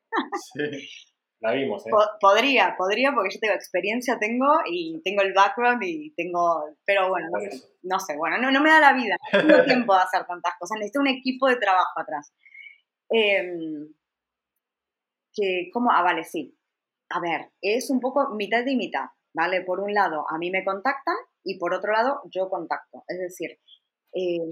Sí. 0.54 0.88
La 1.40 1.52
vimos, 1.52 1.86
¿eh? 1.86 1.90
po- 1.92 2.10
podría, 2.22 2.76
podría, 2.78 3.12
porque 3.14 3.34
yo 3.34 3.40
tengo 3.42 3.54
experiencia, 3.56 4.18
tengo 4.18 4.48
y 4.66 5.02
tengo 5.04 5.22
el 5.24 5.34
background 5.34 5.84
y 5.84 6.14
tengo, 6.16 6.64
pero 6.86 7.10
bueno, 7.10 7.28
no 7.34 7.40
sé, 7.52 7.64
no 7.82 8.00
sé, 8.00 8.16
bueno, 8.16 8.38
no, 8.38 8.50
no 8.50 8.62
me 8.62 8.70
da 8.70 8.80
la 8.80 8.94
vida, 8.94 9.18
no 9.34 9.40
tengo 9.48 9.64
tiempo 9.88 9.94
de 9.94 10.02
hacer 10.04 10.26
tantas 10.26 10.54
cosas, 10.58 10.78
necesito 10.78 11.02
un 11.02 11.08
equipo 11.08 11.48
de 11.50 11.58
trabajo 11.58 12.00
atrás. 12.00 12.34
Em, 13.10 13.90
que, 15.34 15.70
¿cómo? 15.74 15.92
Ah, 15.92 16.02
vale, 16.02 16.24
sí. 16.24 16.58
A 17.10 17.20
ver, 17.20 17.52
es 17.62 17.90
un 17.90 18.00
poco 18.00 18.30
mitad 18.36 18.66
y 18.66 18.76
mitad, 18.76 19.08
¿vale? 19.34 19.62
Por 19.62 19.80
un 19.82 19.94
lado, 19.94 20.26
a 20.30 20.38
mí 20.38 20.50
me 20.50 20.64
contactan 20.64 21.16
y 21.44 21.58
por 21.58 21.74
otro 21.74 21.92
lado, 21.92 22.22
yo 22.32 22.50
contacto. 22.50 23.04
Es 23.08 23.20
decir, 23.20 23.60
em, 24.14 24.50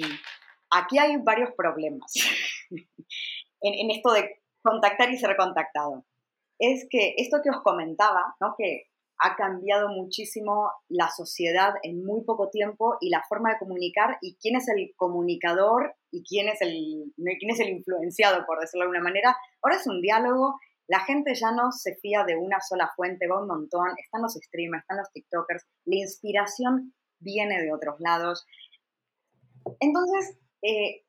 aquí 0.71 0.97
hay 0.99 1.17
varios 1.17 1.51
problemas 1.55 2.11
en, 2.69 3.73
en 3.73 3.91
esto 3.91 4.11
de 4.11 4.40
contactar 4.61 5.11
y 5.11 5.17
ser 5.17 5.35
contactado. 5.37 6.05
Es 6.59 6.87
que 6.89 7.15
esto 7.17 7.39
que 7.43 7.49
os 7.49 7.61
comentaba, 7.63 8.35
¿no? 8.39 8.55
Que 8.57 8.91
ha 9.23 9.35
cambiado 9.35 9.89
muchísimo 9.89 10.71
la 10.89 11.09
sociedad 11.09 11.75
en 11.83 12.03
muy 12.03 12.23
poco 12.23 12.49
tiempo 12.49 12.97
y 12.99 13.09
la 13.09 13.23
forma 13.29 13.51
de 13.51 13.59
comunicar 13.59 14.17
y 14.19 14.35
quién 14.41 14.55
es 14.55 14.67
el 14.67 14.93
comunicador 14.95 15.95
y 16.09 16.23
quién 16.23 16.49
es 16.49 16.59
el, 16.61 17.13
quién 17.15 17.51
es 17.51 17.59
el 17.59 17.69
influenciado, 17.69 18.45
por 18.47 18.59
decirlo 18.59 18.81
de 18.81 18.85
alguna 18.85 19.03
manera. 19.03 19.37
Ahora 19.61 19.77
es 19.77 19.85
un 19.85 20.01
diálogo, 20.01 20.55
la 20.87 21.01
gente 21.01 21.35
ya 21.35 21.51
no 21.51 21.71
se 21.71 21.95
fía 21.95 22.23
de 22.25 22.35
una 22.35 22.59
sola 22.61 22.91
fuente, 22.95 23.27
va 23.27 23.41
un 23.41 23.47
montón, 23.47 23.89
están 24.03 24.23
los 24.23 24.33
streamers, 24.33 24.81
están 24.81 24.97
los 24.97 25.11
TikTokers, 25.11 25.67
la 25.85 25.95
inspiración 25.95 26.95
viene 27.19 27.61
de 27.61 27.71
otros 27.71 27.99
lados. 27.99 28.45
Entonces, 29.79 30.37
eh, 30.63 31.03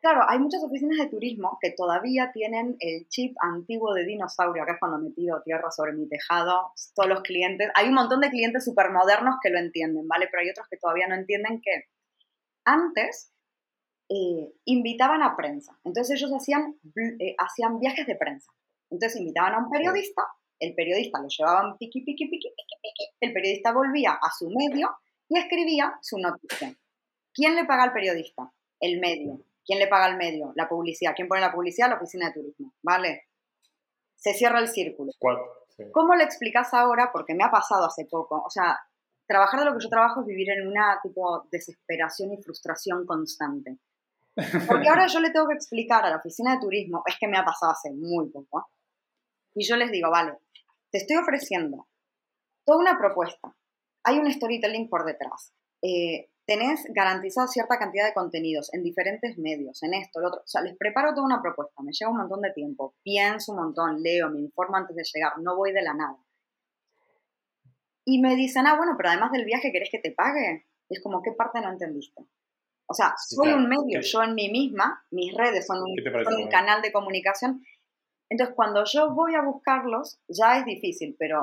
claro, 0.00 0.22
hay 0.28 0.38
muchas 0.38 0.62
oficinas 0.62 0.98
de 0.98 1.06
turismo 1.06 1.58
que 1.60 1.72
todavía 1.72 2.30
tienen 2.32 2.76
el 2.80 3.08
chip 3.08 3.36
antiguo 3.40 3.94
de 3.94 4.04
dinosaurio, 4.04 4.62
acá 4.62 4.72
es 4.72 4.78
cuando 4.78 4.98
me 4.98 5.10
tiro 5.10 5.42
tierra 5.42 5.70
sobre 5.70 5.92
mi 5.92 6.08
tejado, 6.08 6.72
todos 6.94 7.08
los 7.08 7.22
clientes, 7.22 7.70
hay 7.74 7.88
un 7.88 7.94
montón 7.94 8.20
de 8.20 8.30
clientes 8.30 8.64
súper 8.64 8.90
modernos 8.90 9.36
que 9.42 9.50
lo 9.50 9.58
entienden, 9.58 10.06
¿vale? 10.06 10.28
Pero 10.30 10.42
hay 10.42 10.50
otros 10.50 10.66
que 10.68 10.76
todavía 10.76 11.06
no 11.08 11.14
entienden 11.14 11.60
que 11.60 11.84
antes 12.64 13.32
eh, 14.08 14.52
invitaban 14.64 15.22
a 15.22 15.36
prensa, 15.36 15.78
entonces 15.84 16.16
ellos 16.16 16.32
hacían, 16.32 16.76
eh, 17.18 17.34
hacían 17.38 17.78
viajes 17.78 18.06
de 18.06 18.16
prensa, 18.16 18.52
entonces 18.90 19.20
invitaban 19.20 19.54
a 19.54 19.58
un 19.58 19.70
periodista, 19.70 20.22
el 20.58 20.74
periodista 20.74 21.20
lo 21.20 21.28
llevaban 21.28 21.76
piqui, 21.78 22.00
piqui, 22.02 22.28
piqui, 22.28 22.48
piqui, 22.48 22.76
piqui, 22.82 23.10
el 23.20 23.32
periodista 23.32 23.72
volvía 23.72 24.12
a 24.12 24.30
su 24.36 24.50
medio 24.50 24.90
y 25.28 25.38
escribía 25.38 25.98
su 26.02 26.18
noticia. 26.18 26.74
¿Quién 27.32 27.54
le 27.54 27.64
paga 27.64 27.84
al 27.84 27.92
periodista? 27.92 28.52
El 28.80 28.98
medio. 28.98 29.40
¿Quién 29.68 29.78
le 29.78 29.86
paga 29.86 30.06
al 30.06 30.16
medio? 30.16 30.52
La 30.56 30.68
publicidad. 30.68 31.12
¿Quién 31.14 31.28
pone 31.28 31.42
la 31.42 31.52
publicidad? 31.52 31.90
La 31.90 31.96
oficina 31.96 32.28
de 32.28 32.32
turismo. 32.32 32.72
¿Vale? 32.82 33.28
Se 34.16 34.32
cierra 34.32 34.60
el 34.60 34.68
círculo. 34.68 35.12
Sí. 35.68 35.84
¿Cómo 35.92 36.14
le 36.14 36.24
explicas 36.24 36.72
ahora? 36.72 37.10
Porque 37.12 37.34
me 37.34 37.44
ha 37.44 37.50
pasado 37.50 37.84
hace 37.84 38.06
poco. 38.06 38.42
O 38.44 38.50
sea, 38.50 38.78
trabajar 39.26 39.60
de 39.60 39.66
lo 39.66 39.72
que 39.74 39.84
yo 39.84 39.90
trabajo 39.90 40.22
es 40.22 40.26
vivir 40.26 40.50
en 40.50 40.66
una 40.66 40.98
tipo 41.02 41.46
desesperación 41.52 42.32
y 42.32 42.42
frustración 42.42 43.04
constante. 43.04 43.78
Porque 44.68 44.88
ahora 44.88 45.06
yo 45.06 45.20
le 45.20 45.30
tengo 45.30 45.48
que 45.48 45.54
explicar 45.54 46.04
a 46.04 46.10
la 46.10 46.16
oficina 46.16 46.54
de 46.54 46.60
turismo, 46.60 47.02
es 47.06 47.16
que 47.18 47.26
me 47.26 47.36
ha 47.36 47.44
pasado 47.44 47.72
hace 47.72 47.90
muy 47.92 48.30
poco, 48.30 48.70
y 49.54 49.66
yo 49.66 49.76
les 49.76 49.90
digo, 49.90 50.10
vale, 50.10 50.34
te 50.90 50.98
estoy 50.98 51.16
ofreciendo 51.16 51.88
toda 52.64 52.78
una 52.78 52.96
propuesta, 52.96 53.54
hay 54.04 54.18
un 54.18 54.30
storytelling 54.30 54.88
por 54.88 55.04
detrás, 55.04 55.52
eh, 55.82 56.30
tenés 56.48 56.82
garantizado 56.94 57.46
cierta 57.46 57.78
cantidad 57.78 58.06
de 58.06 58.14
contenidos 58.14 58.72
en 58.72 58.82
diferentes 58.82 59.36
medios, 59.36 59.82
en 59.82 59.92
esto, 59.92 60.18
lo 60.18 60.28
otro, 60.28 60.40
o 60.40 60.46
sea, 60.46 60.62
les 60.62 60.74
preparo 60.78 61.10
toda 61.12 61.26
una 61.26 61.42
propuesta, 61.42 61.82
me 61.82 61.92
lleva 61.92 62.10
un 62.10 62.16
montón 62.16 62.40
de 62.40 62.50
tiempo, 62.52 62.94
pienso 63.02 63.52
un 63.52 63.58
montón, 63.58 64.02
leo, 64.02 64.30
me 64.30 64.40
informo 64.40 64.78
antes 64.78 64.96
de 64.96 65.02
llegar, 65.04 65.32
no 65.40 65.56
voy 65.56 65.72
de 65.72 65.82
la 65.82 65.92
nada. 65.92 66.16
Y 68.06 68.22
me 68.22 68.34
dicen, 68.34 68.66
ah, 68.66 68.76
bueno, 68.78 68.94
pero 68.96 69.10
además 69.10 69.30
del 69.30 69.44
viaje, 69.44 69.70
¿querés 69.70 69.90
que 69.92 69.98
te 69.98 70.12
pague? 70.12 70.64
Y 70.88 70.96
es 70.96 71.02
como, 71.02 71.20
¿qué 71.20 71.32
parte 71.32 71.60
no 71.60 71.70
entendiste? 71.70 72.22
O 72.86 72.94
sea, 72.94 73.12
soy 73.18 73.48
claro. 73.48 73.58
un 73.58 73.68
medio, 73.68 74.00
¿Qué- 74.00 74.06
yo 74.06 74.22
en 74.22 74.34
mí 74.34 74.50
misma, 74.50 75.04
mis 75.10 75.34
redes 75.34 75.66
son 75.66 75.82
un, 75.82 75.94
¿Qué 75.94 76.02
te 76.02 76.10
parece, 76.10 76.30
son 76.30 76.42
un 76.44 76.48
canal 76.48 76.80
de 76.80 76.90
comunicación. 76.92 77.62
Entonces, 78.30 78.54
cuando 78.56 78.84
yo 78.86 79.12
voy 79.12 79.34
a 79.34 79.42
buscarlos, 79.42 80.18
ya 80.28 80.56
es 80.58 80.64
difícil, 80.64 81.14
pero, 81.18 81.42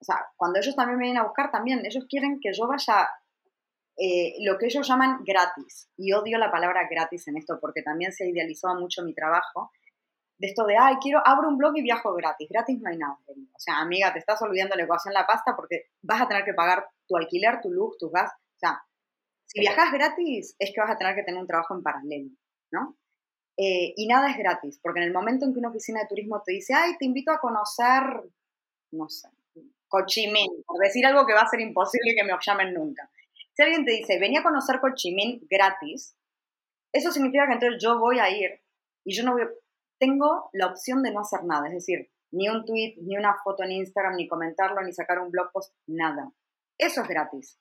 o 0.00 0.04
sea, 0.04 0.16
cuando 0.36 0.60
ellos 0.60 0.74
también 0.74 0.96
me 0.96 1.04
vienen 1.04 1.20
a 1.20 1.26
buscar, 1.26 1.50
también 1.50 1.84
ellos 1.84 2.06
quieren 2.08 2.40
que 2.40 2.54
yo 2.54 2.66
vaya 2.66 3.06
eh, 4.02 4.36
lo 4.40 4.56
que 4.56 4.66
ellos 4.66 4.88
llaman 4.88 5.22
gratis. 5.24 5.90
Y 5.98 6.12
odio 6.12 6.38
la 6.38 6.50
palabra 6.50 6.88
gratis 6.88 7.28
en 7.28 7.36
esto 7.36 7.58
porque 7.60 7.82
también 7.82 8.12
se 8.12 8.26
idealizó 8.26 8.74
mucho 8.74 9.04
mi 9.04 9.12
trabajo. 9.12 9.72
De 10.38 10.46
esto 10.46 10.64
de, 10.64 10.74
ay, 10.78 10.94
quiero, 11.02 11.20
abro 11.22 11.50
un 11.50 11.58
blog 11.58 11.76
y 11.76 11.82
viajo 11.82 12.14
gratis. 12.14 12.48
Gratis 12.48 12.80
no 12.80 12.88
hay 12.88 12.96
nada. 12.96 13.18
O 13.26 13.58
sea, 13.58 13.78
amiga, 13.80 14.10
te 14.10 14.18
estás 14.18 14.40
olvidando 14.40 14.74
la 14.74 14.84
ecuación 14.84 15.12
la 15.12 15.26
pasta 15.26 15.54
porque 15.54 15.90
vas 16.00 16.22
a 16.22 16.28
tener 16.28 16.44
que 16.44 16.54
pagar 16.54 16.88
tu 17.06 17.18
alquiler, 17.18 17.60
tu 17.60 17.70
luz, 17.70 17.98
tus 17.98 18.10
gas. 18.10 18.32
O 18.32 18.58
sea, 18.58 18.82
si 19.44 19.60
viajas 19.60 19.92
gratis 19.92 20.56
es 20.58 20.72
que 20.74 20.80
vas 20.80 20.90
a 20.90 20.96
tener 20.96 21.14
que 21.14 21.22
tener 21.22 21.38
un 21.38 21.46
trabajo 21.46 21.74
en 21.74 21.82
paralelo, 21.82 22.30
¿no? 22.70 22.96
Eh, 23.58 23.92
y 23.96 24.06
nada 24.06 24.30
es 24.30 24.38
gratis, 24.38 24.80
porque 24.82 25.00
en 25.00 25.08
el 25.08 25.12
momento 25.12 25.44
en 25.44 25.52
que 25.52 25.58
una 25.58 25.68
oficina 25.68 26.00
de 26.00 26.06
turismo 26.06 26.40
te 26.42 26.52
dice, 26.52 26.72
ay, 26.72 26.96
te 26.96 27.04
invito 27.04 27.30
a 27.32 27.38
conocer, 27.38 28.02
no 28.92 29.10
sé, 29.10 29.28
Cochimín, 29.88 30.62
por 30.64 30.78
decir 30.78 31.04
algo 31.04 31.26
que 31.26 31.34
va 31.34 31.42
a 31.42 31.48
ser 31.48 31.60
imposible 31.60 32.14
que 32.16 32.24
me 32.24 32.32
llamen 32.40 32.72
nunca. 32.72 33.10
Si 33.60 33.64
alguien 33.64 33.84
te 33.84 33.92
dice, 33.92 34.18
venía 34.18 34.40
a 34.40 34.42
conocer 34.42 34.80
Cochimín 34.80 35.46
gratis, 35.50 36.16
eso 36.94 37.12
significa 37.12 37.46
que 37.46 37.52
entonces 37.52 37.78
yo 37.78 37.98
voy 37.98 38.18
a 38.18 38.30
ir 38.30 38.62
y 39.04 39.14
yo 39.14 39.22
no 39.22 39.32
voy, 39.32 39.42
tengo 40.00 40.48
la 40.54 40.68
opción 40.68 41.02
de 41.02 41.12
no 41.12 41.20
hacer 41.20 41.44
nada, 41.44 41.68
es 41.68 41.74
decir, 41.74 42.10
ni 42.32 42.48
un 42.48 42.64
tweet, 42.64 42.94
ni 43.02 43.18
una 43.18 43.36
foto 43.44 43.62
en 43.62 43.72
Instagram, 43.72 44.16
ni 44.16 44.26
comentarlo, 44.26 44.80
ni 44.80 44.94
sacar 44.94 45.18
un 45.18 45.30
blog 45.30 45.52
post, 45.52 45.74
nada. 45.86 46.32
Eso 46.78 47.02
es 47.02 47.08
gratis. 47.08 47.60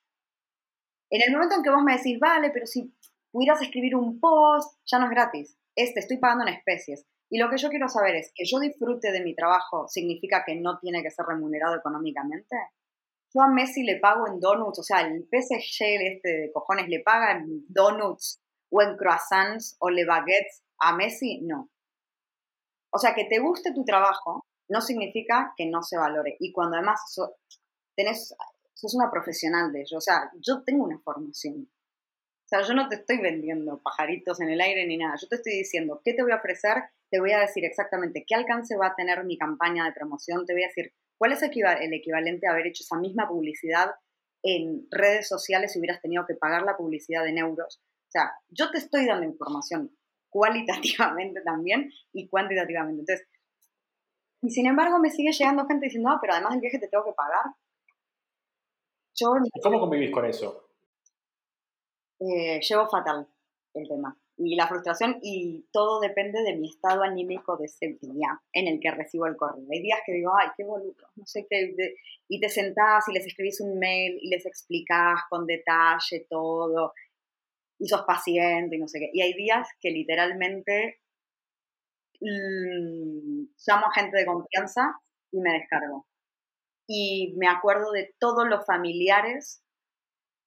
En 1.10 1.22
el 1.22 1.34
momento 1.34 1.56
en 1.56 1.64
que 1.64 1.70
vos 1.70 1.84
me 1.84 1.98
decís, 1.98 2.18
vale, 2.18 2.52
pero 2.52 2.66
si 2.66 2.96
pudieras 3.30 3.62
escribir 3.62 3.98
un 3.98 4.22
post, 4.22 4.80
ya 4.86 5.00
no 5.00 5.08
es 5.08 5.12
gratis. 5.12 5.58
Es, 5.76 5.94
te 5.94 6.00
estoy 6.00 6.16
pagando 6.16 6.48
en 6.48 6.54
especies. 6.54 7.06
Y 7.30 7.40
lo 7.40 7.50
que 7.50 7.58
yo 7.58 7.68
quiero 7.68 7.90
saber 7.90 8.16
es 8.16 8.32
que 8.34 8.46
yo 8.46 8.62
disfrute 8.62 9.12
de 9.12 9.22
mi 9.22 9.36
trabajo, 9.36 9.90
¿significa 9.90 10.46
que 10.46 10.56
no 10.56 10.80
tiene 10.80 11.04
que 11.04 11.12
ser 11.12 11.26
remunerado 11.26 11.76
económicamente? 11.76 12.56
Yo 13.34 13.42
a 13.42 13.48
Messi 13.48 13.84
le 13.84 14.00
pago 14.00 14.28
en 14.28 14.40
donuts, 14.40 14.80
o 14.80 14.84
sea, 14.84 15.02
el 15.02 15.28
PSG 15.30 15.84
este 16.02 16.30
de 16.30 16.52
cojones 16.52 16.88
le 16.88 17.02
paga 17.02 17.34
en 17.34 17.66
donuts 17.68 18.42
o 18.72 18.82
en 18.82 18.98
croissants 18.98 19.76
o 19.80 19.90
le 19.90 20.06
baguettes 20.06 20.64
a 20.80 20.96
Messi, 20.96 21.42
no. 21.42 21.70
O 22.92 22.98
sea, 22.98 23.14
que 23.14 23.26
te 23.26 23.40
guste 23.40 23.72
tu 23.74 23.84
trabajo 23.86 24.46
no 24.70 24.82
significa 24.82 25.54
que 25.58 25.66
no 25.66 25.82
se 25.82 25.98
valore. 25.98 26.38
Y 26.40 26.52
cuando 26.52 26.78
además 26.78 27.02
tenés, 27.96 28.36
sos 28.74 28.96
una 28.96 29.12
profesional 29.12 29.72
de 29.72 29.82
ello, 29.82 29.98
o 29.98 30.02
sea, 30.02 30.32
yo 30.40 30.64
tengo 30.64 30.86
una 30.86 31.00
formación. 31.00 31.70
O 32.46 32.48
sea, 32.50 32.62
yo 32.62 32.74
no 32.74 32.88
te 32.88 32.96
estoy 32.96 33.20
vendiendo 33.20 33.80
pajaritos 33.84 34.42
en 34.42 34.50
el 34.50 34.62
aire 34.62 34.88
ni 34.88 34.98
nada. 34.98 35.16
Yo 35.22 35.28
te 35.28 35.36
estoy 35.36 35.54
diciendo 35.54 36.02
qué 36.04 36.14
te 36.14 36.24
voy 36.24 36.32
a 36.32 36.38
ofrecer, 36.38 36.78
te 37.12 37.20
voy 37.20 37.32
a 37.32 37.40
decir 37.40 37.64
exactamente 37.64 38.24
qué 38.28 38.34
alcance 38.34 38.76
va 38.76 38.88
a 38.88 38.96
tener 38.96 39.24
mi 39.24 39.38
campaña 39.38 39.86
de 39.86 39.92
promoción, 39.92 40.46
te 40.46 40.54
voy 40.54 40.64
a 40.64 40.68
decir 40.68 40.94
cuál 41.20 41.34
es 41.34 41.44
el 41.44 41.94
equivalente 41.94 42.48
a 42.48 42.52
haber 42.52 42.68
hecho 42.68 42.84
esa 42.84 42.98
misma 42.98 43.28
publicidad 43.28 43.92
en 44.42 44.88
redes 44.90 45.28
sociales 45.28 45.74
si 45.74 45.80
hubieras 45.80 46.02
tenido 46.02 46.26
que 46.26 46.34
pagar 46.34 46.64
la 46.64 46.78
publicidad 46.78 47.28
en 47.28 47.38
euros. 47.38 47.82
O 48.08 48.12
sea, 48.12 48.32
yo 48.48 48.72
te 48.72 48.78
estoy 48.78 49.06
dando 49.06 49.26
información 49.26 49.92
cualitativamente 50.30 51.42
también 51.42 51.92
y 52.14 52.30
cuantitativamente. 52.30 53.02
Entonces, 53.02 53.28
y 54.42 54.50
sin 54.50 54.66
embargo 54.66 54.98
me 55.00 55.10
sigue 55.10 55.34
llegando 55.34 55.68
gente 55.68 55.88
diciendo, 55.88 56.10
ah, 56.10 56.20
pero 56.22 56.34
además 56.34 56.54
del 56.54 56.62
viaje 56.62 56.80
te 56.80 56.88
tengo 56.88 57.04
que 57.04 57.12
pagar. 57.12 57.54
Yo, 59.14 59.34
¿Cómo 59.62 59.82
convivís 59.82 60.12
con 60.12 60.26
eso? 60.26 60.70
Eh, 62.22 62.62
llevo 62.62 62.88
fatal 62.88 63.28
el 63.74 63.88
tema. 63.90 64.18
Y 64.42 64.56
la 64.56 64.68
frustración, 64.68 65.20
y 65.22 65.66
todo 65.74 66.00
depende 66.00 66.42
de 66.44 66.56
mi 66.56 66.70
estado 66.70 67.04
anímico 67.04 67.58
de 67.58 67.66
ese 67.66 67.98
día 68.02 68.42
en 68.54 68.70
el 68.70 68.80
que 68.80 68.90
recibo 68.90 69.26
el 69.26 69.36
correo. 69.36 69.66
Hay 69.70 69.82
días 69.82 70.00
que 70.06 70.14
digo, 70.14 70.32
ay, 70.34 70.48
qué 70.56 70.64
boludo, 70.64 70.96
no 71.18 71.26
sé 71.26 71.46
qué. 71.50 71.76
Y 72.30 72.40
te 72.40 72.48
sentás 72.48 73.10
y 73.10 73.14
les 73.14 73.26
escribís 73.26 73.60
un 73.60 73.78
mail 73.78 74.18
y 74.22 74.30
les 74.30 74.46
explicás 74.46 75.24
con 75.30 75.46
detalle 75.46 76.26
todo. 76.30 76.94
Y 77.80 77.88
sos 77.90 78.04
paciente 78.04 78.78
y 78.78 78.80
no 78.80 78.88
sé 78.88 79.00
qué. 79.00 79.10
Y 79.12 79.22
hay 79.22 79.34
días 79.34 79.68
que 79.82 79.92
literalmente 79.92 81.02
mmm, 82.22 83.44
llamo 83.68 83.88
a 83.88 83.94
gente 83.94 84.18
de 84.18 84.26
confianza 84.26 85.02
y 85.32 85.42
me 85.42 85.52
descargo. 85.52 86.08
Y 86.88 87.36
me 87.38 87.50
acuerdo 87.50 87.92
de 87.92 88.16
todos 88.20 88.48
los 88.48 88.66
familiares, 88.66 89.64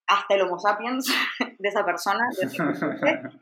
hasta 0.06 0.34
el 0.34 0.42
Homo 0.42 0.58
sapiens 0.58 1.06
de 1.58 1.68
esa 1.68 1.84
persona, 1.84 2.24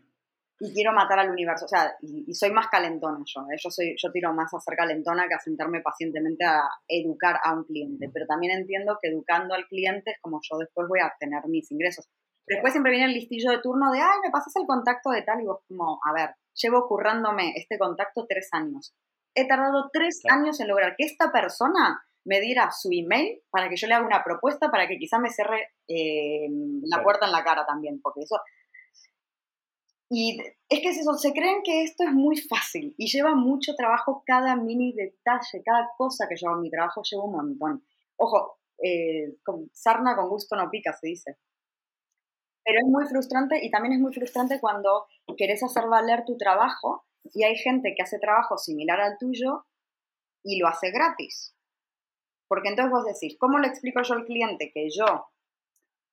y 0.60 0.74
quiero 0.74 0.92
matar 0.92 1.18
al 1.18 1.30
universo. 1.30 1.64
O 1.64 1.68
sea, 1.68 1.96
y, 2.02 2.32
soy 2.34 2.52
más 2.52 2.68
calentona 2.68 3.18
yo. 3.24 3.40
¿eh? 3.50 3.56
Yo, 3.56 3.70
soy, 3.70 3.94
yo 3.96 4.12
tiro 4.12 4.32
más 4.34 4.52
a 4.52 4.60
ser 4.60 4.76
calentona 4.76 5.26
que 5.26 5.34
a 5.34 5.38
sentarme 5.38 5.80
pacientemente 5.80 6.44
a 6.44 6.68
educar 6.86 7.40
a 7.42 7.54
un 7.54 7.64
cliente. 7.64 8.10
Pero 8.12 8.26
también 8.26 8.58
entiendo 8.58 8.98
que 9.00 9.08
educando 9.08 9.54
al 9.54 9.66
cliente 9.66 10.12
es 10.12 10.20
como 10.20 10.38
yo 10.42 10.58
después 10.58 10.86
voy 10.86 11.00
a 11.00 11.06
obtener 11.06 11.42
mis 11.48 11.70
ingresos. 11.72 12.08
Después 12.46 12.72
siempre 12.72 12.92
viene 12.92 13.06
el 13.06 13.14
listillo 13.14 13.50
de 13.50 13.60
turno 13.60 13.90
de, 13.90 14.00
ay, 14.00 14.18
me 14.22 14.30
pasas 14.30 14.54
el 14.56 14.66
contacto 14.66 15.10
de 15.10 15.22
tal, 15.22 15.40
y 15.40 15.46
vos 15.46 15.60
como, 15.68 16.00
a 16.04 16.12
ver, 16.12 16.34
llevo 16.54 16.86
currándome 16.88 17.52
este 17.54 17.78
contacto 17.78 18.26
tres 18.28 18.48
años. 18.52 18.92
He 19.36 19.46
tardado 19.46 19.88
tres 19.92 20.20
años 20.28 20.58
en 20.60 20.68
lograr 20.68 20.94
que 20.98 21.06
esta 21.06 21.30
persona 21.30 22.02
me 22.24 22.40
diera 22.40 22.70
su 22.72 22.90
email 22.92 23.40
para 23.50 23.68
que 23.68 23.76
yo 23.76 23.86
le 23.86 23.94
haga 23.94 24.04
una 24.04 24.24
propuesta 24.24 24.70
para 24.70 24.88
que 24.88 24.98
quizá 24.98 25.18
me 25.18 25.30
cierre 25.30 25.68
eh, 25.88 26.48
la 26.84 27.02
puerta 27.02 27.26
en 27.26 27.32
la 27.32 27.44
cara 27.44 27.64
también, 27.64 28.00
porque 28.02 28.22
eso... 28.22 28.36
Y 30.12 30.40
es 30.68 30.80
que 30.80 30.92
se 30.92 31.32
creen 31.32 31.62
que 31.62 31.84
esto 31.84 32.02
es 32.02 32.12
muy 32.12 32.36
fácil 32.36 32.92
y 32.98 33.06
lleva 33.06 33.36
mucho 33.36 33.76
trabajo 33.76 34.24
cada 34.26 34.56
mini 34.56 34.92
detalle, 34.92 35.62
cada 35.64 35.88
cosa 35.96 36.26
que 36.28 36.34
lleva 36.34 36.54
en 36.54 36.62
mi 36.62 36.70
trabajo 36.70 37.02
lleva 37.08 37.24
un 37.24 37.32
montón. 37.32 37.84
Ojo, 38.16 38.58
eh, 38.82 39.36
con, 39.44 39.70
sarna 39.72 40.16
con 40.16 40.28
gusto 40.28 40.56
no 40.56 40.68
pica, 40.68 40.92
se 40.94 41.06
dice. 41.06 41.38
Pero 42.64 42.80
es 42.80 42.86
muy 42.86 43.06
frustrante 43.06 43.64
y 43.64 43.70
también 43.70 43.94
es 43.94 44.00
muy 44.00 44.12
frustrante 44.12 44.58
cuando 44.58 45.06
querés 45.36 45.62
hacer 45.62 45.86
valer 45.88 46.24
tu 46.24 46.36
trabajo 46.36 47.06
y 47.32 47.44
hay 47.44 47.54
gente 47.56 47.94
que 47.96 48.02
hace 48.02 48.18
trabajo 48.18 48.58
similar 48.58 49.00
al 49.00 49.16
tuyo 49.16 49.66
y 50.42 50.58
lo 50.58 50.66
hace 50.66 50.90
gratis. 50.90 51.54
Porque 52.48 52.70
entonces 52.70 52.90
vos 52.90 53.04
decís, 53.04 53.38
¿cómo 53.38 53.60
le 53.60 53.68
explico 53.68 54.02
yo 54.02 54.14
al 54.14 54.24
cliente 54.24 54.72
que 54.74 54.88
yo 54.90 55.30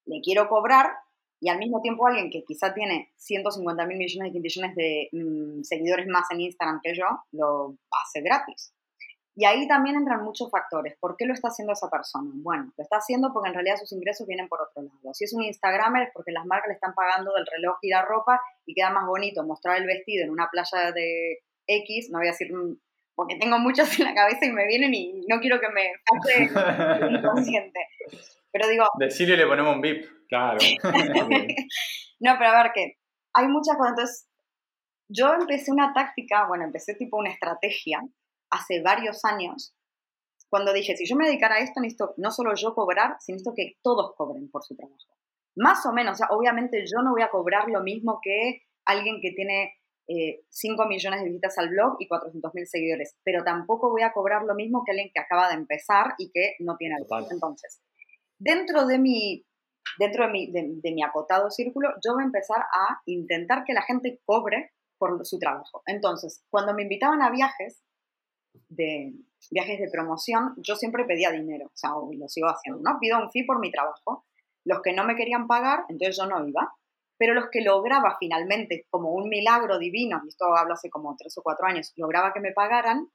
le 0.05 0.21
quiero 0.21 0.47
cobrar 0.47 0.91
y 1.39 1.49
al 1.49 1.59
mismo 1.59 1.81
tiempo 1.81 2.07
alguien 2.07 2.29
que 2.31 2.43
quizá 2.43 2.73
tiene 2.73 3.11
150 3.17 3.85
mil 3.85 3.97
millones 3.97 4.33
de 4.33 4.39
millones 4.39 4.75
de 4.75 5.09
mm, 5.11 5.63
seguidores 5.63 6.07
más 6.07 6.25
en 6.31 6.41
Instagram 6.41 6.79
que 6.83 6.95
yo, 6.95 7.05
lo 7.31 7.75
hace 8.03 8.21
gratis? 8.21 8.73
Y 9.35 9.45
ahí 9.45 9.67
también 9.67 9.95
entran 9.95 10.23
muchos 10.23 10.49
factores. 10.49 10.97
¿Por 10.99 11.15
qué 11.15 11.27
lo 11.27 11.33
está 11.33 11.49
haciendo 11.49 11.73
esa 11.73 11.91
persona? 11.91 12.31
Bueno, 12.33 12.73
lo 12.75 12.83
está 12.83 12.97
haciendo 12.97 13.31
porque 13.31 13.49
en 13.49 13.53
realidad 13.53 13.75
sus 13.77 13.91
ingresos 13.91 14.25
vienen 14.25 14.47
por 14.47 14.59
otro 14.61 14.81
lado. 14.81 15.13
Si 15.13 15.25
es 15.25 15.33
un 15.33 15.43
Instagramer 15.43 16.07
es 16.07 16.09
porque 16.11 16.31
las 16.31 16.43
marcas 16.47 16.69
le 16.69 16.73
están 16.73 16.95
pagando 16.95 17.31
del 17.35 17.45
reloj 17.45 17.77
y 17.83 17.89
la 17.89 18.01
ropa 18.01 18.41
y 18.65 18.73
queda 18.73 18.89
más 18.89 19.05
bonito 19.05 19.43
mostrar 19.43 19.77
el 19.77 19.85
vestido 19.85 20.23
en 20.23 20.31
una 20.31 20.49
playa 20.49 20.91
de 20.91 21.43
X, 21.67 22.09
no 22.09 22.17
voy 22.17 22.29
a 22.29 22.31
decir 22.31 22.51
mm, 22.51 22.79
porque 23.13 23.35
tengo 23.35 23.59
muchas 23.59 23.99
en 23.99 24.05
la 24.05 24.15
cabeza 24.15 24.43
y 24.43 24.51
me 24.51 24.65
vienen 24.65 24.93
y 24.95 25.21
no 25.27 25.39
quiero 25.39 25.59
que 25.59 25.69
me 25.69 25.91
falte 26.03 27.11
inconsciente. 27.13 27.79
Pero 28.51 28.67
digo... 28.67 28.85
Decirle 28.99 29.37
le 29.37 29.47
ponemos 29.47 29.75
un 29.75 29.81
VIP, 29.81 30.05
claro. 30.27 30.57
no, 32.19 32.35
pero 32.37 32.49
a 32.49 32.63
ver 32.63 32.71
que 32.73 32.97
hay 33.33 33.47
muchas 33.47 33.77
cosas. 33.77 33.91
Entonces, 33.91 34.29
yo 35.09 35.33
empecé 35.33 35.71
una 35.71 35.93
táctica, 35.93 36.47
bueno, 36.47 36.65
empecé 36.65 36.95
tipo 36.95 37.17
una 37.17 37.31
estrategia 37.31 38.01
hace 38.49 38.81
varios 38.81 39.23
años, 39.25 39.75
cuando 40.49 40.73
dije, 40.73 40.95
si 40.95 41.05
yo 41.05 41.15
me 41.15 41.25
dedicara 41.25 41.55
a 41.55 41.59
esto, 41.59 41.81
necesito 41.81 42.13
no 42.17 42.31
solo 42.31 42.53
yo 42.55 42.73
cobrar, 42.73 43.17
sino 43.19 43.35
necesito 43.35 43.53
que 43.55 43.77
todos 43.81 44.13
cobren 44.15 44.49
por 44.49 44.63
su 44.63 44.75
trabajo. 44.75 45.17
Más 45.55 45.85
o 45.85 45.91
menos, 45.91 46.19
obviamente 46.29 46.85
yo 46.85 47.01
no 47.03 47.11
voy 47.11 47.21
a 47.21 47.29
cobrar 47.29 47.67
lo 47.67 47.81
mismo 47.81 48.19
que 48.21 48.61
alguien 48.85 49.19
que 49.21 49.31
tiene 49.31 49.73
5 50.07 50.83
eh, 50.83 50.87
millones 50.87 51.21
de 51.21 51.27
visitas 51.27 51.57
al 51.57 51.69
blog 51.69 51.97
y 51.99 52.07
400 52.07 52.53
mil 52.53 52.65
seguidores, 52.65 53.17
pero 53.23 53.43
tampoco 53.43 53.89
voy 53.89 54.03
a 54.03 54.13
cobrar 54.13 54.43
lo 54.43 54.55
mismo 54.55 54.83
que 54.85 54.91
alguien 54.91 55.11
que 55.13 55.19
acaba 55.19 55.49
de 55.49 55.55
empezar 55.55 56.13
y 56.17 56.31
que 56.31 56.55
no 56.59 56.77
tiene 56.77 56.95
algo. 56.95 57.27
Entonces, 57.29 57.81
dentro 58.39 58.85
de 58.85 58.99
mi 58.99 59.43
dentro 59.97 60.25
de 60.25 60.31
mi, 60.31 60.51
de 60.51 60.91
mi 60.91 61.03
acotado 61.03 61.49
círculo, 61.49 61.89
yo 62.05 62.13
voy 62.13 62.23
a 62.23 62.25
empezar 62.25 62.59
a 62.59 63.01
intentar 63.05 63.63
que 63.63 63.73
la 63.73 63.81
gente 63.81 64.19
cobre 64.25 64.71
por 64.97 65.25
su 65.25 65.39
trabajo. 65.39 65.81
Entonces, 65.85 66.43
cuando 66.49 66.73
me 66.73 66.83
invitaban 66.83 67.21
a 67.21 67.31
viajes, 67.31 67.83
de 68.69 69.13
viajes 69.51 69.79
de 69.79 69.89
promoción, 69.89 70.53
yo 70.57 70.75
siempre 70.75 71.05
pedía 71.05 71.31
dinero, 71.31 71.67
o 71.67 71.77
sea, 71.77 71.91
lo 71.91 72.27
sigo 72.27 72.47
haciendo, 72.47 72.81
¿no? 72.81 72.99
Pido 72.99 73.19
un 73.19 73.31
fee 73.31 73.45
por 73.45 73.59
mi 73.59 73.71
trabajo. 73.71 74.25
Los 74.65 74.81
que 74.81 74.93
no 74.93 75.05
me 75.05 75.15
querían 75.15 75.47
pagar, 75.47 75.85
entonces 75.88 76.17
yo 76.17 76.25
no 76.25 76.45
iba. 76.47 76.73
Pero 77.17 77.33
los 77.33 77.45
que 77.51 77.61
lograba 77.61 78.17
finalmente, 78.19 78.85
como 78.89 79.13
un 79.13 79.29
milagro 79.29 79.79
divino, 79.79 80.21
y 80.25 80.29
esto 80.29 80.53
hablo 80.55 80.73
hace 80.73 80.89
como 80.89 81.15
tres 81.17 81.38
o 81.38 81.41
cuatro 81.41 81.65
años, 81.65 81.93
lograba 81.95 82.33
que 82.33 82.41
me 82.41 82.51
pagaran, 82.51 83.07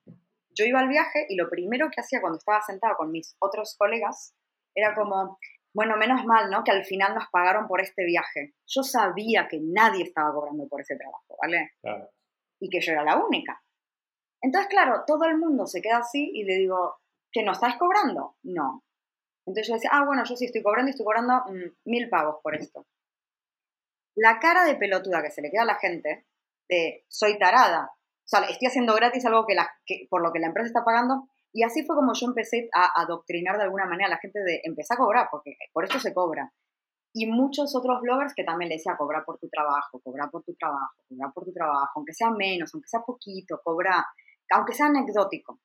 yo 0.55 0.65
iba 0.65 0.81
al 0.81 0.89
viaje 0.89 1.27
y 1.29 1.37
lo 1.37 1.49
primero 1.49 1.89
que 1.91 2.01
hacía 2.01 2.21
cuando 2.21 2.39
estaba 2.39 2.61
sentado 2.63 2.97
con 2.97 3.11
mis 3.11 3.37
otros 3.39 3.77
colegas 3.79 4.35
era 4.75 4.95
como, 4.95 5.39
bueno, 5.75 5.97
menos 5.97 6.25
mal, 6.25 6.51
¿no? 6.51 6.65
Que 6.65 6.71
al 6.71 6.85
final 6.85 7.15
nos 7.15 7.29
pagaron 7.31 7.67
por 7.67 7.81
este 7.81 8.05
viaje. 8.05 8.55
Yo 8.67 8.83
sabía 8.83 9.49
que 9.49 9.61
nadie 9.61 10.05
estaba 10.05 10.33
cobrando 10.33 10.67
por 10.69 10.81
ese 10.81 10.97
trabajo, 10.97 11.37
¿vale? 11.41 11.73
Y 12.61 12.69
que 12.69 12.81
yo 12.81 12.93
era 12.93 13.05
la 13.05 13.17
única. 13.17 13.63
Entonces, 14.43 14.69
claro, 14.69 15.05
todo 15.07 15.25
el 15.25 15.39
mundo 15.39 15.67
se 15.67 15.81
queda 15.81 15.99
así 15.99 16.31
y 16.35 16.45
le 16.45 16.57
digo, 16.57 16.97
¿que 17.31 17.43
no 17.45 17.53
estáis 17.53 17.77
cobrando? 17.77 18.37
No. 18.43 18.85
Entonces 19.47 19.69
yo 19.69 19.75
decía, 19.75 19.91
ah, 19.93 20.05
bueno, 20.05 20.25
yo 20.25 20.37
sí 20.37 20.45
estoy 20.45 20.63
cobrando 20.63 20.89
y 20.89 20.93
estoy 20.93 21.05
cobrando 21.05 21.45
mm, 21.47 21.91
mil 21.91 22.09
pavos 22.09 22.37
por 22.43 22.55
esto. 22.55 22.87
La 24.17 24.39
cara 24.39 24.65
de 24.65 24.77
pelotuda 24.77 25.23
que 25.23 25.31
se 25.31 25.43
le 25.43 25.51
queda 25.51 25.63
a 25.63 25.67
la 25.67 25.77
gente 25.77 26.27
de 26.69 27.05
soy 27.09 27.39
tarada, 27.39 27.93
o 27.95 28.29
sea, 28.29 28.41
estoy 28.49 28.69
haciendo 28.69 28.95
gratis 28.95 29.25
algo 29.27 29.47
que, 29.47 29.55
la, 29.55 29.75
que 29.85 30.07
por 30.09 30.23
lo 30.23 30.33
que 30.33 30.39
la 30.39 30.49
empresa 30.49 30.69
está 30.69 30.85
pagando, 30.85 31.29
y 31.53 31.63
así 31.65 31.85
fue 31.85 31.97
como 31.97 32.13
yo 32.15 32.27
empecé 32.27 32.69
a 32.75 33.01
adoctrinar 33.03 33.57
de 33.57 33.65
alguna 33.65 33.87
manera 33.87 34.07
a 34.07 34.11
la 34.11 34.19
gente 34.19 34.41
de 34.41 34.61
empezar 34.65 34.97
a 34.97 35.01
cobrar, 35.01 35.29
porque 35.31 35.57
por 35.73 35.85
esto 35.85 35.99
se 35.99 36.15
cobra. 36.15 36.53
Y 37.15 37.27
muchos 37.27 37.77
otros 37.77 38.01
bloggers 38.01 38.33
que 38.35 38.45
también 38.45 38.71
le 38.71 38.77
decía, 38.77 38.97
cobra 38.97 39.23
por 39.25 39.39
tu 39.39 39.49
trabajo, 39.49 40.01
cobra 40.01 40.29
por 40.31 40.43
tu 40.45 40.55
trabajo, 40.55 40.95
cobra 41.09 41.31
por 41.31 41.45
tu 41.45 41.53
trabajo, 41.53 41.93
aunque 41.97 42.15
sea 42.15 42.31
menos, 42.31 42.73
aunque 42.75 42.89
sea 42.89 43.01
poquito, 43.01 43.61
cobra 43.63 44.07
aunque 44.51 44.75
sea 44.75 44.87
anecdótico, 44.87 45.61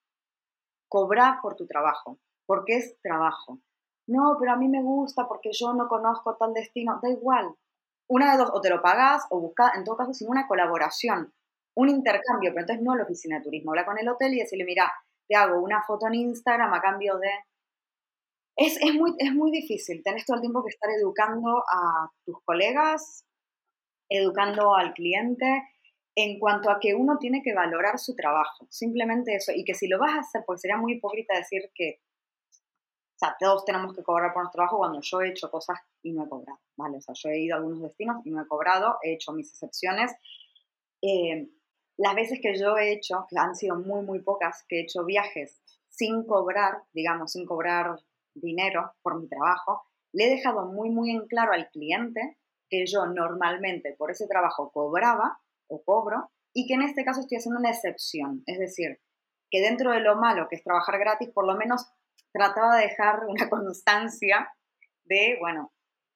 cobra 0.87 1.39
por 1.41 1.55
tu 1.55 1.67
trabajo, 1.67 2.19
porque 2.45 2.77
es 2.77 2.97
trabajo. 3.01 3.59
No, 4.07 4.37
pero 4.39 4.53
a 4.53 4.55
mí 4.55 4.69
me 4.69 4.81
gusta 4.81 5.27
porque 5.27 5.49
yo 5.51 5.73
no 5.73 5.87
conozco 5.87 6.37
tal 6.37 6.53
destino, 6.53 6.99
da 7.01 7.09
igual. 7.09 7.53
Una 8.07 8.31
de 8.31 8.37
dos, 8.37 8.49
o 8.53 8.61
te 8.61 8.69
lo 8.69 8.81
pagas 8.81 9.27
o 9.29 9.41
busca, 9.41 9.73
en 9.75 9.83
todo 9.83 9.97
caso, 9.97 10.13
sin 10.13 10.29
una 10.29 10.47
colaboración, 10.47 11.33
un 11.75 11.89
intercambio, 11.89 12.51
pero 12.51 12.61
entonces 12.61 12.83
no 12.83 12.95
la 12.95 13.03
oficina 13.03 13.37
de 13.37 13.43
turismo, 13.43 13.71
habla 13.71 13.85
con 13.85 13.99
el 13.99 14.07
hotel 14.07 14.33
y 14.33 14.39
decirle, 14.39 14.63
mira, 14.63 14.91
te 15.27 15.35
hago 15.35 15.61
una 15.61 15.83
foto 15.83 16.07
en 16.07 16.15
Instagram 16.15 16.73
a 16.73 16.81
cambio 16.81 17.17
de... 17.17 17.29
Es, 18.55 18.77
es, 18.81 18.93
muy, 18.95 19.13
es 19.19 19.33
muy 19.33 19.51
difícil, 19.51 20.01
tenés 20.03 20.25
todo 20.25 20.35
el 20.37 20.41
tiempo 20.41 20.63
que 20.63 20.69
estar 20.69 20.89
educando 20.89 21.63
a 21.71 22.09
tus 22.25 22.41
colegas, 22.43 23.23
educando 24.09 24.73
al 24.75 24.93
cliente, 24.93 25.63
en 26.15 26.39
cuanto 26.39 26.71
a 26.71 26.79
que 26.79 26.95
uno 26.95 27.19
tiene 27.19 27.43
que 27.43 27.53
valorar 27.53 27.99
su 27.99 28.15
trabajo, 28.15 28.65
simplemente 28.71 29.35
eso, 29.35 29.51
y 29.55 29.63
que 29.63 29.75
si 29.75 29.87
lo 29.87 29.99
vas 29.99 30.15
a 30.15 30.19
hacer, 30.21 30.43
porque 30.47 30.61
sería 30.61 30.77
muy 30.77 30.93
hipócrita 30.93 31.37
decir 31.37 31.69
que, 31.75 31.99
o 32.49 33.19
sea, 33.19 33.35
todos 33.39 33.63
tenemos 33.65 33.95
que 33.95 34.01
cobrar 34.01 34.33
por 34.33 34.41
nuestro 34.41 34.57
trabajo 34.57 34.77
cuando 34.77 34.99
yo 35.01 35.21
he 35.21 35.29
hecho 35.29 35.51
cosas 35.51 35.77
y 36.01 36.13
no 36.13 36.25
he 36.25 36.29
cobrado, 36.29 36.59
¿vale? 36.75 36.97
O 36.97 37.01
sea, 37.01 37.13
yo 37.15 37.29
he 37.29 37.39
ido 37.39 37.55
a 37.55 37.59
algunos 37.59 37.83
destinos 37.83 38.25
y 38.25 38.31
no 38.31 38.41
he 38.41 38.47
cobrado, 38.47 38.97
he 39.03 39.13
hecho 39.13 39.31
mis 39.31 39.51
excepciones. 39.51 40.11
Eh, 41.03 41.47
las 41.97 42.15
veces 42.15 42.39
que 42.41 42.57
yo 42.57 42.77
he 42.77 42.93
hecho, 42.93 43.25
que 43.29 43.37
han 43.37 43.55
sido 43.55 43.75
muy, 43.75 44.03
muy 44.03 44.19
pocas, 44.21 44.65
que 44.67 44.79
he 44.79 44.83
hecho 44.83 45.03
viajes 45.03 45.61
sin 45.89 46.25
cobrar, 46.25 46.83
digamos, 46.93 47.31
sin 47.31 47.45
cobrar 47.45 47.95
dinero 48.35 48.93
por 49.01 49.19
mi 49.19 49.27
trabajo, 49.27 49.83
le 50.13 50.25
he 50.25 50.29
dejado 50.29 50.67
muy, 50.67 50.89
muy 50.89 51.11
en 51.11 51.27
claro 51.27 51.53
al 51.53 51.69
cliente 51.69 52.37
que 52.69 52.85
yo 52.85 53.05
normalmente 53.07 53.95
por 53.97 54.11
ese 54.11 54.27
trabajo 54.27 54.71
cobraba 54.71 55.39
o 55.67 55.83
cobro 55.83 56.29
y 56.53 56.67
que 56.67 56.75
en 56.75 56.83
este 56.83 57.03
caso 57.03 57.21
estoy 57.21 57.37
haciendo 57.37 57.59
una 57.59 57.71
excepción. 57.71 58.43
Es 58.45 58.59
decir, 58.59 58.99
que 59.49 59.61
dentro 59.61 59.91
de 59.91 60.01
lo 60.01 60.15
malo 60.17 60.47
que 60.49 60.55
es 60.55 60.63
trabajar 60.63 60.99
gratis, 60.99 61.29
por 61.29 61.47
lo 61.47 61.55
menos 61.55 61.87
trataba 62.31 62.77
de 62.77 62.87
dejar 62.87 63.25
una 63.27 63.49
constancia 63.49 64.53
de, 65.05 65.37
bueno, 65.39 65.71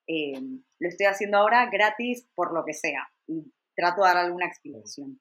eh, 0.08 0.40
lo 0.80 0.90
estoy 0.90 1.06
haciendo 1.06 1.38
ahora 1.38 1.70
gratis 1.70 2.28
por 2.36 2.54
lo 2.54 2.66
que 2.66 2.74
sea 2.74 3.10
y 3.28 3.52
trato 3.76 4.02
de 4.02 4.08
dar 4.08 4.18
alguna 4.18 4.48
explicación. 4.48 5.20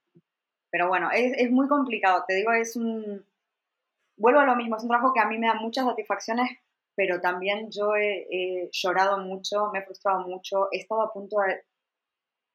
Pero 0.71 0.89
bueno, 0.89 1.11
es, 1.13 1.33
es 1.37 1.51
muy 1.51 1.69
complicado, 1.69 2.25
te 2.27 2.35
digo, 2.35 2.53
es 2.53 2.77
un... 2.77 3.25
Vuelvo 4.17 4.41
a 4.41 4.45
lo 4.47 4.55
mismo, 4.57 4.77
es 4.77 4.83
un 4.83 4.89
trabajo 4.91 5.13
que 5.15 5.21
a 5.21 5.27
mí 5.27 5.39
me 5.39 5.47
da 5.47 5.55
muchas 5.55 5.85
satisfacciones, 5.87 6.51
pero 6.95 7.21
también 7.21 7.71
yo 7.71 7.97
he, 7.97 8.69
llorado 8.73 9.19
mucho, 9.19 9.71
me 9.73 9.79
he 9.79 9.85
frustrado 9.85 10.27
mucho, 10.29 10.69
he 10.73 10.79
estado 10.79 11.03
a 11.03 11.13
punto 11.13 11.39
de 11.41 11.63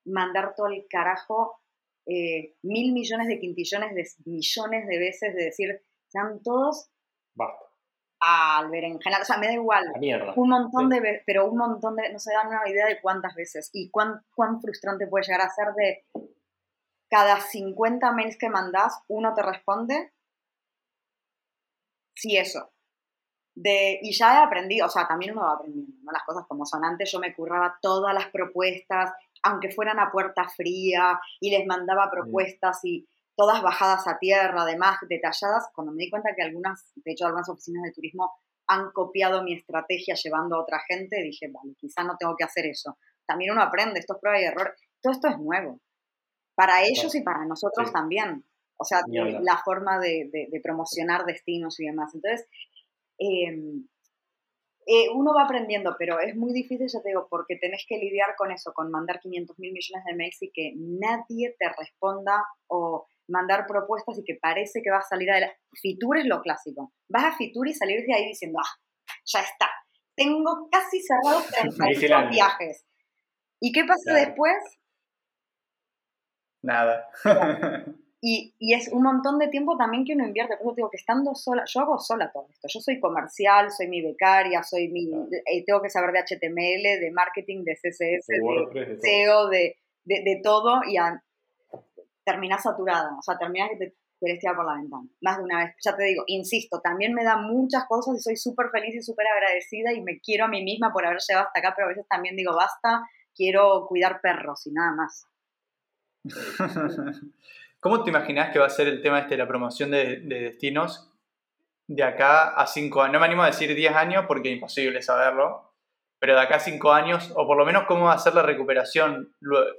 mandar 0.05 0.53
todo 0.55 0.67
el 0.67 0.85
carajo 0.87 1.59
eh, 2.05 2.53
mil 2.61 2.93
millones 2.93 3.27
de 3.27 3.39
quintillones 3.39 3.95
de 3.95 4.07
millones 4.25 4.87
de 4.87 4.99
veces, 4.99 5.33
de 5.33 5.45
decir, 5.45 5.81
sean 6.07 6.39
todos 6.43 6.91
Basta. 7.33 7.65
al 8.19 8.69
berenjenal, 8.69 9.23
o 9.23 9.25
sea, 9.25 9.37
me 9.37 9.47
da 9.47 9.53
igual. 9.53 9.85
La 9.91 9.99
mierda. 9.99 10.33
Un 10.35 10.49
montón 10.49 10.89
Sí. 10.91 10.95
de 10.95 11.01
veces, 11.01 11.23
pero 11.25 11.49
un 11.49 11.57
montón 11.57 11.95
de, 11.95 12.13
no 12.13 12.19
se 12.19 12.31
dan 12.31 12.47
una 12.47 12.69
idea 12.69 12.85
de 12.85 13.01
cuántas 13.01 13.33
veces 13.33 13.71
y 13.73 13.89
cuán, 13.89 14.21
cuán 14.35 14.61
frustrante 14.61 15.07
puede 15.07 15.25
llegar 15.25 15.41
a 15.41 15.49
ser 15.49 15.69
de 15.75 16.03
cada 17.15 17.39
50 17.39 18.11
mails 18.11 18.37
que 18.37 18.49
mandas, 18.49 18.99
uno 19.07 19.33
te 19.33 19.41
responde, 19.41 20.11
sí, 22.13 22.35
eso. 22.35 22.73
De, 23.55 23.99
y 24.01 24.11
ya 24.11 24.33
he 24.33 24.43
aprendido, 24.43 24.87
o 24.87 24.89
sea, 24.89 25.07
también 25.07 25.31
uno 25.31 25.43
va 25.43 25.53
aprendiendo, 25.53 25.95
¿no? 26.03 26.11
Las 26.11 26.23
cosas 26.25 26.43
como 26.45 26.65
son. 26.65 26.83
Antes 26.83 27.09
yo 27.09 27.19
me 27.19 27.33
curraba 27.33 27.79
todas 27.81 28.13
las 28.13 28.27
propuestas, 28.31 29.13
aunque 29.43 29.71
fueran 29.71 29.97
a 29.97 30.11
puerta 30.11 30.49
fría, 30.49 31.17
y 31.39 31.51
les 31.51 31.65
mandaba 31.65 32.11
propuestas 32.11 32.83
y 32.83 33.07
todas 33.33 33.61
bajadas 33.61 34.05
a 34.09 34.17
tierra, 34.19 34.63
además 34.63 34.97
detalladas. 35.07 35.69
Cuando 35.73 35.93
me 35.93 36.03
di 36.03 36.09
cuenta 36.09 36.35
que 36.35 36.43
algunas, 36.43 36.91
de 36.95 37.13
hecho, 37.13 37.27
algunas 37.27 37.47
oficinas 37.47 37.83
de 37.83 37.93
turismo 37.93 38.33
han 38.67 38.91
copiado 38.91 39.41
mi 39.41 39.53
estrategia 39.53 40.15
llevando 40.15 40.57
a 40.57 40.63
otra 40.63 40.81
gente, 40.85 41.23
dije, 41.23 41.47
vale, 41.47 41.75
quizá 41.77 42.03
no 42.03 42.17
tengo 42.19 42.35
que 42.35 42.43
hacer 42.43 42.65
eso. 42.65 42.97
También 43.25 43.53
uno 43.53 43.61
aprende, 43.61 44.01
esto 44.01 44.15
es 44.15 44.19
prueba 44.19 44.41
y 44.41 44.43
error. 44.43 44.75
Todo 45.01 45.13
esto 45.13 45.29
es 45.29 45.37
nuevo. 45.39 45.79
Para 46.55 46.83
ellos 46.83 47.13
y 47.15 47.21
para 47.21 47.45
nosotros 47.45 47.87
Sí. 47.87 47.93
también. 47.93 48.43
O 48.77 48.83
sea, 48.83 49.01
la 49.41 49.57
forma 49.63 49.99
de, 49.99 50.29
de- 50.31 50.47
de 50.51 50.61
promocionar 50.61 51.25
destinos 51.25 51.79
y 51.79 51.85
demás. 51.85 52.13
Entonces, 52.15 52.47
eh, 53.19 53.53
eh, 54.87 55.09
uno 55.15 55.33
va 55.33 55.43
aprendiendo, 55.45 55.95
pero 55.97 56.19
es 56.19 56.35
muy 56.35 56.53
difícil, 56.53 56.87
ya 56.87 57.01
te 57.01 57.09
digo, 57.09 57.27
porque 57.29 57.55
tenés 57.55 57.85
que 57.87 57.97
lidiar 57.97 58.35
con 58.37 58.51
eso, 58.51 58.71
con 58.73 58.91
mandar 58.91 59.19
500 59.19 59.57
mil 59.57 59.71
millones 59.73 60.05
de 60.05 60.15
mails 60.15 60.37
y 60.43 60.51
que 60.51 60.73
nadie 60.75 61.55
te 61.57 61.67
responda 61.69 62.43
o 62.67 63.07
mandar 63.27 63.65
propuestas 63.65 64.19
y 64.19 64.23
que 64.23 64.35
parece 64.39 64.81
que 64.83 64.91
va 64.91 64.97
a 64.99 65.01
salir 65.01 65.31
adelante. 65.31 65.57
Fitur 65.81 66.17
es 66.19 66.25
lo 66.25 66.41
clásico. 66.41 66.93
Vas 67.09 67.25
a 67.25 67.35
Fitur 67.35 67.67
y 67.67 67.73
salir 67.73 68.05
de 68.05 68.13
ahí 68.13 68.27
diciendo, 68.27 68.59
ah, 68.63 68.79
ya 69.25 69.39
está. 69.39 69.67
Tengo 70.15 70.69
casi 70.71 71.01
cerrados 71.01 71.47
32 71.51 71.89
Disneylandia. 71.89 72.29
viajes. 72.31 72.85
¿Y 73.59 73.71
qué 73.71 73.81
pasa 73.85 74.03
Claro. 74.11 74.19
después? 74.27 74.55
Nada. 76.65 77.07
Y, 78.27 78.55
y 78.57 78.73
es 78.73 78.87
un 78.91 79.03
montón 79.03 79.37
de 79.37 79.49
tiempo 79.49 79.77
también 79.77 80.03
que 80.03 80.13
uno 80.13 80.25
invierte. 80.25 80.57
Por 80.57 80.65
eso 80.65 80.73
te 80.73 80.79
digo 80.79 80.89
que 80.89 80.97
estando 80.97 81.35
sola, 81.35 81.63
yo 81.67 81.81
hago 81.81 81.99
sola 81.99 82.31
todo 82.31 82.47
esto. 82.49 82.67
Yo 82.67 82.79
soy 82.79 82.99
comercial, 82.99 83.69
soy 83.69 83.87
mi 83.87 84.01
becaria, 84.01 84.63
soy 84.63 84.87
mi, 84.87 85.11
eh, 85.45 85.63
tengo 85.63 85.79
que 85.79 85.91
saber 85.91 86.11
de 86.11 86.23
HTML, 86.23 87.01
de 87.01 87.11
marketing, 87.13 87.63
de 87.63 87.75
CSS, 87.75 88.25
De 88.27 88.37
de 88.37 88.41
WordPress, 88.41 88.87
de 88.87 88.95
todo. 88.95 89.01
SEO, 89.03 89.49
de, 89.49 89.77
de, 90.05 90.23
de 90.23 90.41
todo 90.43 90.81
y 90.87 90.97
a, 90.97 91.21
terminás 92.23 92.63
saturada. 92.63 93.15
O 93.15 93.21
sea, 93.21 93.37
terminás 93.37 93.69
que 93.69 93.77
te 93.77 93.95
querés 94.19 94.39
tirar 94.39 94.55
por 94.55 94.65
la 94.65 94.81
ventana. 94.81 95.07
Más 95.21 95.37
de 95.37 95.43
una 95.43 95.65
vez. 95.65 95.75
Ya 95.83 95.95
te 95.95 96.03
digo, 96.03 96.23
insisto, 96.25 96.81
también 96.81 97.13
me 97.13 97.23
da 97.23 97.37
muchas 97.37 97.85
cosas 97.87 98.15
y 98.15 98.19
soy 98.19 98.37
súper 98.37 98.69
feliz 98.71 98.95
y 98.95 99.01
súper 99.03 99.27
agradecida 99.27 99.93
y 99.93 100.01
me 100.01 100.19
quiero 100.19 100.45
a 100.45 100.47
mí 100.47 100.63
misma 100.63 100.91
por 100.91 101.05
haber 101.05 101.19
llegado 101.19 101.45
hasta 101.45 101.59
acá, 101.59 101.73
pero 101.75 101.87
a 101.87 101.89
veces 101.89 102.07
también 102.09 102.35
digo, 102.35 102.55
basta, 102.55 103.03
quiero 103.35 103.85
cuidar 103.87 104.19
perros 104.21 104.65
y 104.65 104.71
nada 104.71 104.93
más. 104.93 105.27
¿Cómo 107.79 108.03
te 108.03 108.09
imaginas 108.09 108.51
que 108.51 108.59
va 108.59 108.65
a 108.65 108.69
ser 108.69 108.87
el 108.87 109.01
tema 109.01 109.19
este 109.19 109.35
de 109.35 109.43
la 109.43 109.47
promoción 109.47 109.91
de, 109.91 110.17
de 110.21 110.39
destinos 110.41 111.11
de 111.87 112.03
acá 112.03 112.49
a 112.55 112.65
5 112.65 113.01
años? 113.01 113.13
No 113.13 113.19
me 113.19 113.25
animo 113.25 113.43
a 113.43 113.47
decir 113.47 113.73
10 113.75 113.95
años 113.95 114.25
porque 114.27 114.49
es 114.49 114.55
imposible 114.55 115.01
saberlo, 115.01 115.73
pero 116.19 116.33
de 116.33 116.41
acá 116.41 116.55
a 116.55 116.59
5 116.59 116.91
años, 116.91 117.31
o 117.35 117.45
por 117.45 117.57
lo 117.57 117.65
menos 117.65 117.83
cómo 117.87 118.05
va 118.05 118.13
a 118.13 118.19
ser 118.19 118.33
la 118.33 118.41
recuperación 118.41 119.35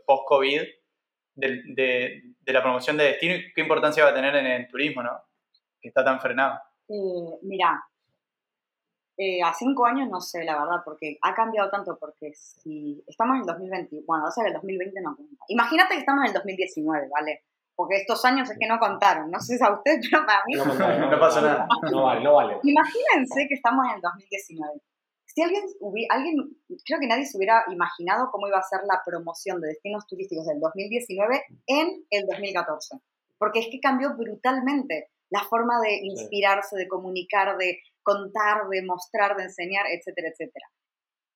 post-COVID 0.07 0.63
del- 1.35 1.75
de, 1.75 2.23
de 2.41 2.53
la 2.53 2.63
promoción 2.63 2.97
de 2.97 3.05
destino 3.05 3.35
y 3.35 3.53
qué 3.53 3.61
importancia 3.61 4.05
va 4.05 4.11
a 4.11 4.15
tener 4.15 4.37
en 4.37 4.47
el 4.47 4.69
turismo, 4.69 5.03
¿no? 5.03 5.11
Que 5.81 5.89
está 5.89 6.05
tan 6.05 6.21
frenado. 6.21 6.61
Eh, 6.89 7.39
mira, 7.43 7.83
eh, 9.19 9.43
a 9.43 9.53
cinco 9.55 9.87
años 9.87 10.09
no 10.11 10.21
sé, 10.21 10.45
la 10.45 10.59
verdad, 10.59 10.83
porque 10.85 11.19
ha 11.23 11.35
cambiado 11.35 11.71
tanto, 11.71 11.97
porque 11.99 12.33
si 12.35 13.03
estamos 13.07 13.35
en 13.37 13.41
el 13.41 13.47
2020, 13.47 14.03
bueno, 14.07 14.27
o 14.27 14.31
sea 14.31 14.47
el 14.47 14.53
2020 14.55 15.01
no 15.01 15.17
cuenta. 15.17 15.45
Imagínate 15.49 15.95
que 15.95 16.01
estamos 16.01 16.23
en 16.25 16.29
el 16.29 16.35
2019, 16.35 17.09
¿vale? 17.11 17.43
Porque 17.75 17.97
estos 17.97 18.25
años 18.25 18.49
es 18.51 18.59
que 18.59 18.67
no 18.67 18.79
contaron, 18.79 19.31
no 19.31 19.39
sé 19.41 19.59
si 19.59 19.65
a 19.65 19.73
ustedes, 19.73 20.07
pero 20.11 20.25
para 20.27 20.43
mí... 20.47 20.55
No, 20.55 20.65
no, 20.65 21.11
No 21.11 21.21
pasa 21.21 21.41
nada. 21.43 21.69
No 21.91 22.03
vale, 22.05 22.25
no 22.25 22.35
vale. 22.35 22.59
Imagínense 22.63 23.47
que 23.49 23.55
estamos 23.55 23.85
en 23.87 23.97
el 23.97 24.01
2019. 24.01 24.81
Si 25.27 25.43
alguien, 25.43 25.65
hubi- 25.81 26.07
alguien, 26.09 26.37
creo 26.87 26.99
que 26.99 27.07
nadie 27.07 27.27
se 27.27 27.37
hubiera 27.37 27.65
imaginado 27.69 28.31
cómo 28.31 28.49
iba 28.49 28.59
a 28.59 28.63
ser 28.63 28.81
la 28.89 29.03
promoción 29.05 29.61
de 29.61 29.69
destinos 29.69 30.07
turísticos 30.07 30.47
del 30.47 30.59
2019 30.61 31.43
en 31.67 32.05
el 32.09 32.27
2014. 32.27 32.97
Porque 33.37 33.59
es 33.61 33.67
que 33.71 33.81
cambió 33.81 34.17
brutalmente 34.17 35.11
la 35.29 35.41
forma 35.41 35.79
de 35.83 35.99
inspirarse, 36.03 36.77
de 36.79 36.89
comunicar, 36.89 37.59
de 37.59 37.79
contar, 38.07 38.69
de 38.71 38.83
mostrar, 38.85 39.37
de 39.37 39.43
enseñar, 39.45 39.85
etcétera, 39.91 40.29
etcétera. 40.29 40.67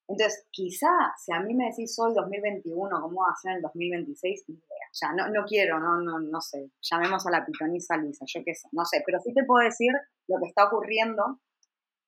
Entonces, 0.07 0.47
quizá 0.51 0.89
si 1.19 1.33
a 1.33 1.41
mí 1.41 1.55
me 1.55 1.67
decís 1.67 1.97
hoy 1.99 2.15
2021, 2.15 3.01
¿cómo 3.01 3.23
va 3.23 3.33
a 3.33 3.41
ser 3.43 3.57
el 3.57 3.63
2026? 3.63 4.45
Ni 4.49 4.55
idea. 4.55 4.87
O 4.91 4.95
sea, 4.95 5.13
no, 5.13 5.29
no 5.29 5.45
quiero, 5.45 5.79
no, 5.79 6.01
no, 6.01 6.21
no 6.21 6.41
sé. 6.41 6.71
Llamemos 6.81 7.27
a 7.27 7.31
la 7.31 7.45
pitoniza 7.45 7.97
Luisa, 7.97 8.25
yo 8.27 8.43
qué 8.45 8.55
sé, 8.55 8.69
no 8.73 8.85
sé. 8.85 9.03
Pero 9.05 9.19
sí 9.21 9.35
te 9.35 9.45
puedo 9.45 9.65
decir 9.65 9.91
lo 10.29 10.39
que 10.41 10.49
está 10.49 10.67
ocurriendo 10.67 11.41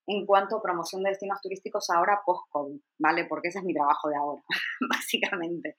en 0.07 0.27
cuanto 0.27 0.57
a 0.57 0.63
promoción 0.63 1.03
de 1.03 1.11
destinos 1.11 1.41
turísticos 1.41 1.91
ahora 1.91 2.23
post-COVID, 2.25 2.81
¿vale? 2.99 3.27
Porque 3.27 3.49
ese 3.49 3.61
es 3.61 3.65
mi 3.65 3.75
trabajo 3.75 4.09
de 4.09 4.17
ahora, 4.17 4.43
básicamente. 4.91 5.77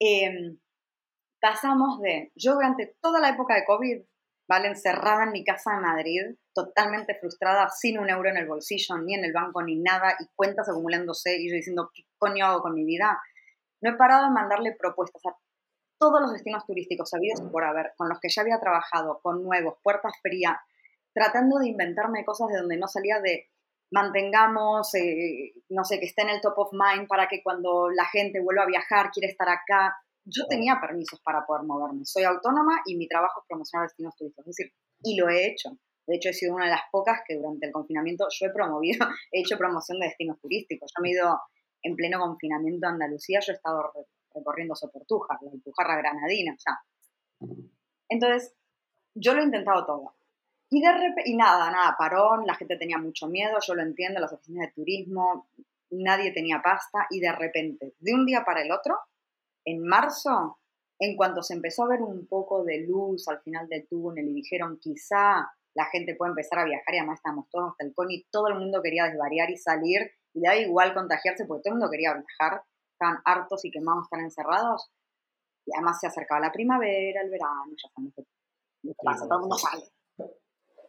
Eh, 0.00 0.56
pasamos 1.40 2.00
de, 2.00 2.32
yo 2.34 2.54
durante 2.54 2.96
toda 3.00 3.20
la 3.20 3.30
época 3.30 3.54
de 3.54 3.64
COVID, 3.64 4.02
¿vale? 4.50 4.66
Encerrada 4.66 5.22
en 5.22 5.30
mi 5.30 5.44
casa 5.44 5.70
de 5.74 5.80
Madrid, 5.80 6.22
totalmente 6.52 7.14
frustrada, 7.20 7.68
sin 7.68 8.00
un 8.00 8.10
euro 8.10 8.30
en 8.30 8.36
el 8.36 8.48
bolsillo, 8.48 8.98
ni 8.98 9.14
en 9.14 9.24
el 9.24 9.32
banco, 9.32 9.62
ni 9.62 9.76
nada, 9.76 10.16
y 10.18 10.26
cuentas 10.34 10.68
acumulándose, 10.68 11.36
y 11.38 11.48
yo 11.48 11.54
diciendo, 11.54 11.88
¿qué 11.94 12.02
coño 12.18 12.44
hago 12.46 12.62
con 12.62 12.74
mi 12.74 12.84
vida? 12.84 13.22
No 13.80 13.90
he 13.90 13.96
parado 13.96 14.24
de 14.24 14.32
mandarle 14.32 14.74
propuestas 14.76 15.22
a 15.26 15.36
todos 16.00 16.20
los 16.20 16.32
destinos 16.32 16.66
turísticos 16.66 17.10
sabidos 17.10 17.40
por 17.52 17.62
haber, 17.62 17.92
con 17.96 18.08
los 18.08 18.18
que 18.18 18.28
ya 18.28 18.42
había 18.42 18.58
trabajado, 18.58 19.20
con 19.22 19.44
nuevos, 19.44 19.74
puertas 19.84 20.14
frías, 20.20 20.56
tratando 21.14 21.60
de 21.60 21.68
inventarme 21.68 22.24
cosas 22.24 22.48
de 22.48 22.58
donde 22.58 22.76
no 22.76 22.88
salía 22.88 23.20
de 23.20 23.50
mantengamos, 23.92 24.92
eh, 24.96 25.52
no 25.68 25.84
sé, 25.84 26.00
que 26.00 26.06
esté 26.06 26.22
en 26.22 26.30
el 26.30 26.40
top 26.40 26.58
of 26.58 26.72
mind 26.72 27.06
para 27.06 27.28
que 27.28 27.40
cuando 27.40 27.88
la 27.88 28.06
gente 28.06 28.40
vuelva 28.40 28.64
a 28.64 28.66
viajar, 28.66 29.10
quiere 29.12 29.30
estar 29.30 29.48
acá. 29.48 29.96
Yo 30.24 30.46
tenía 30.48 30.78
permisos 30.80 31.20
para 31.22 31.44
poder 31.46 31.64
moverme. 31.64 32.04
Soy 32.04 32.24
autónoma 32.24 32.82
y 32.86 32.96
mi 32.96 33.08
trabajo 33.08 33.40
es 33.40 33.46
promocionar 33.48 33.88
destinos 33.88 34.14
turísticos. 34.16 34.46
Es 34.48 34.56
decir, 34.56 34.72
y 35.02 35.16
lo 35.16 35.28
he 35.28 35.46
hecho. 35.46 35.70
De 36.06 36.16
hecho, 36.16 36.28
he 36.30 36.32
sido 36.32 36.54
una 36.54 36.64
de 36.66 36.72
las 36.72 36.82
pocas 36.90 37.20
que 37.26 37.36
durante 37.36 37.66
el 37.66 37.72
confinamiento 37.72 38.26
yo 38.30 38.46
he 38.46 38.50
promovido, 38.50 39.06
he 39.32 39.40
hecho 39.40 39.56
promoción 39.58 39.98
de 39.98 40.06
destinos 40.06 40.38
turísticos. 40.40 40.92
Yo 40.96 41.02
me 41.02 41.08
he 41.10 41.12
ido 41.12 41.38
en 41.82 41.96
pleno 41.96 42.18
confinamiento 42.20 42.86
a 42.86 42.90
Andalucía, 42.90 43.40
yo 43.40 43.52
he 43.52 43.56
estado 43.56 43.82
re- 43.94 44.06
recorriendo 44.34 44.74
Soportuja, 44.74 45.38
la 45.40 45.50
Alpujarra 45.50 45.96
Granadina, 45.96 46.54
o 46.54 46.58
sea. 46.58 46.78
Entonces, 48.08 48.54
yo 49.14 49.34
lo 49.34 49.40
he 49.40 49.44
intentado 49.44 49.86
todo. 49.86 50.14
Y 50.70 50.80
de 50.82 50.92
repente, 50.92 51.22
y 51.26 51.36
nada, 51.36 51.70
nada, 51.70 51.96
parón, 51.98 52.46
la 52.46 52.54
gente 52.54 52.76
tenía 52.76 52.98
mucho 52.98 53.26
miedo, 53.26 53.58
yo 53.66 53.74
lo 53.74 53.82
entiendo, 53.82 54.20
las 54.20 54.32
oficinas 54.32 54.68
de 54.68 54.72
turismo, 54.72 55.48
nadie 55.90 56.32
tenía 56.32 56.60
pasta, 56.62 57.06
y 57.10 57.20
de 57.20 57.32
repente, 57.32 57.94
de 57.98 58.14
un 58.14 58.24
día 58.26 58.44
para 58.44 58.62
el 58.62 58.70
otro, 58.70 58.96
en 59.70 59.82
marzo, 59.82 60.58
en 60.98 61.16
cuanto 61.16 61.42
se 61.42 61.54
empezó 61.54 61.84
a 61.84 61.88
ver 61.88 62.02
un 62.02 62.26
poco 62.26 62.64
de 62.64 62.80
luz 62.80 63.26
al 63.28 63.40
final 63.40 63.68
del 63.68 63.86
túnel 63.88 64.28
y 64.28 64.34
dijeron 64.34 64.78
quizá 64.78 65.50
la 65.74 65.84
gente 65.86 66.14
puede 66.16 66.30
empezar 66.30 66.58
a 66.58 66.64
viajar 66.64 66.94
y 66.94 66.98
además 66.98 67.18
estamos 67.18 67.48
todos 67.48 67.70
hasta 67.70 67.84
el 67.84 67.94
coni, 67.94 68.24
todo 68.30 68.48
el 68.48 68.56
mundo 68.56 68.82
quería 68.82 69.04
desvariar 69.04 69.50
y 69.50 69.56
salir 69.56 70.10
y 70.34 70.40
le 70.40 70.48
da 70.48 70.56
igual 70.56 70.94
contagiarse 70.94 71.44
porque 71.46 71.62
todo 71.62 71.74
el 71.74 71.78
mundo 71.78 71.90
quería 71.90 72.14
viajar, 72.14 72.62
estaban 72.92 73.18
hartos 73.24 73.64
y 73.64 73.70
quemados, 73.70 74.04
están 74.04 74.20
encerrados 74.20 74.90
y 75.64 75.74
además 75.74 76.00
se 76.00 76.06
acercaba 76.06 76.40
la 76.40 76.52
primavera, 76.52 77.22
el 77.22 77.30
verano, 77.30 77.72
ya 77.76 77.88
sabemos 77.94 78.14
que 78.14 78.24
pasa, 79.02 79.24
todo 79.26 79.34
el 79.34 79.40
mundo 79.40 79.56
sale. 79.56 79.84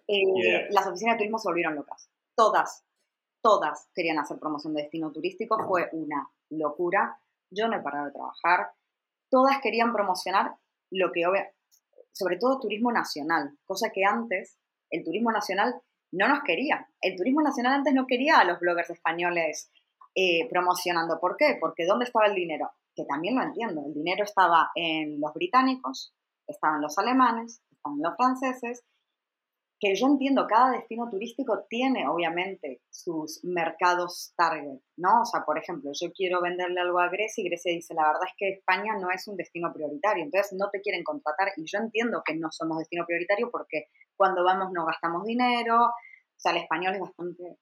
Eh, 0.08 0.68
las 0.72 0.88
oficinas 0.88 1.16
de 1.16 1.20
turismo 1.20 1.38
se 1.38 1.48
volvieron 1.48 1.76
locas, 1.76 2.10
todas, 2.36 2.84
todas 3.42 3.88
querían 3.94 4.20
hacer 4.20 4.40
promoción 4.40 4.74
de 4.74 4.82
destino 4.82 5.12
turístico, 5.12 5.58
fue 5.68 5.90
una 5.94 6.30
locura, 6.50 7.22
yo 7.52 7.68
no 7.68 7.78
he 7.78 7.82
parado 7.82 8.06
de 8.08 8.14
trabajar, 8.14 8.72
todas 9.30 9.60
querían 9.62 9.94
promocionar 9.94 10.56
lo 10.90 11.12
que, 11.12 11.24
sobre 12.12 12.38
todo 12.38 12.60
turismo 12.60 12.92
nacional, 12.92 13.58
cosa 13.66 13.92
que 13.94 14.04
antes 14.04 14.58
el 14.90 15.04
turismo 15.04 15.32
nacional 15.32 15.82
no 16.12 16.28
nos 16.28 16.44
quería. 16.44 16.88
El 17.00 17.16
turismo 17.16 17.42
nacional 17.42 17.74
antes 17.74 17.94
no 17.94 18.08
quería 18.08 18.40
a 18.40 18.44
los 18.44 18.60
bloggers 18.60 18.90
españoles 18.90 19.72
eh, 20.16 20.50
promocionando. 20.50 21.20
¿Por 21.20 21.38
qué? 21.38 21.58
Porque 21.60 21.86
¿dónde 21.86 22.06
estaba 22.06 22.28
el 22.28 22.36
dinero? 22.36 22.72
Que 22.96 23.06
también 23.06 23.36
lo 23.36 23.44
entiendo. 23.44 23.82
El 23.86 23.94
dinero 23.94 24.26
estaba 24.26 24.72
en 24.76 25.22
los 25.22 25.34
británicos, 25.34 26.14
estaban 26.48 26.82
los 26.82 26.98
alemanes, 26.98 27.62
estaban 27.72 28.00
los 28.02 28.16
franceses 28.18 28.84
que 29.82 29.96
yo 29.96 30.06
entiendo, 30.06 30.46
cada 30.46 30.74
destino 30.74 31.10
turístico 31.10 31.66
tiene 31.68 32.08
obviamente 32.08 32.82
sus 32.92 33.44
mercados 33.44 34.32
target, 34.38 34.80
¿no? 34.96 35.22
O 35.22 35.26
sea, 35.26 35.44
por 35.44 35.58
ejemplo, 35.58 35.90
yo 36.00 36.12
quiero 36.14 36.40
venderle 36.40 36.80
algo 36.80 37.00
a 37.00 37.10
Grecia 37.10 37.42
y 37.42 37.50
Grecia 37.50 37.74
dice, 37.74 37.96
la 37.96 38.06
verdad 38.06 38.22
es 38.28 38.34
que 38.38 38.50
España 38.50 38.94
no 39.02 39.10
es 39.10 39.28
un 39.28 39.36
destino 39.38 39.74
prioritario, 39.74 40.24
entonces 40.24 40.56
no 40.56 40.70
te 40.70 40.82
quieren 40.82 41.04
contratar 41.04 41.48
y 41.58 41.64
yo 41.66 41.80
entiendo 41.80 42.22
que 42.24 42.36
no 42.36 42.52
somos 42.52 42.78
destino 42.78 43.08
prioritario 43.08 43.50
porque 43.50 43.88
cuando 44.16 44.44
vamos 44.44 44.72
no 44.72 44.86
gastamos 44.86 45.26
dinero, 45.26 45.86
o 45.86 46.38
sea, 46.38 46.52
el 46.52 46.60
español 46.60 46.94
es 46.94 47.02
bastante 47.02 47.58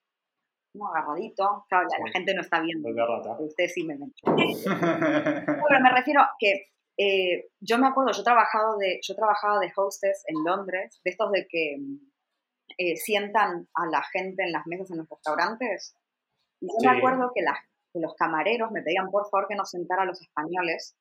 no, 0.74 0.88
agarradito, 0.90 1.66
claro, 1.70 1.88
la, 1.88 2.12
gente 2.12 2.34
no 2.36 2.42
está 2.42 2.60
viendo, 2.60 2.90
ustedes 3.40 3.74
sí 3.74 3.84
me 3.86 3.98
ven. 3.98 4.14
pero 4.26 5.80
me 5.82 5.92
refiero 5.92 6.22
que 6.38 6.68
eh, 7.02 7.48
yo 7.62 7.78
me 7.78 7.88
acuerdo, 7.88 8.12
yo, 8.12 8.24
trabajado 8.24 8.78
de, 8.78 9.00
yo 9.02 9.16
trabajaba 9.16 9.58
de 9.60 9.72
hostess 9.74 10.26
en 10.28 10.44
Londres, 10.44 11.00
de 11.02 11.12
estos 11.12 11.32
de 11.32 11.48
que 11.50 11.78
eh, 12.78 12.96
sientan 12.98 13.68
a 13.74 13.86
la 13.88 14.04
gente 14.04 14.44
en 14.44 14.52
las 14.52 14.66
mesas 14.68 14.92
en 14.92 14.98
los 14.98 15.10
restaurantes. 15.10 15.96
Y 16.62 16.68
yo 16.68 16.92
me 16.92 16.98
acuerdo 16.98 17.32
que, 17.34 17.44
los 17.94 18.16
camareros 18.16 18.72
me 18.72 18.82
pedían 18.82 19.10
por 19.10 19.30
favor 19.30 19.48
que 19.48 19.56
nos 19.56 19.72
sentara 19.72 20.04
a 20.04 20.06
los 20.06 20.22
españoles 20.22 20.96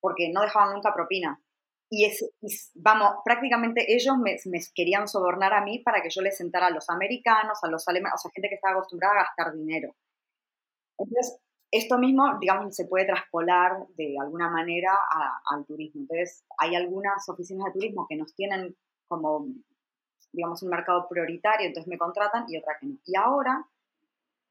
porque 0.00 0.30
no 0.32 0.42
dejaban 0.42 0.74
nunca 0.74 0.92
propina. 0.92 1.40
Y, 1.90 2.04
es, 2.04 2.30
vamos, 2.74 3.16
prácticamente 3.24 3.94
ellos 3.94 4.16
me, 4.18 4.36
querían 4.74 5.08
sobornar 5.08 5.54
a 5.54 5.64
mí 5.64 5.78
para 5.78 6.02
que 6.02 6.10
yo 6.10 6.20
les 6.22 6.36
sentara 6.36 6.66
a 6.66 6.70
los 6.70 6.90
americanos, 6.90 7.58
a 7.62 7.68
los 7.68 7.86
alemanes, 7.88 8.14
o 8.16 8.18
sea, 8.18 8.30
gente 8.34 8.48
que 8.48 8.56
estaba 8.56 8.74
acostumbrada 8.74 9.14
a 9.14 9.24
gastar 9.24 9.54
dinero. 9.54 9.94
Entonces, 10.98 11.40
esto 11.70 11.98
mismo, 11.98 12.38
digamos, 12.40 12.74
se 12.74 12.86
puede 12.86 13.06
traspolar 13.06 13.86
de 13.96 14.14
alguna 14.20 14.48
manera 14.48 14.96
al 15.50 15.64
turismo. 15.66 16.02
Entonces, 16.02 16.44
hay 16.58 16.76
algunas 16.76 17.28
oficinas 17.28 17.66
de 17.66 17.72
turismo 17.72 18.06
que 18.08 18.16
nos 18.16 18.34
tienen 18.34 18.76
como 19.08 19.46
digamos, 20.34 20.62
un 20.62 20.70
mercado 20.70 21.06
prioritario, 21.08 21.66
entonces 21.66 21.88
me 21.88 21.98
contratan 21.98 22.44
y 22.48 22.58
otra 22.58 22.76
que 22.78 22.86
no. 22.86 22.96
Y 23.04 23.16
ahora, 23.16 23.64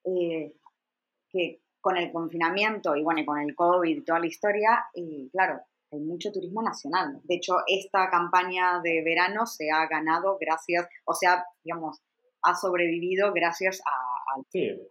eh, 0.05 0.53
que 1.29 1.61
con 1.81 1.97
el 1.97 2.11
confinamiento 2.11 2.95
y 2.95 3.03
bueno, 3.03 3.19
y 3.19 3.25
con 3.25 3.39
el 3.39 3.53
COVID 3.55 3.97
y 3.97 4.05
toda 4.05 4.19
la 4.19 4.27
historia, 4.27 4.86
eh, 4.95 5.27
claro, 5.31 5.59
hay 5.91 5.99
mucho 5.99 6.31
turismo 6.31 6.61
nacional. 6.61 7.19
De 7.23 7.36
hecho, 7.36 7.57
esta 7.67 8.09
campaña 8.09 8.79
de 8.81 9.03
verano 9.03 9.45
se 9.45 9.69
ha 9.69 9.86
ganado 9.88 10.38
gracias, 10.39 10.88
o 11.05 11.13
sea, 11.13 11.45
digamos, 11.63 12.01
ha 12.41 12.55
sobrevivido 12.55 13.31
gracias 13.34 13.81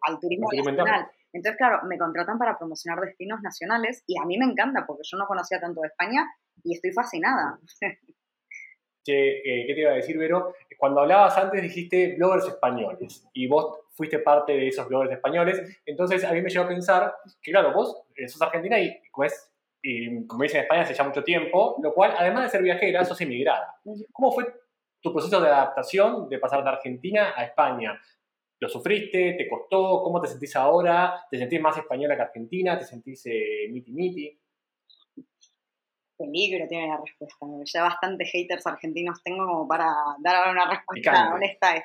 al 0.02 0.18
turismo 0.20 0.48
nacional. 0.52 1.10
Entonces, 1.32 1.56
claro, 1.56 1.80
me 1.88 1.98
contratan 1.98 2.38
para 2.38 2.58
promocionar 2.58 3.02
destinos 3.02 3.40
nacionales 3.40 4.04
y 4.06 4.18
a 4.18 4.24
mí 4.24 4.38
me 4.38 4.44
encanta 4.44 4.84
porque 4.86 5.02
yo 5.04 5.16
no 5.16 5.26
conocía 5.26 5.60
tanto 5.60 5.80
de 5.80 5.88
España 5.88 6.26
y 6.62 6.74
estoy 6.74 6.92
fascinada. 6.92 7.58
Eh, 9.06 9.64
¿qué 9.66 9.74
te 9.74 9.80
iba 9.80 9.92
a 9.92 9.96
decir, 9.96 10.16
Vero? 10.16 10.54
Cuando 10.78 11.00
hablabas 11.00 11.36
antes 11.38 11.62
dijiste 11.62 12.14
bloggers 12.16 12.48
españoles 12.48 13.28
y 13.32 13.46
vos 13.46 13.80
fuiste 13.90 14.18
parte 14.18 14.52
de 14.52 14.68
esos 14.68 14.88
bloggers 14.88 15.12
españoles, 15.12 15.80
entonces 15.86 16.24
a 16.24 16.32
mí 16.32 16.40
me 16.40 16.50
llevó 16.50 16.64
a 16.64 16.68
pensar 16.68 17.14
que, 17.40 17.52
claro, 17.52 17.72
vos 17.72 18.02
eh, 18.16 18.28
sos 18.28 18.42
argentina 18.42 18.78
y 18.80 19.00
como, 19.10 19.24
es, 19.24 19.50
como 20.26 20.42
dicen 20.42 20.58
en 20.58 20.62
España 20.64 20.82
hace 20.82 20.94
ya 20.94 21.04
mucho 21.04 21.22
tiempo, 21.24 21.76
lo 21.82 21.92
cual, 21.94 22.14
además 22.16 22.44
de 22.44 22.50
ser 22.50 22.62
viajera, 22.62 23.04
sos 23.04 23.20
emigrada. 23.20 23.76
¿Cómo 24.12 24.32
fue 24.32 24.46
tu 25.00 25.12
proceso 25.12 25.40
de 25.40 25.48
adaptación 25.48 26.28
de 26.28 26.38
pasar 26.38 26.62
de 26.62 26.70
Argentina 26.70 27.32
a 27.36 27.44
España? 27.44 28.00
¿Lo 28.60 28.68
sufriste? 28.68 29.32
¿Te 29.32 29.48
costó? 29.48 30.02
¿Cómo 30.04 30.20
te 30.20 30.28
sentís 30.28 30.54
ahora? 30.54 31.26
¿Te 31.28 31.36
sentís 31.36 31.60
más 31.60 31.76
española 31.76 32.14
que 32.14 32.22
argentina? 32.22 32.78
¿Te 32.78 32.84
sentís 32.84 33.26
eh, 33.26 33.66
miti 33.68 33.92
miti? 33.92 34.38
Peligro 36.22 36.66
tiene 36.68 36.88
la 36.88 36.98
respuesta. 36.98 37.46
Ya 37.64 37.82
bastante 37.82 38.24
haters 38.24 38.66
argentinos 38.66 39.22
tengo 39.22 39.46
como 39.46 39.68
para 39.68 39.86
dar 40.20 40.50
una 40.50 40.70
respuesta 40.70 41.34
honesta. 41.34 41.76
Es 41.76 41.84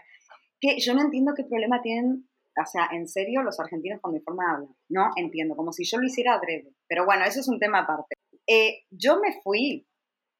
que 0.59 0.79
yo 0.79 0.93
no 0.93 1.01
entiendo 1.01 1.33
qué 1.35 1.43
problema 1.43 1.81
tienen, 1.81 2.27
o 2.55 2.65
sea, 2.65 2.89
en 2.91 3.07
serio, 3.07 3.43
los 3.43 3.59
argentinos 3.59 4.01
con 4.01 4.13
mi 4.13 4.19
forma 4.19 4.45
de 4.45 4.51
hablar. 4.51 4.69
No 4.89 5.09
entiendo, 5.15 5.55
como 5.55 5.71
si 5.71 5.83
yo 5.85 5.97
lo 5.97 6.05
hiciera 6.05 6.35
adrede. 6.35 6.73
Pero 6.87 7.05
bueno, 7.05 7.25
eso 7.25 7.39
es 7.39 7.47
un 7.47 7.59
tema 7.59 7.79
aparte. 7.79 8.15
Eh, 8.47 8.85
yo 8.89 9.19
me 9.19 9.41
fui 9.41 9.87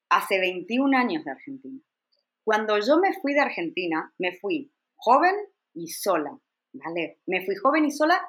hace 0.09 0.39
21 0.39 0.97
años 0.97 1.25
de 1.25 1.31
Argentina. 1.31 1.79
Cuando 2.43 2.79
yo 2.79 2.97
me 2.97 3.13
fui 3.13 3.33
de 3.33 3.41
Argentina, 3.41 4.13
me 4.17 4.33
fui 4.37 4.71
joven 4.95 5.35
y 5.73 5.89
sola, 5.89 6.39
¿vale? 6.73 7.19
Me 7.25 7.45
fui 7.45 7.55
joven 7.55 7.85
y 7.85 7.91
sola 7.91 8.21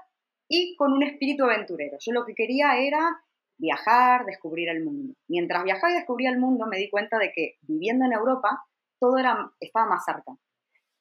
y 0.49 0.75
con 0.77 0.93
un 0.93 1.03
espíritu 1.03 1.45
aventurero. 1.45 1.99
Yo 2.01 2.13
lo 2.13 2.25
que 2.25 2.35
quería 2.35 2.79
era 2.79 3.23
viajar, 3.59 4.25
descubrir 4.25 4.69
el 4.69 4.85
mundo. 4.85 5.15
Mientras 5.29 5.65
viajaba 5.65 5.93
y 5.93 5.97
descubría 5.97 6.31
el 6.31 6.39
mundo, 6.39 6.67
me 6.67 6.79
di 6.79 6.89
cuenta 6.89 7.19
de 7.19 7.33
que 7.33 7.57
viviendo 7.63 8.07
en 8.07 8.13
Europa, 8.13 8.65
todo 9.01 9.19
era, 9.19 9.51
estaba 9.61 9.87
más 9.87 10.05
cerca. 10.05 10.33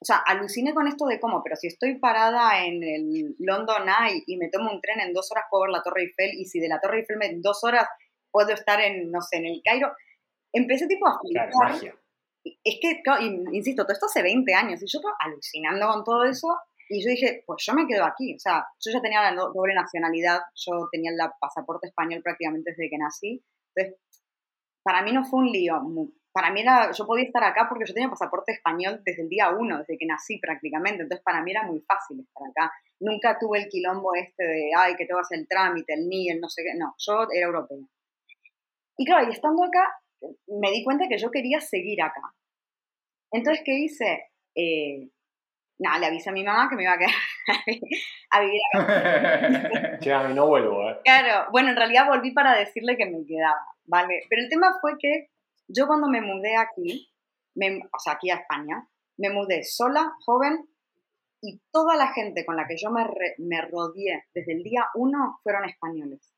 O 0.00 0.04
sea, 0.04 0.18
aluciné 0.18 0.74
con 0.74 0.86
esto 0.86 1.06
de 1.06 1.18
cómo, 1.18 1.42
pero 1.42 1.56
si 1.56 1.66
estoy 1.66 1.98
parada 1.98 2.64
en 2.64 2.82
el 2.84 3.34
London 3.40 3.88
Eye 3.88 4.22
y 4.26 4.36
me 4.36 4.48
tomo 4.48 4.70
un 4.70 4.80
tren 4.80 5.00
en 5.00 5.12
dos 5.12 5.30
horas, 5.32 5.46
puedo 5.50 5.62
ver 5.62 5.72
la 5.72 5.82
Torre 5.82 6.02
Eiffel, 6.02 6.38
y 6.38 6.44
si 6.44 6.60
de 6.60 6.68
la 6.68 6.80
Torre 6.80 7.00
Eiffel 7.00 7.20
en 7.22 7.42
dos 7.42 7.64
horas 7.64 7.86
puedo 8.30 8.50
estar 8.50 8.80
en, 8.80 9.10
no 9.10 9.20
sé, 9.20 9.38
en 9.38 9.46
el 9.46 9.60
Cairo. 9.64 9.92
Empecé 10.52 10.86
tipo 10.86 11.08
a 11.08 11.18
flipar. 11.18 11.92
es 12.44 12.78
que, 12.80 13.02
insisto, 13.52 13.82
todo 13.82 13.92
esto 13.92 14.06
hace 14.06 14.22
20 14.22 14.54
años, 14.54 14.82
y 14.82 14.86
yo 14.86 15.00
alucinando 15.18 15.88
con 15.88 16.04
todo 16.04 16.24
eso, 16.24 16.56
y 16.88 17.04
yo 17.04 17.10
dije, 17.10 17.42
pues 17.46 17.62
yo 17.66 17.74
me 17.74 17.86
quedo 17.86 18.04
aquí. 18.04 18.34
O 18.34 18.38
sea, 18.38 18.66
yo 18.80 18.92
ya 18.92 19.00
tenía 19.00 19.22
la 19.22 19.34
doble 19.34 19.74
nacionalidad, 19.74 20.40
yo 20.54 20.88
tenía 20.90 21.10
el 21.10 21.18
pasaporte 21.40 21.88
español 21.88 22.22
prácticamente 22.22 22.70
desde 22.70 22.88
que 22.88 22.98
nací. 22.98 23.42
Entonces, 23.74 24.00
para 24.82 25.02
mí 25.02 25.12
no 25.12 25.24
fue 25.24 25.40
un 25.40 25.52
lío. 25.52 25.80
Para 26.32 26.50
mí 26.50 26.60
era, 26.62 26.90
yo 26.92 27.06
podía 27.06 27.24
estar 27.24 27.44
acá 27.44 27.66
porque 27.68 27.84
yo 27.86 27.92
tenía 27.92 28.08
pasaporte 28.08 28.52
español 28.52 29.02
desde 29.04 29.22
el 29.22 29.28
día 29.28 29.50
uno, 29.50 29.78
desde 29.78 29.98
que 29.98 30.06
nací 30.06 30.38
prácticamente. 30.38 31.02
Entonces, 31.02 31.22
para 31.22 31.42
mí 31.42 31.50
era 31.50 31.64
muy 31.64 31.80
fácil 31.80 32.20
estar 32.20 32.48
acá. 32.48 32.72
Nunca 33.00 33.38
tuve 33.38 33.58
el 33.58 33.68
quilombo 33.68 34.14
este 34.14 34.44
de, 34.44 34.70
ay, 34.76 34.94
que 34.96 35.04
te 35.04 35.14
vas 35.14 35.30
el 35.32 35.46
trámite, 35.46 35.92
el 35.92 36.08
NI, 36.08 36.30
el 36.30 36.40
no 36.40 36.48
sé 36.48 36.62
qué. 36.62 36.74
No, 36.78 36.94
yo 36.98 37.26
era 37.30 37.46
europea. 37.46 37.78
Y 38.96 39.04
claro, 39.04 39.28
y 39.28 39.32
estando 39.32 39.62
acá, 39.62 39.92
me 40.46 40.70
di 40.70 40.82
cuenta 40.82 41.06
que 41.08 41.18
yo 41.18 41.30
quería 41.30 41.60
seguir 41.60 42.02
acá. 42.02 42.34
Entonces, 43.30 43.62
¿qué 43.64 43.78
hice? 43.78 44.30
Eh, 44.54 45.10
no, 45.78 45.98
le 45.98 46.06
avisé 46.06 46.30
a 46.30 46.32
mi 46.32 46.42
mamá 46.42 46.68
que 46.68 46.76
me 46.76 46.82
iba 46.82 46.92
a 46.92 46.98
quedar 46.98 47.14
a 48.30 48.40
vivir 48.40 48.60
acá. 48.74 49.98
che, 50.00 50.12
a 50.12 50.26
mí 50.26 50.34
no 50.34 50.46
vuelvo, 50.46 50.90
¿eh? 50.90 50.98
Claro, 51.04 51.50
bueno, 51.52 51.70
en 51.70 51.76
realidad 51.76 52.06
volví 52.06 52.32
para 52.32 52.56
decirle 52.56 52.96
que 52.96 53.06
me 53.06 53.24
quedaba, 53.24 53.64
¿vale? 53.84 54.26
Pero 54.28 54.42
el 54.42 54.48
tema 54.48 54.76
fue 54.80 54.96
que 54.98 55.30
yo 55.68 55.86
cuando 55.86 56.08
me 56.08 56.20
mudé 56.20 56.56
aquí, 56.56 57.10
o 57.56 57.98
sea, 57.98 58.14
aquí 58.14 58.30
a 58.30 58.36
España, 58.36 58.88
me 59.16 59.30
mudé 59.30 59.62
sola, 59.64 60.14
joven, 60.24 60.68
y 61.40 61.60
toda 61.70 61.96
la 61.96 62.08
gente 62.12 62.44
con 62.44 62.56
la 62.56 62.66
que 62.66 62.76
yo 62.76 62.90
me, 62.90 63.06
me 63.38 63.62
rodeé 63.62 64.24
desde 64.34 64.52
el 64.52 64.62
día 64.64 64.88
uno 64.94 65.38
fueron 65.42 65.64
españoles. 65.64 66.34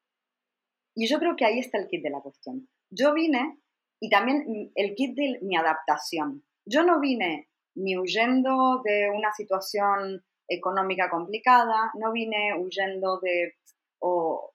Y 0.95 1.09
yo 1.09 1.19
creo 1.19 1.37
que 1.37 1.47
ahí 1.47 1.59
está 1.59 1.79
el 1.79 1.89
kit 1.89 2.03
de 2.03 2.11
la 2.11 2.21
cuestión. 2.21 2.69
Yo 2.91 3.15
vine, 3.15 3.59
y 4.01 4.11
también 4.11 4.73
el 4.75 4.95
kit 4.95 5.15
de 5.15 5.39
mi 5.43 5.57
adaptación. 5.57 6.45
Yo 6.67 6.83
no 6.83 7.01
vine 7.01 7.50
ni 7.75 7.97
huyendo 7.97 8.81
de 8.85 9.11
una 9.11 9.33
situación 9.33 10.23
económica 10.49 11.09
complicada, 11.09 11.93
no 11.95 12.13
vine 12.13 12.55
huyendo 12.59 13.21
de 13.21 13.55
o, 14.01 14.53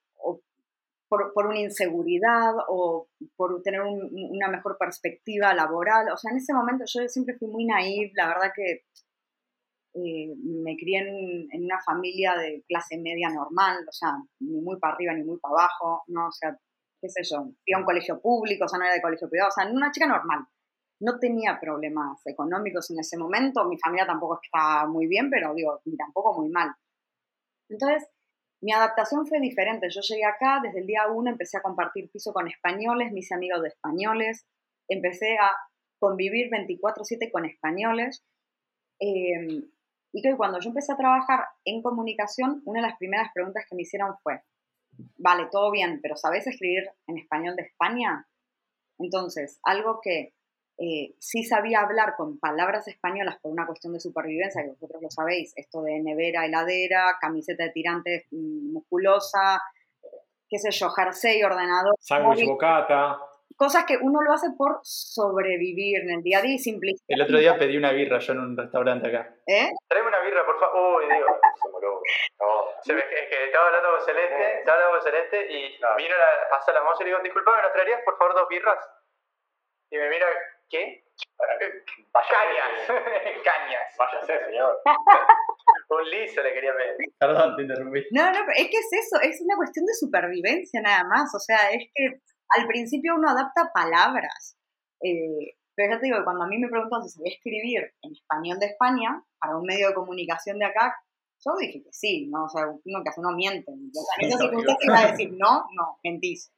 por, 1.08 1.46
una 1.46 1.60
inseguridad 1.60 2.54
o 2.68 3.08
por 3.38 3.62
tener 3.62 3.82
una 3.82 4.50
mejor 4.50 4.78
perspectiva 4.78 5.54
laboral. 5.54 6.10
O 6.12 6.18
sea, 6.18 6.32
en 6.32 6.38
ese 6.38 6.54
momento 6.54 6.84
yo 6.86 7.08
siempre 7.08 7.38
fui 7.38 7.48
muy 7.48 7.66
naive, 7.66 8.12
la 8.16 8.28
verdad 8.28 8.52
que 8.54 8.84
eh, 9.94 10.36
me 10.44 10.76
crié 10.76 11.00
en, 11.00 11.48
en, 11.52 11.64
una 11.64 11.80
familia 11.82 12.36
de 12.36 12.64
clase 12.68 12.98
media 12.98 13.30
normal, 13.30 13.78
o 13.88 13.92
sea, 13.92 14.12
ni 14.40 14.60
muy 14.60 14.78
para 14.78 14.96
arriba 14.96 15.14
ni 15.14 15.24
muy 15.24 15.40
para 15.40 15.54
abajo, 15.54 16.04
¿no? 16.08 16.28
O 16.28 16.32
sea, 16.32 16.58
qué 17.00 17.08
sé 17.10 17.22
yo, 17.24 17.48
iba 17.66 17.78
a 17.78 17.82
un 17.82 17.86
colegio 17.86 18.20
público, 18.20 18.66
o 18.66 18.68
sea, 18.68 18.80
no 18.80 18.86
era 18.86 18.96
de 18.96 19.02
colegio 19.02 19.30
privado, 19.30 19.50
o 19.50 19.52
sea, 19.52 19.72
una 19.72 19.92
chica 19.92 20.08
normal. 20.08 20.46
No 21.00 21.20
tenía 21.20 21.60
problemas 21.60 22.26
económicos 22.26 22.90
en 22.92 23.00
ese 23.00 23.18
momento, 23.18 23.66
mi 23.66 23.78
familia 23.78 24.06
tampoco 24.06 24.40
estaba 24.42 24.88
muy 24.88 25.08
bien, 25.08 25.30
pero 25.30 25.54
digo, 25.54 25.82
ni 25.86 25.98
tampoco 25.98 26.40
muy 26.40 26.50
mal. 26.50 26.74
Entonces, 27.70 28.08
mi 28.62 28.72
adaptación 28.72 29.28
fue 29.28 29.40
diferente. 29.40 29.90
Yo 29.90 30.02
llegué 30.02 30.26
acá, 30.26 30.60
desde 30.64 30.80
el 30.80 30.88
día 30.88 31.08
uno 31.08 31.30
empecé 31.30 31.58
a 31.58 31.62
compartir 31.62 32.10
piso 32.10 32.34
con 32.34 32.48
españoles, 32.48 33.12
mis 33.12 33.32
amigos 33.32 33.62
de 33.62 33.70
españoles, 33.70 34.46
empecé 34.88 35.38
a 35.38 35.52
convivir 36.00 36.50
24/7 36.50 37.32
con 37.32 37.46
españoles. 37.46 38.24
Eh, 39.00 39.68
y 40.14 40.22
que 40.22 40.38
cuando 40.38 40.60
yo 40.60 40.70
empecé 40.70 40.94
a 40.94 40.98
trabajar 40.98 41.46
en 41.66 41.82
comunicación, 41.82 42.62
una 42.66 42.82
de 42.82 42.88
las 42.88 42.98
primeras 42.98 43.32
preguntas 43.34 43.66
que 43.70 43.76
me 43.76 43.82
hicieron 43.82 44.16
fue, 44.24 44.42
vale, 45.18 45.48
todo 45.52 45.72
bien, 45.72 46.00
pero 46.02 46.16
¿sabes 46.16 46.48
escribir 46.48 46.90
en 47.08 47.18
español 47.18 47.56
de 47.58 47.64
España? 47.64 48.26
Entonces, 48.98 49.60
algo 49.64 50.00
que 50.02 50.34
eh, 50.78 51.16
sí 51.20 51.44
sabía 51.44 51.80
hablar 51.82 52.16
con 52.18 52.40
palabras 52.40 52.88
españolas 52.88 53.38
por 53.42 53.52
una 53.52 53.66
cuestión 53.66 53.94
de 53.94 54.00
supervivencia, 54.00 54.62
que 54.64 54.70
vosotros 54.70 55.02
lo 55.02 55.10
sabéis, 55.10 55.54
esto 55.56 55.82
de 55.82 56.00
nevera, 56.02 56.46
heladera, 56.46 57.18
camiseta 57.22 57.64
de 57.64 57.70
tirantes 57.72 58.26
mm, 58.32 58.74
musculosa, 58.74 59.62
qué 60.50 60.60
sé 60.60 60.72
yo, 60.72 60.90
jersey, 60.90 61.44
ordenador. 61.44 61.96
Sándwich 62.00 62.46
bocata. 62.46 63.18
Cosas 63.58 63.86
que 63.86 63.96
uno 63.96 64.20
lo 64.22 64.34
hace 64.34 64.48
por 64.58 64.80
sobrevivir 64.84 66.02
en 66.02 66.10
el 66.12 66.22
día 66.22 66.40
a 66.40 66.42
día 66.42 66.56
y 66.56 66.60
simplificar. 66.60 67.06
El 67.08 67.22
otro 67.22 67.38
día 67.40 67.58
pedí 67.58 67.78
una 67.78 67.94
birra 67.94 68.20
yo 68.20 68.34
en 68.34 68.40
un 68.40 68.58
restaurante 68.58 69.08
acá. 69.08 69.34
¿Eh? 69.48 69.70
Tráeme 69.88 70.10
una 70.10 70.20
birra, 70.20 70.46
por 70.46 70.60
favor. 70.60 71.02
Uy, 71.02 71.06
digo. 71.10 71.28
Se 72.84 72.94
me- 72.94 73.00
es 73.00 73.30
que 73.30 73.46
estaba 73.46 73.68
hablando 73.68 73.92
con 73.96 74.06
Celeste, 74.06 74.60
estaba 74.60 74.76
hablando 74.78 74.98
con 75.00 75.04
Celeste 75.10 75.38
y 75.54 75.62
vino 75.72 76.16
la, 76.18 76.50
pasa 76.50 76.74
la 76.74 76.84
moza 76.84 77.02
y 77.02 77.06
le 77.06 77.12
digo, 77.12 77.24
disculpame, 77.24 77.62
¿nos 77.62 77.72
traerías 77.72 78.02
por 78.04 78.18
favor 78.18 78.36
dos 78.36 78.50
birras? 78.50 78.78
Y 79.90 79.98
me 79.98 80.10
mira, 80.10 80.28
¿qué? 80.70 81.04
Cañas, 82.14 82.88
cañas. 83.44 83.88
Váyase, 83.98 84.46
señor. 84.46 84.78
Un 85.90 86.10
liso 86.10 86.42
le 86.42 86.54
quería 86.54 86.74
pedir. 86.76 87.14
Perdón, 87.20 87.56
te 87.56 87.62
interrumpí. 87.64 88.04
No, 88.12 88.26
no, 88.32 88.40
pero 88.46 88.58
es 88.58 88.70
que 88.70 88.78
es 88.78 88.90
eso, 88.92 89.22
es 89.22 89.42
una 89.42 89.56
cuestión 89.56 89.86
de 89.86 89.94
supervivencia 89.94 90.82
nada 90.82 91.04
más. 91.04 91.34
O 91.36 91.40
sea, 91.40 91.72
es 91.72 91.90
que 91.94 92.22
al 92.50 92.68
principio 92.68 93.16
uno 93.16 93.30
adapta 93.30 93.72
palabras. 93.74 94.58
Eh, 95.02 95.58
pero 95.76 95.94
ya 95.94 96.00
te 96.00 96.06
digo, 96.06 96.18
que 96.18 96.24
cuando 96.24 96.46
a 96.46 96.48
mí 96.48 96.58
me 96.58 96.70
preguntan 96.70 97.04
si 97.04 97.10
sabía 97.10 97.34
escribir 97.34 97.94
en 98.02 98.14
español 98.14 98.60
de 98.60 98.68
España, 98.68 99.24
para 99.40 99.58
un 99.58 99.66
medio 99.66 99.90
de 99.90 99.94
comunicación 99.94 100.58
de 100.58 100.66
acá, 100.66 100.96
yo 101.46 101.52
dije 101.60 101.84
que 101.84 101.92
sí, 101.92 102.28
¿no? 102.28 102.46
O 102.46 102.50
sea, 102.50 102.66
uno 102.68 103.04
que 103.04 103.10
hace 103.10 103.22
no 103.22 103.32
miente. 103.36 103.72
O 103.72 104.04
sea, 104.04 104.16
en 104.20 104.28
esa 104.28 104.40
circunstancia 104.40 104.88
iba 104.88 105.00
a 105.00 105.12
decir 105.12 105.32
no, 105.34 105.66
no, 105.76 106.00
mentís. 106.04 106.52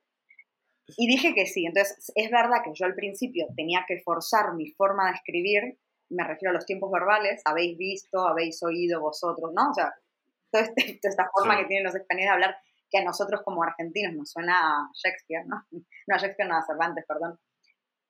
Y 0.95 1.07
dije 1.07 1.33
que 1.33 1.45
sí. 1.45 1.65
Entonces, 1.65 2.11
es 2.15 2.31
verdad 2.31 2.61
que 2.63 2.71
yo 2.73 2.85
al 2.85 2.95
principio 2.95 3.47
tenía 3.55 3.83
que 3.87 3.99
forzar 4.01 4.53
mi 4.53 4.71
forma 4.71 5.07
de 5.09 5.15
escribir, 5.15 5.77
me 6.09 6.23
refiero 6.23 6.51
a 6.51 6.53
los 6.53 6.65
tiempos 6.65 6.91
verbales, 6.91 7.41
habéis 7.45 7.77
visto, 7.77 8.25
habéis 8.27 8.61
oído 8.63 9.01
vosotros, 9.01 9.51
¿no? 9.53 9.69
O 9.71 9.73
sea, 9.73 9.93
toda, 10.51 10.63
este- 10.63 10.75
toda 11.01 11.09
esta 11.11 11.29
forma 11.33 11.55
Sí. 11.55 11.61
que 11.61 11.67
tienen 11.67 11.83
los 11.85 11.95
españoles 11.95 12.27
de 12.27 12.33
hablar, 12.33 12.57
que 12.89 12.99
a 12.99 13.03
nosotros 13.03 13.41
como 13.43 13.63
argentinos 13.63 14.13
nos 14.15 14.31
suena 14.31 14.53
a 14.55 14.89
Shakespeare, 14.93 15.45
¿no? 15.45 15.65
No 16.07 16.15
a 16.15 16.17
Shakespeare, 16.19 16.47
no 16.49 16.55
a 16.57 16.65
Cervantes, 16.65 17.05
perdón, 17.07 17.37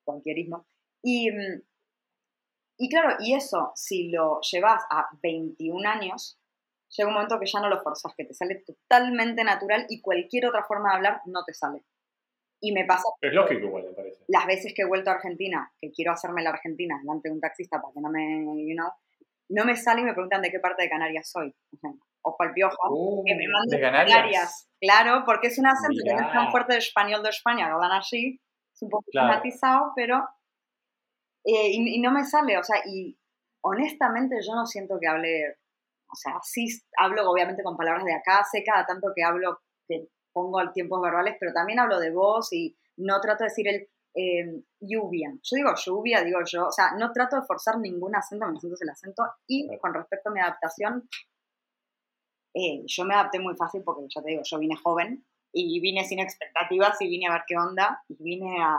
cualquierismo. 0.05 0.67
Y, 1.03 1.31
mm, 1.31 1.61
y 2.79 2.89
claro, 2.89 3.15
y 3.19 3.33
eso, 3.33 3.71
si 3.75 4.09
lo 4.09 4.39
llevas 4.41 4.83
a 4.91 5.07
21 5.23 5.85
años, 5.87 6.39
llega 6.89 7.07
un 7.09 7.15
momento 7.15 7.39
que 7.39 7.47
ya 7.47 7.59
no 7.59 7.69
lo 7.69 7.81
forzas, 7.81 8.13
que 8.15 8.25
te 8.25 8.33
sale 8.33 8.63
totalmente 8.65 9.43
natural 9.43 9.85
y 9.89 10.01
cualquier 10.01 10.45
otra 10.45 10.63
forma 10.63 10.89
de 10.91 10.95
hablar 10.97 11.21
no 11.25 11.43
te 11.43 11.53
sale. 11.53 11.83
Y 12.59 12.71
me 12.71 12.85
pasa 12.85 13.03
es 13.21 13.33
lógico 13.33 13.67
igual, 13.67 13.83
me 13.83 13.91
parece. 13.93 14.23
las 14.27 14.45
veces 14.47 14.73
que 14.75 14.81
he 14.81 14.87
vuelto 14.87 15.09
a 15.11 15.13
Argentina, 15.13 15.71
que 15.79 15.91
quiero 15.91 16.11
hacerme 16.11 16.41
la 16.41 16.49
Argentina 16.49 16.97
delante 16.99 17.29
de 17.29 17.35
un 17.35 17.39
taxista 17.41 17.79
para 17.81 17.93
que 17.93 18.01
no 18.01 18.09
me, 18.09 18.43
you 18.67 18.75
know, 18.75 18.89
no 19.49 19.63
me 19.63 19.75
sale 19.75 20.01
y 20.01 20.05
me 20.05 20.13
preguntan 20.13 20.41
de 20.41 20.49
qué 20.49 20.59
parte 20.59 20.83
de 20.83 20.89
Canarias 20.89 21.29
soy. 21.29 21.53
Ojo 22.23 22.43
al 22.43 22.53
piojo. 22.53 22.75
Uh, 22.89 23.23
que 23.23 23.35
me 23.35 23.47
manden 23.47 23.79
¿de 23.79 23.81
Canarias? 23.81 24.69
Claro, 24.81 25.23
porque 25.25 25.47
es 25.47 25.59
un 25.59 25.67
acento 25.67 26.01
que 26.03 26.13
no 26.13 26.27
es 26.27 26.33
tan 26.33 26.51
fuerte 26.51 26.73
de 26.73 26.79
español 26.79 27.23
de 27.23 27.29
España, 27.29 27.71
hablan 27.71 27.91
así, 27.91 28.41
es 28.73 28.81
un 28.81 28.89
poco 28.89 29.05
Claro. 29.11 29.41
pero... 29.95 30.27
eh, 31.45 31.69
y, 31.71 31.95
y 31.95 32.01
no 32.01 32.11
me 32.11 32.23
sale, 32.25 32.57
o 32.57 32.63
sea, 32.63 32.77
y 32.85 33.17
honestamente 33.61 34.37
yo 34.45 34.53
no 34.55 34.65
siento 34.65 34.97
que 34.99 35.07
hable, 35.07 35.55
o 36.11 36.15
sea, 36.15 36.33
sí 36.43 36.67
hablo 36.97 37.29
obviamente 37.29 37.63
con 37.63 37.77
palabras 37.77 38.03
de 38.03 38.13
acá, 38.13 38.43
sé 38.51 38.63
cada 38.63 38.85
tanto 38.85 39.07
que 39.15 39.23
hablo, 39.23 39.59
que 39.87 40.07
pongo 40.37 40.59
al 40.59 40.71
tiempos 40.71 41.01
verbales, 41.01 41.35
pero 41.39 41.51
también 41.51 41.79
hablo 41.79 41.99
de 41.99 42.11
voz 42.11 42.53
y 42.53 42.75
no 42.97 43.19
trato 43.21 43.43
de 43.43 43.49
decir 43.49 43.67
el 43.67 43.87
eh, 44.15 44.61
lluvia. 44.79 45.29
Yo 45.41 45.55
digo 45.55 45.71
lluvia, 45.75 46.23
digo 46.23 46.39
yo, 46.45 46.67
o 46.67 46.71
sea, 46.71 46.91
no 46.97 47.11
trato 47.11 47.35
de 47.37 47.41
forzar 47.41 47.79
ningún 47.79 48.15
acento, 48.15 48.45
mi 48.47 48.57
acento 48.57 48.75
es 48.75 48.81
el 48.81 48.89
acento. 48.89 49.23
Y 49.47 49.67
con 49.79 49.93
respecto 49.93 50.29
a 50.29 50.33
mi 50.33 50.39
adaptación, 50.39 51.09
eh, 52.53 52.83
yo 52.85 53.03
me 53.05 53.13
adapté 53.15 53.39
muy 53.39 53.55
fácil 53.55 53.81
porque 53.83 54.05
ya 54.13 54.21
te 54.21 54.29
digo, 54.29 54.41
yo 54.43 54.59
vine 54.59 54.75
joven 54.75 55.25
y 55.53 55.79
vine 55.79 56.03
sin 56.05 56.19
expectativas 56.19 56.99
y 57.01 57.07
vine 57.09 57.27
a 57.27 57.33
ver 57.33 57.41
qué 57.47 57.55
onda 57.57 58.03
y 58.09 58.15
vine 58.23 58.61
a, 58.61 58.77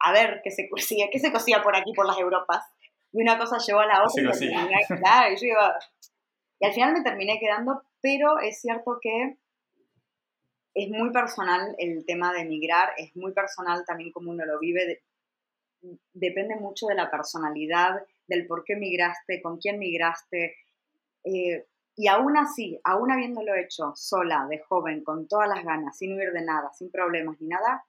a 0.00 0.12
ver 0.12 0.40
qué 0.44 0.50
se 0.50 0.68
cosía, 0.68 1.06
qué 1.10 1.18
se 1.18 1.32
cosía 1.32 1.62
por 1.62 1.76
aquí, 1.76 1.92
por 1.94 2.06
las 2.06 2.18
Europas. 2.18 2.64
Y 3.12 3.22
una 3.22 3.38
cosa 3.38 3.58
llevó 3.58 3.80
a 3.80 3.86
la 3.86 4.02
otra. 4.02 4.10
Se 4.10 4.46
y, 4.46 4.48
me 4.48 4.54
terminé- 4.54 4.86
claro, 5.00 5.32
y 5.32 5.36
yo 5.36 5.46
iba- 5.46 5.78
y 6.60 6.66
al 6.66 6.72
final 6.72 6.92
me 6.92 7.02
terminé 7.02 7.38
quedando, 7.38 7.82
pero 8.00 8.38
es 8.38 8.60
cierto 8.60 8.98
que 9.00 9.36
es 10.74 10.90
muy 10.90 11.10
personal 11.12 11.74
el 11.78 12.04
tema 12.06 12.32
de 12.32 12.40
emigrar, 12.42 12.90
es 12.98 13.14
muy 13.16 13.32
personal 13.32 13.84
también 13.86 14.12
como 14.12 14.30
uno 14.30 14.44
lo 14.44 14.58
vive, 14.58 14.86
de- 14.86 15.02
depende 16.12 16.56
mucho 16.56 16.86
de 16.86 16.94
la 16.94 17.10
personalidad, 17.10 18.02
del 18.26 18.46
por 18.46 18.64
qué 18.64 18.76
migraste, 18.76 19.42
con 19.42 19.58
quién 19.58 19.78
migraste. 19.78 20.56
eh, 21.24 21.66
y 21.96 22.08
aún 22.08 22.36
así, 22.38 22.80
aún 22.84 23.12
habiéndolo 23.12 23.54
hecho 23.54 23.92
sola, 23.96 24.46
de 24.50 24.60
joven, 24.60 25.04
con 25.04 25.28
todas 25.28 25.48
las 25.48 25.64
ganas, 25.64 25.98
sin 25.98 26.14
huir 26.18 26.32
de 26.32 26.42
nada, 26.44 26.72
sin 26.74 26.90
problemas 26.90 27.40
ni 27.40 27.48
nada, 27.48 27.84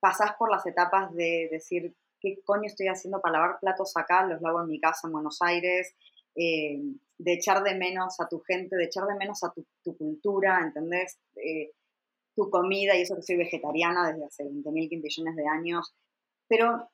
pasás 0.00 0.32
por 0.38 0.50
las 0.50 0.66
etapas 0.66 1.12
de 1.14 1.48
decir, 1.50 1.94
¿qué 2.20 2.38
coño 2.44 2.66
estoy 2.66 2.88
haciendo 2.88 3.20
para 3.20 3.38
lavar 3.38 3.60
platos 3.60 3.96
acá? 3.96 4.24
Los 4.26 4.40
lavo 4.40 4.60
en 4.62 4.68
mi 4.68 4.80
casa 4.80 5.06
en 5.06 5.12
Buenos 5.12 5.40
Aires, 5.42 5.94
eh, 6.36 6.80
de 7.18 7.32
echar 7.32 7.62
de 7.62 7.74
menos 7.74 8.20
a 8.20 8.28
tu 8.28 8.40
gente, 8.40 8.76
de 8.76 8.84
echar 8.84 9.06
de 9.06 9.16
menos 9.16 9.42
a 9.44 9.52
tu, 9.52 9.64
tu 9.82 9.96
cultura, 9.96 10.60
¿entendés? 10.62 11.18
Eh, 11.36 11.72
tu 12.36 12.50
comida, 12.50 12.96
y 12.96 13.02
eso 13.02 13.16
que 13.16 13.22
soy 13.22 13.36
vegetariana 13.36 14.08
desde 14.12 14.24
hace 14.26 14.44
20.000 14.44 14.88
quintillones 14.88 15.36
de 15.36 15.46
años, 15.48 15.94
pero 16.48 16.88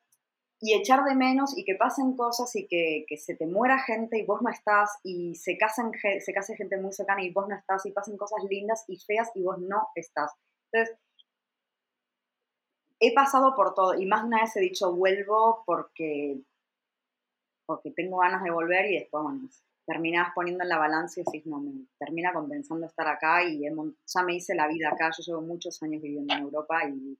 y 0.61 0.74
echar 0.74 1.05
de 1.05 1.14
menos 1.14 1.57
y 1.59 1.64
que 1.64 1.74
pasen 1.74 2.16
cosas 2.16 2.55
y 2.57 2.66
que, 2.66 3.05
que 3.09 3.18
se 3.18 3.37
te 3.37 3.47
muera 3.47 3.78
gente 3.80 4.18
y 4.18 4.24
vos 4.24 4.41
no 4.43 4.51
estás 4.51 4.91
y 5.03 5.35
se 5.35 5.59
casen 5.59 5.93
ge- 5.93 6.20
se 6.20 6.32
case 6.32 6.57
gente 6.57 6.78
muy 6.80 6.93
cercana 6.93 7.22
y 7.22 7.32
vos 7.32 7.47
no 7.49 7.57
estás 7.57 7.85
y 7.87 7.93
pasen 7.93 8.16
cosas 8.16 8.43
lindas 8.49 8.85
y 8.89 8.97
feas 8.99 9.30
y 9.35 9.43
vos 9.43 9.59
no 9.59 9.89
estás. 9.95 10.32
Entonces, 10.72 10.97
he 13.01 13.12
pasado 13.14 13.55
por 13.55 13.74
todo 13.74 13.95
y 13.95 14.07
más 14.07 14.22
de 14.22 14.28
una 14.28 14.41
vez 14.43 14.57
he 14.57 14.61
dicho 14.61 14.93
vuelvo 14.95 15.62
porque 15.66 16.41
porque 17.67 17.91
tengo 17.91 18.19
ganas 18.19 18.43
de 18.43 18.51
volver 18.51 18.91
y 18.91 18.99
después, 18.99 19.23
bueno, 19.23 19.49
terminás 19.87 20.33
poniendo 20.35 20.65
en 20.65 20.69
la 20.69 20.79
balanza 20.79 21.21
y 21.21 21.25
decís, 21.25 21.47
no, 21.47 21.59
me 21.59 21.73
termina 21.99 22.33
compensando 22.33 22.87
estar 22.87 23.07
acá 23.07 23.45
y 23.45 23.62
ya 23.62 24.23
me 24.23 24.35
hice 24.35 24.55
la 24.55 24.67
vida 24.67 24.89
acá, 24.89 25.11
yo 25.17 25.23
llevo 25.23 25.43
muchos 25.43 25.83
años 25.83 26.03
viviendo 26.03 26.35
en 26.35 26.41
Europa 26.41 26.89
y... 26.89 27.19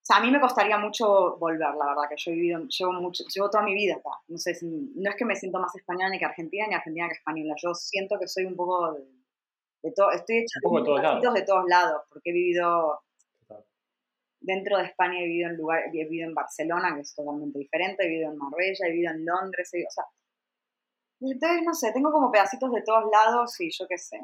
O 0.00 0.08
sea, 0.08 0.18
a 0.18 0.20
mí 0.22 0.30
me 0.30 0.40
costaría 0.40 0.78
mucho 0.78 1.36
volver, 1.36 1.74
la 1.74 1.88
verdad, 1.88 2.08
que 2.08 2.16
yo 2.16 2.30
he 2.30 2.34
vivido, 2.34 2.62
llevo, 2.66 2.92
mucho, 2.94 3.24
llevo 3.24 3.50
toda 3.50 3.62
mi 3.62 3.74
vida 3.74 3.96
acá. 3.96 4.08
No 4.28 4.38
sé, 4.38 4.54
si, 4.54 4.66
no 4.66 5.10
es 5.10 5.16
que 5.16 5.26
me 5.26 5.36
siento 5.36 5.58
más 5.58 5.76
española 5.76 6.08
ni 6.08 6.18
que 6.18 6.24
argentina, 6.24 6.66
ni 6.66 6.74
argentina 6.74 7.08
que 7.08 7.14
española. 7.16 7.54
Yo 7.62 7.74
siento 7.74 8.18
que 8.18 8.26
soy 8.26 8.46
un 8.46 8.56
poco 8.56 8.94
de, 8.94 9.04
de 9.82 9.92
todo, 9.92 10.10
estoy 10.12 10.38
hecha 10.38 10.60
poco 10.62 10.78
de 10.78 10.84
todos 10.86 11.02
lados. 11.02 11.34
de 11.34 11.42
todos 11.42 11.64
lados, 11.68 12.02
porque 12.08 12.30
he 12.30 12.32
vivido. 12.32 13.02
Dentro 14.40 14.78
de 14.78 14.84
España 14.84 15.18
he 15.20 15.24
vivido 15.24 15.50
en 15.50 15.56
lugar, 15.56 15.82
he 15.86 15.90
vivido 15.90 16.28
en 16.28 16.34
Barcelona, 16.34 16.94
que 16.94 17.00
es 17.02 17.14
totalmente 17.14 17.58
diferente, 17.58 18.04
he 18.04 18.08
vivido 18.08 18.30
en 18.32 18.38
Marbella, 18.38 18.86
he 18.86 18.90
vivido 18.92 19.12
en 19.12 19.24
Londres, 19.24 19.70
he- 19.74 19.84
o 19.86 19.90
sea, 19.90 20.04
entonces 21.20 21.62
no 21.64 21.74
sé, 21.74 21.92
tengo 21.92 22.12
como 22.12 22.30
pedacitos 22.30 22.72
de 22.72 22.82
todos 22.82 23.04
lados 23.10 23.60
y 23.60 23.70
yo 23.70 23.86
qué 23.88 23.98
sé. 23.98 24.20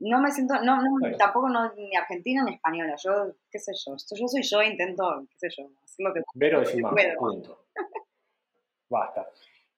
No 0.00 0.20
me 0.20 0.30
siento, 0.32 0.54
no, 0.62 0.82
no, 0.82 0.90
Bueno. 1.00 1.16
tampoco 1.16 1.48
no, 1.48 1.72
ni 1.74 1.94
argentina 1.96 2.42
ni 2.44 2.54
española, 2.54 2.94
yo 3.02 3.34
qué 3.50 3.58
sé 3.58 3.72
yo, 3.86 3.94
esto- 3.94 4.16
yo 4.18 4.26
soy 4.28 4.42
yo, 4.42 4.60
intento, 4.62 5.24
qué 5.30 5.38
sé 5.38 5.48
yo, 5.56 5.70
hacer 5.82 6.04
lo 6.06 6.12
que 6.12 6.22
Vero 6.34 6.58
lo 6.58 6.64
que 6.64 6.68
decimos, 6.70 6.92
puedo. 6.92 7.18
punto. 7.18 7.64
Basta. 8.88 9.28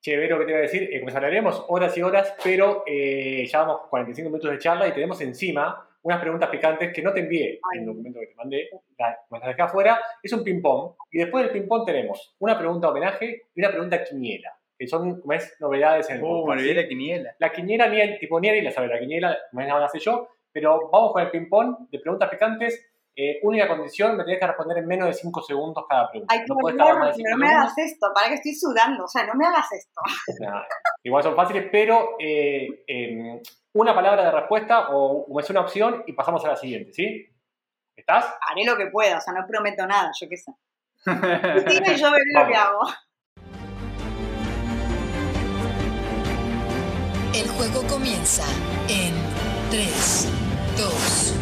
Che, 0.01 0.17
Vero, 0.17 0.39
¿qué 0.39 0.45
te 0.45 0.51
iba 0.51 0.59
a 0.59 0.63
decir? 0.63 0.83
Eh, 0.93 1.01
pues 1.03 1.15
hablaremos 1.15 1.65
horas 1.69 1.97
y 1.97 2.03
horas, 2.03 2.35
pero 2.43 2.83
eh, 2.87 3.47
ya 3.47 3.61
vamos 3.61 3.83
45 3.89 4.29
minutos 4.29 4.51
de 4.51 4.59
charla 4.59 4.89
y 4.89 4.93
tenemos 4.93 5.21
encima 5.21 5.89
unas 6.05 6.21
preguntas 6.21 6.49
picantes 6.51 6.93
que 6.93 7.03
no 7.03 7.13
te 7.13 7.21
envié 7.21 7.59
Ay. 7.73 7.79
en 7.79 7.81
el 7.81 7.87
documento 7.87 8.21
que 8.21 8.27
te 8.29 8.35
mandé, 8.37 8.69
la 8.99 9.19
muestras 9.31 9.55
acá 9.55 9.65
afuera. 9.65 10.01
Es 10.23 10.33
un 10.33 10.45
ping-pong 10.45 10.93
y 11.11 11.19
después 11.19 11.45
del 11.45 11.53
ping-pong 11.53 11.85
tenemos 11.85 12.35
una 12.39 12.57
pregunta 12.59 12.89
homenaje 12.91 13.43
y 13.55 13.61
una 13.61 13.71
pregunta 13.71 14.05
quiniela, 14.05 14.53
que 14.79 14.87
son 14.87 15.21
como 15.21 15.33
es, 15.33 15.57
novedades 15.61 16.09
en 16.11 16.17
el 16.19 16.23
Uh, 16.23 16.27
podcast. 16.27 16.47
me 16.47 16.53
olvidé 16.55 16.75
¿sí? 16.75 16.83
la 16.83 16.89
quiniela. 16.89 17.35
La 17.39 17.53
quiniela, 17.53 17.89
ni, 17.89 18.19
tipo 18.19 18.39
Nieri 18.41 18.61
la 18.61 18.71
sabe, 18.71 18.89
la 18.89 18.99
quiniela, 19.01 19.37
mañana 19.53 19.81
la 19.81 19.89
sé 19.89 19.99
yo, 19.99 20.29
pero 20.53 20.89
vamos 20.93 21.13
con 21.13 21.23
el 21.23 21.31
ping-pong 21.31 21.89
de 21.91 21.99
preguntas 21.99 22.29
picantes. 22.31 22.91
Eh, 23.17 23.39
única 23.45 23.69
condición, 23.69 24.17
me 24.17 24.25
tenés 24.25 24.41
que 24.41 24.47
responder 24.49 24.79
en 24.79 24.87
menos 24.89 25.07
de 25.07 25.15
5 25.15 25.41
segundos 25.43 25.85
cada 25.89 26.11
pregunta. 26.11 26.35
Ay, 26.35 26.41
no 26.49 26.57
puedes 26.57 26.77
tardar 26.77 26.99
más 26.99 27.17
de 27.17 27.23
pero 27.23 27.29
5 27.29 27.31
no 27.31 27.37
me 27.39 27.47
segundos. 27.47 27.73
hagas 27.73 27.79
esto, 27.93 28.07
para 28.13 28.29
que 28.29 28.35
estoy 28.35 28.55
sudando, 28.55 29.05
o 29.05 29.09
sea, 29.09 29.25
no 29.25 29.35
me 29.37 29.47
hagas 29.47 29.73
esto. 29.73 30.01
Igual 31.05 31.23
son 31.23 31.37
fáciles, 31.37 31.69
pero 31.71 32.17
eh, 32.19 32.83
em, 32.89 33.41
una 33.75 33.95
palabra 33.95 34.25
de 34.25 34.31
respuesta 34.31 34.89
o, 34.91 35.27
o 35.29 35.41
es 35.41 35.51
una 35.51 35.61
opción 35.61 36.05
y 36.07 36.12
pasamos 36.12 36.45
a 36.45 36.49
la 36.49 36.57
siguiente, 36.57 36.93
¿sí? 36.93 37.27
¿Estás? 37.97 38.25
Haré 38.41 38.64
lo 38.64 38.77
que 38.77 38.87
pueda, 38.87 39.18
o 39.18 39.20
sea, 39.20 39.33
no 39.35 39.45
prometo 39.47 39.85
nada, 39.87 40.11
yo 40.20 40.29
qué 40.29 40.37
sé. 40.37 40.53
Y 41.07 41.97
yo 41.97 42.11
veré 42.11 42.25
lo 42.35 42.47
que 42.47 42.55
hago. 42.55 42.81
El 47.35 47.49
juego 47.49 47.83
comienza 47.89 48.45
en 48.89 49.12
3, 49.70 50.33
2, 50.79 51.35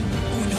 1. 0.47 0.57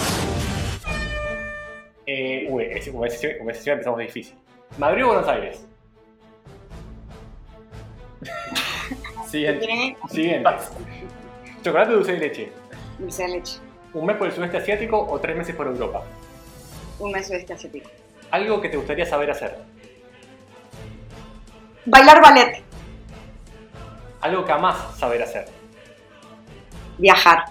Eh, 2.06 2.48
uy, 2.50 2.66
es- 2.66 2.88
como 2.90 3.04
decía, 3.06 3.38
como 3.40 3.50
decía, 3.50 3.74
empezamos 3.74 4.00
difícil. 4.00 4.38
¿Madrid 4.78 5.04
o 5.06 5.08
Buenos 5.08 5.28
Aires? 5.28 5.68
Siguiente. 9.28 9.98
Siguiente. 10.10 10.50
¿Chocolate 11.64 11.92
o 11.94 11.96
dulce 11.96 12.12
de 12.14 12.18
leche? 12.20 12.52
dulce 13.00 13.24
de 13.24 13.30
leche. 13.30 13.58
¿Un 13.94 14.06
mes 14.06 14.18
por 14.18 14.28
el 14.28 14.34
sudeste 14.34 14.58
asiático 14.58 15.00
o 15.00 15.20
tres 15.20 15.36
meses 15.38 15.56
por 15.56 15.68
Europa? 15.68 16.04
Un 17.00 17.12
mes 17.12 17.28
sudeste 17.28 17.54
asiático. 17.54 17.90
Algo 18.32 18.60
que 18.62 18.70
te 18.70 18.78
gustaría 18.78 19.06
saber 19.06 19.32
hacer. 19.32 19.58
Bailar 21.86 22.22
ballet. 22.22 22.64
Algo 24.22 24.46
que 24.46 24.52
amás 24.52 24.98
saber 24.98 25.22
hacer. 25.22 25.46
Viajar. 26.98 27.46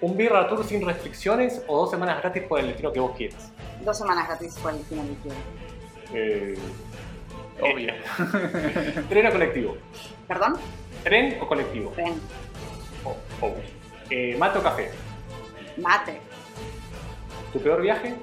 ¿Un 0.00 0.16
birra 0.16 0.48
tour 0.48 0.64
sin 0.64 0.84
restricciones 0.86 1.62
o 1.66 1.76
dos 1.78 1.90
semanas 1.90 2.20
gratis 2.20 2.42
por 2.44 2.60
el 2.60 2.68
destino 2.68 2.92
que 2.92 3.00
vos 3.00 3.16
quieras? 3.16 3.50
Dos 3.84 3.98
semanas 3.98 4.26
gratis 4.28 4.56
por 4.58 4.72
el 4.72 4.78
destino 4.78 5.02
que 5.02 5.14
quiero. 5.22 5.36
Eh, 6.14 6.58
Obvio. 7.60 7.92
¿Tren 9.08 9.26
o 9.26 9.30
colectivo? 9.32 9.76
¿Perdón? 10.28 10.56
¿Tren 11.02 11.38
o 11.40 11.46
colectivo? 11.48 11.92
Ven. 11.96 12.20
Oh, 13.04 13.16
oh. 13.40 13.54
Eh, 14.10 14.36
¿Mate 14.38 14.58
o 14.58 14.62
café? 14.62 14.90
Mate. 15.76 16.20
¿Tu 17.52 17.60
peor 17.60 17.82
viaje? 17.82 18.14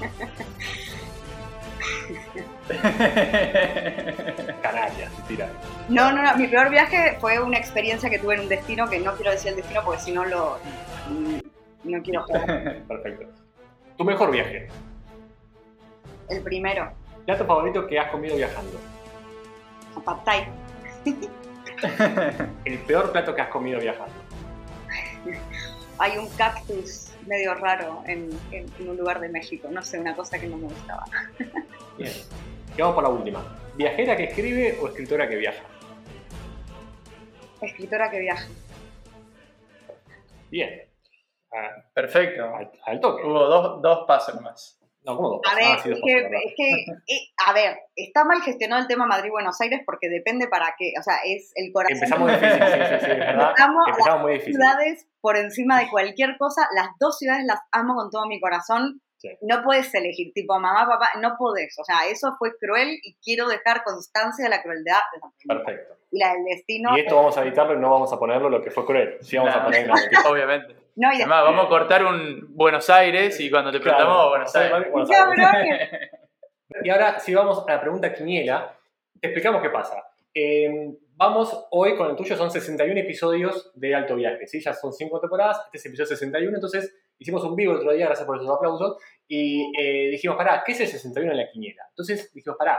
Canalla, 4.62 5.10
tira. 5.26 5.48
No, 5.88 6.12
no, 6.12 6.22
no. 6.22 6.36
Mi 6.36 6.46
peor 6.46 6.70
viaje 6.70 7.16
fue 7.20 7.40
una 7.40 7.58
experiencia 7.58 8.08
que 8.08 8.18
tuve 8.18 8.34
en 8.34 8.40
un 8.40 8.48
destino 8.48 8.88
que 8.88 8.98
no 9.00 9.14
quiero 9.14 9.32
decir 9.32 9.50
el 9.50 9.56
destino 9.56 9.82
porque 9.84 10.00
si 10.00 10.12
no 10.12 10.24
lo. 10.24 10.58
No 11.84 12.02
quiero 12.02 12.22
jugar. 12.24 12.46
Perfecto. 12.88 13.26
¿Tu 13.96 14.04
mejor 14.04 14.30
viaje? 14.30 14.68
El 16.28 16.42
primero. 16.42 16.92
¿Plato 17.26 17.44
favorito 17.44 17.86
que 17.86 17.98
has 17.98 18.10
comido 18.10 18.36
viajando? 18.36 18.78
Pad 20.04 20.16
Thai. 20.24 20.48
¿El 22.64 22.78
peor 22.80 23.12
plato 23.12 23.34
que 23.34 23.40
has 23.42 23.48
comido 23.48 23.80
viajando? 23.80 24.14
Hay 25.98 26.16
un 26.18 26.28
cactus 26.30 27.12
medio 27.26 27.54
raro 27.54 28.02
en, 28.06 28.30
en- 28.50 28.66
en 28.78 28.88
un 28.88 28.96
lugar 28.96 29.20
de 29.20 29.28
México. 29.28 29.68
No 29.70 29.82
sé, 29.82 29.98
una 29.98 30.14
cosa 30.16 30.38
que 30.38 30.46
no 30.46 30.56
me 30.56 30.64
gustaba. 30.64 31.04
Bien. 31.98 32.12
Y 32.76 32.80
vamos 32.80 32.94
por 32.94 33.04
la 33.04 33.10
última. 33.10 33.44
¿Viajera 33.76 34.16
que 34.16 34.24
escribe 34.24 34.78
o 34.80 34.88
escritora 34.88 35.28
que 35.28 35.36
viaja? 35.36 35.62
Escritora 37.60 38.10
que 38.10 38.18
viaja. 38.20 38.46
Bien. 40.50 40.82
Ah, 41.52 41.84
Perfecto. 41.92 42.44
al, 42.54 42.70
al 42.86 43.00
toque. 43.00 43.22
Hubo 43.22 43.44
dos, 43.44 43.82
dos 43.82 44.04
pasos 44.06 44.34
nomás. 44.36 44.79
No, 45.04 45.16
¿cómo 45.16 45.28
dos 45.30 45.40
A? 45.46 45.50
Ah, 45.52 45.54
ver, 45.56 45.80
sí, 45.80 45.88
dos 45.88 45.98
es 45.98 46.04
que, 46.04 46.18
es 46.18 46.54
que, 46.56 47.14
eh, 47.14 47.28
a 47.46 47.52
ver, 47.54 47.78
está 47.96 48.24
mal 48.24 48.42
gestionado 48.42 48.82
el 48.82 48.88
tema 48.88 49.06
Madrid-Buenos 49.06 49.58
Aires 49.60 49.80
porque 49.86 50.08
depende 50.08 50.46
para 50.48 50.74
qué. 50.78 50.92
O 50.98 51.02
sea, 51.02 51.14
es 51.24 51.52
el 51.54 51.72
corazón. 51.72 51.96
Empezamos 51.96 52.28
difícil, 52.30 52.50
sí, 52.52 52.72
sí, 52.72 53.04
sí, 53.06 53.10
es 53.12 53.18
verdad. 53.18 53.54
Amo 53.58 53.80
Empezamos 53.88 54.22
muy 54.22 54.32
difícil. 54.34 54.54
ciudades 54.54 55.06
por 55.20 55.36
encima 55.36 55.80
de 55.80 55.88
cualquier 55.88 56.36
cosa. 56.38 56.68
Las 56.74 56.88
dos 56.98 57.16
ciudades 57.18 57.44
las 57.46 57.60
amo 57.72 57.94
con 57.94 58.10
todo 58.10 58.26
mi 58.26 58.40
corazón. 58.40 59.00
Sí. 59.16 59.28
No 59.42 59.62
puedes 59.62 59.92
elegir, 59.94 60.32
tipo 60.34 60.58
mamá, 60.58 60.86
papá, 60.86 61.10
no 61.20 61.36
podés. 61.38 61.76
O 61.78 61.84
sea, 61.84 62.06
eso 62.10 62.36
fue 62.38 62.56
cruel 62.58 62.98
y 63.02 63.16
quiero 63.22 63.48
dejar 63.48 63.82
constancia 63.84 64.42
de 64.44 64.48
la 64.50 64.62
crueldad 64.62 64.96
de 65.12 65.18
esa 65.18 65.28
película. 65.30 65.64
Perfecto. 65.64 65.96
Y 66.10 66.18
la 66.18 66.32
del 66.32 66.44
destino. 66.44 66.96
Y 66.96 67.00
esto 67.00 67.16
vamos 67.16 67.36
a 67.36 67.42
editarlo 67.42 67.74
y 67.74 67.78
no 67.80 67.90
vamos 67.90 68.12
a 68.12 68.18
ponerlo 68.18 68.48
lo 68.48 68.62
que 68.62 68.70
fue 68.70 68.84
cruel. 68.86 69.18
Sí 69.20 69.36
vamos 69.36 69.54
a 69.54 69.64
Claro. 69.66 69.70
poner 69.70 69.86
la 69.88 69.94
Obviamente. 70.30 70.74
No, 71.00 71.10
y 71.14 71.16
Además, 71.16 71.44
vamos 71.44 71.64
a 71.64 71.68
cortar 71.70 72.04
un 72.04 72.46
Buenos 72.50 72.90
Aires 72.90 73.40
y 73.40 73.50
cuando 73.50 73.72
te 73.72 73.80
preguntamos 73.80 74.28
Buenos 74.28 74.54
Aires. 74.54 74.92
Buenos 74.92 75.10
Aires. 75.10 75.90
Y 76.84 76.88
ahora, 76.88 77.18
si 77.18 77.34
vamos 77.34 77.64
a 77.66 77.72
la 77.72 77.80
pregunta 77.80 78.14
quiniela, 78.14 78.78
te 79.20 79.26
explicamos 79.28 79.60
qué 79.60 79.70
pasa. 79.70 80.04
Eh, 80.32 80.70
vamos 81.16 81.66
hoy 81.72 81.96
con 81.96 82.10
el 82.10 82.16
tuyo, 82.16 82.36
son 82.36 82.50
61 82.50 83.00
episodios 83.00 83.72
de 83.74 83.92
Alto 83.92 84.14
Viaje, 84.14 84.46
¿sí? 84.46 84.60
Ya 84.60 84.72
son 84.72 84.92
5 84.92 85.20
temporadas, 85.20 85.62
este 85.64 85.78
es 85.78 85.86
el 85.86 85.90
episodio 85.90 86.08
61, 86.10 86.56
entonces 86.56 86.94
hicimos 87.18 87.42
un 87.42 87.56
vivo 87.56 87.72
el 87.72 87.78
otro 87.78 87.92
día, 87.92 88.06
gracias 88.06 88.24
por 88.24 88.36
esos 88.36 88.48
aplausos, 88.48 88.98
y 89.26 89.72
eh, 89.76 90.10
dijimos, 90.10 90.36
pará, 90.36 90.62
¿qué 90.64 90.72
es 90.72 90.80
el 90.80 90.86
61 90.86 91.32
en 91.32 91.38
la 91.38 91.50
quiniela? 91.50 91.82
Entonces 91.88 92.32
dijimos, 92.32 92.56
pará, 92.56 92.78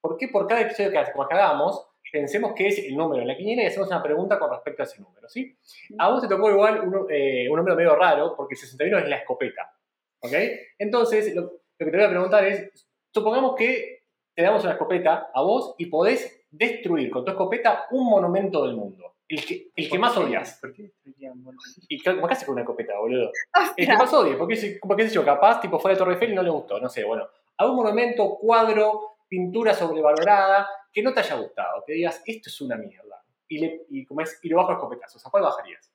¿por 0.00 0.16
qué 0.16 0.28
por 0.28 0.46
cada 0.46 0.62
episodio 0.62 0.90
que 0.90 1.12
como 1.12 1.28
que 1.28 1.34
hagamos, 1.34 1.86
pensemos 2.12 2.52
qué 2.54 2.68
es 2.68 2.78
el 2.78 2.96
número 2.96 3.22
en 3.22 3.28
la 3.28 3.36
quiniela 3.36 3.62
y 3.62 3.66
hacemos 3.66 3.88
una 3.88 4.02
pregunta 4.02 4.38
con 4.38 4.50
respecto 4.50 4.82
a 4.82 4.86
ese 4.86 5.00
número, 5.00 5.28
¿sí? 5.28 5.56
A 5.98 6.10
vos 6.10 6.20
te 6.20 6.28
tocó 6.28 6.50
igual 6.50 6.80
un, 6.80 7.06
eh, 7.10 7.48
un 7.50 7.56
número 7.56 7.76
medio 7.76 7.94
raro, 7.94 8.34
porque 8.36 8.54
el 8.54 8.60
61 8.60 8.98
es 8.98 9.08
la 9.08 9.16
escopeta, 9.16 9.72
¿ok? 10.20 10.32
Entonces, 10.78 11.34
lo, 11.34 11.42
lo 11.42 11.52
que 11.78 11.90
te 11.90 11.96
voy 11.96 12.06
a 12.06 12.10
preguntar 12.10 12.44
es, 12.44 12.88
supongamos 13.12 13.54
que 13.54 14.04
te 14.34 14.42
damos 14.42 14.62
una 14.62 14.72
escopeta 14.72 15.30
a 15.34 15.42
vos 15.42 15.74
y 15.78 15.86
podés 15.86 16.46
destruir 16.50 17.10
con 17.10 17.24
tu 17.24 17.30
escopeta 17.30 17.86
un 17.90 18.08
monumento 18.08 18.64
del 18.64 18.76
mundo. 18.76 19.14
El 19.28 19.44
que, 19.44 19.70
el 19.76 19.90
que 19.90 19.98
más 19.98 20.16
odias. 20.16 20.58
¿Por 20.60 20.72
qué 20.72 20.84
destruirían 20.84 21.38
Aires? 21.38 21.86
¿Y 21.86 21.98
qué 21.98 22.10
haces 22.10 22.44
con 22.44 22.54
una 22.54 22.62
escopeta, 22.62 22.98
boludo? 22.98 23.30
El 23.76 23.86
que 23.86 23.92
más 23.94 24.12
odies, 24.14 24.36
porque, 24.36 24.78
porque 24.80 25.02
qué 25.02 25.08
sé 25.08 25.14
yo, 25.14 25.24
capaz, 25.24 25.60
tipo, 25.60 25.78
fuera 25.78 25.94
de 25.94 25.98
Torre 25.98 26.12
Eiffel 26.14 26.32
y 26.32 26.34
no 26.34 26.42
le 26.42 26.50
gustó, 26.50 26.80
no 26.80 26.88
sé, 26.88 27.04
bueno. 27.04 27.28
Algún 27.58 27.76
monumento, 27.76 28.38
cuadro, 28.40 29.18
pintura 29.28 29.74
sobrevalorada, 29.74 30.66
que 30.98 31.04
no 31.04 31.14
te 31.14 31.20
haya 31.20 31.36
gustado, 31.36 31.84
que 31.86 31.92
digas, 31.92 32.20
esto 32.26 32.48
es 32.48 32.60
una 32.60 32.74
mierda. 32.74 33.22
Y, 33.46 33.58
le, 33.60 33.86
y, 33.88 34.04
como 34.04 34.20
es, 34.20 34.36
y 34.42 34.48
lo 34.48 34.56
bajo 34.56 34.70
a 34.70 34.74
escopetazos. 34.74 35.24
¿A 35.24 35.30
cuál 35.30 35.44
bajarías? 35.44 35.92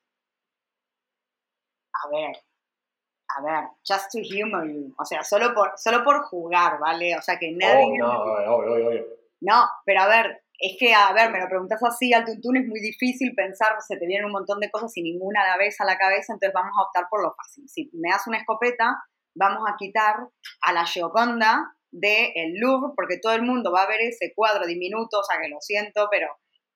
A 1.92 2.08
ver, 2.08 2.36
a 3.28 3.42
ver, 3.42 3.68
just 3.86 4.10
to 4.10 4.20
humor 4.20 4.66
you. 4.66 4.94
O 4.98 5.04
sea, 5.04 5.22
solo 5.22 5.52
por, 5.52 5.72
solo 5.76 6.02
por 6.02 6.22
jugar, 6.22 6.78
¿vale? 6.78 7.18
O 7.18 7.20
sea, 7.20 7.38
que 7.38 7.52
nadie... 7.52 7.84
Oh, 8.02 8.08
no, 8.08 8.54
obvio, 8.54 8.72
obvio, 8.72 8.88
obvio. 8.88 9.06
No, 9.42 9.68
pero 9.84 10.00
a 10.00 10.06
ver, 10.06 10.42
es 10.58 10.76
que, 10.78 10.94
a 10.94 11.12
ver, 11.12 11.30
me 11.30 11.38
lo 11.38 11.48
preguntas 11.48 11.82
así 11.82 12.14
al 12.14 12.24
tuntún, 12.24 12.56
es 12.56 12.66
muy 12.66 12.80
difícil 12.80 13.34
pensar, 13.34 13.76
se 13.86 13.98
te 13.98 14.06
vienen 14.06 14.24
un 14.24 14.32
montón 14.32 14.58
de 14.58 14.70
cosas 14.70 14.96
y 14.96 15.02
ninguna 15.02 15.42
a 15.42 15.48
la 15.48 15.58
vez 15.58 15.78
a 15.82 15.84
la 15.84 15.98
cabeza, 15.98 16.32
entonces 16.32 16.54
vamos 16.54 16.72
a 16.78 16.82
optar 16.82 17.08
por 17.10 17.22
lo 17.22 17.34
fácil. 17.34 17.68
Si 17.68 17.90
me 17.92 18.08
das 18.08 18.26
una 18.26 18.38
escopeta, 18.38 19.04
vamos 19.34 19.68
a 19.68 19.76
quitar 19.76 20.16
a 20.62 20.72
la 20.72 20.86
Gioconda 20.86 21.76
del 21.96 22.32
el 22.34 22.54
Louvre, 22.58 22.92
porque 22.96 23.18
todo 23.18 23.32
el 23.34 23.42
mundo 23.42 23.70
va 23.72 23.82
a 23.84 23.88
ver 23.88 24.00
ese 24.00 24.32
cuadro 24.34 24.66
diminuto, 24.66 25.20
o 25.20 25.22
sea, 25.24 25.40
que 25.40 25.48
lo 25.48 25.60
siento, 25.60 26.08
pero 26.10 26.26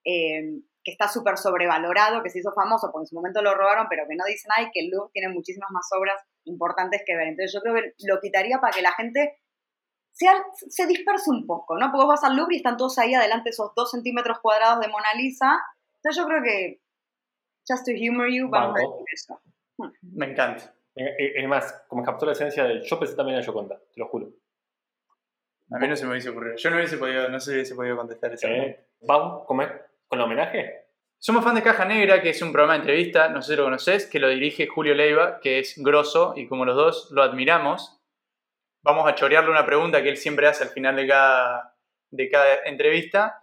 eh, 0.05 0.61
que 0.85 0.93
está 0.93 1.09
súper 1.09 1.37
sobrevalorado, 1.37 2.23
que 2.23 2.31
se 2.31 2.39
hizo 2.39 2.53
famoso, 2.55 2.89
porque 2.93 3.05
en 3.05 3.09
su 3.09 3.17
momento 3.17 3.43
lo 3.43 3.55
robaron, 3.55 3.87
pero 3.91 4.05
que 4.09 4.15
no 4.17 4.25
dicen, 4.25 4.51
ay, 4.57 4.69
que 4.73 4.81
el 4.81 4.91
Louvre 4.91 5.11
tiene 5.13 5.29
muchísimas 5.35 5.71
más 5.71 5.89
obras 5.99 6.23
importantes 6.45 7.03
que 7.05 7.17
ver. 7.17 7.29
Entonces 7.29 7.53
yo 7.53 7.61
creo 7.61 7.75
que 7.75 7.93
lo 8.07 8.21
quitaría 8.21 8.61
para 8.61 8.73
que 8.73 8.83
la 8.83 8.93
gente 8.93 9.39
sea- 10.13 10.45
se 10.55 10.87
disperse 10.87 11.31
un 11.31 11.47
poco, 11.47 11.77
¿no? 11.79 11.91
Porque 11.91 12.05
vos 12.07 12.15
vas 12.15 12.25
al 12.25 12.37
Louvre 12.37 12.55
y 12.55 12.59
están 12.59 12.77
todos 12.77 12.97
ahí 12.99 13.15
adelante 13.15 13.51
esos 13.51 13.73
dos 13.75 13.91
centímetros 13.91 14.39
cuadrados 14.41 14.81
de 14.81 14.89
Mona 14.89 15.15
Lisa. 15.17 15.59
Entonces 15.97 16.23
yo 16.23 16.29
creo 16.29 16.43
que, 16.43 16.81
just 17.69 17.85
to 17.85 17.93
humor 17.93 18.29
you, 18.31 18.49
vamos 18.49 18.77
a 18.77 18.81
decir 18.81 19.05
eso. 19.13 19.41
Me 20.03 20.27
encanta. 20.31 20.75
Eh, 20.97 21.05
eh, 21.19 21.33
Es 21.43 21.49
más, 21.49 21.85
como 21.89 22.03
captó 22.03 22.25
la 22.27 22.33
esencia 22.33 22.65
del. 22.65 22.83
Yo 22.83 22.99
pensé 22.99 23.15
también 23.15 23.39
en 23.39 23.45
Yoconda, 23.45 23.79
te 23.79 24.01
lo 24.01 24.09
juro. 24.09 24.33
A 25.71 25.79
mí 25.79 25.87
no 25.87 25.97
se 25.97 26.05
me 26.05 26.13
hubiese 26.13 26.31
ocurrido. 26.31 26.57
Yo 26.57 26.71
no 26.71 26.77
hubiese 26.77 26.97
podido, 26.97 27.29
no 27.29 27.41
se 27.41 27.53
hubiese 27.53 27.75
podido 27.75 27.97
contestar 27.97 28.33
esa 28.33 28.49
pregunta. 28.49 28.81
Eh, 28.81 28.87
¿Vamos 29.03 29.47
con, 29.47 29.59
con 29.59 30.19
el 30.19 30.25
homenaje? 30.25 30.87
Somos 31.19 31.45
fan 31.45 31.57
de 31.57 31.63
Caja 31.63 31.85
Negra, 31.85 32.23
que 32.23 32.31
es 32.31 32.41
un 32.43 32.53
programa 32.53 32.75
de 32.75 32.81
entrevista, 32.81 33.29
no 33.29 33.43
sé 33.43 33.53
si 33.53 33.57
lo 33.57 33.65
conoces, 33.65 34.07
que 34.07 34.21
lo 34.21 34.29
dirige 34.29 34.69
Julio 34.69 34.95
Leiva, 34.95 35.41
que 35.41 35.59
es 35.59 35.75
grosso 35.77 36.33
y 36.37 36.47
como 36.47 36.65
los 36.65 36.77
dos 36.77 37.09
lo 37.11 37.23
admiramos, 37.23 38.01
vamos 38.83 39.07
a 39.07 39.15
chorearle 39.15 39.51
una 39.51 39.67
pregunta 39.67 40.03
que 40.03 40.11
él 40.11 40.17
siempre 40.17 40.47
hace 40.47 40.65
al 40.65 40.71
final 40.71 40.95
de 40.97 41.09
cada, 41.09 41.77
de 42.11 42.29
cada 42.31 42.55
entrevista, 42.65 43.43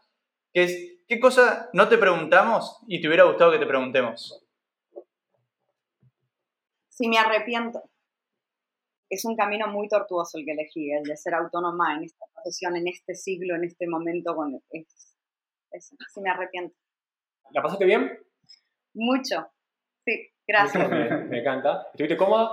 que 0.54 0.64
es, 0.64 0.98
¿qué 1.08 1.20
cosa 1.20 1.70
no 1.74 1.90
te 1.90 1.98
preguntamos 1.98 2.80
y 2.88 3.02
te 3.02 3.08
hubiera 3.08 3.26
gustado 3.26 3.52
que 3.52 3.60
te 3.60 3.68
preguntemos? 3.68 4.42
Si 6.88 7.10
me 7.10 7.18
arrepiento, 7.18 7.84
es 9.10 9.24
un 9.26 9.36
camino 9.36 9.68
muy 9.68 9.88
tortuoso 9.88 10.38
el 10.38 10.46
que 10.46 10.52
elegí, 10.54 10.92
el 10.92 11.04
de 11.04 11.16
ser 11.18 11.34
autónoma 11.36 11.96
en 11.98 12.04
esta 12.06 12.26
profesión, 12.34 12.76
en 12.76 12.88
este 12.88 13.16
siglo, 13.16 13.56
en 13.56 13.64
este 13.66 13.88
momento. 13.88 14.36
Con, 14.36 14.56
es, 14.72 15.16
es- 15.72 15.96
si 16.14 16.22
me 16.22 16.30
arrepiento. 16.30 16.76
¿La 17.52 17.62
pasaste 17.62 17.86
bien? 17.86 18.18
Mucho. 18.94 19.48
Sí, 20.06 20.30
gracias. 20.48 20.90
me, 20.90 21.10
me 21.26 21.40
encanta. 21.40 21.88
¿Estuviste 21.94 22.18
cómoda? 22.18 22.50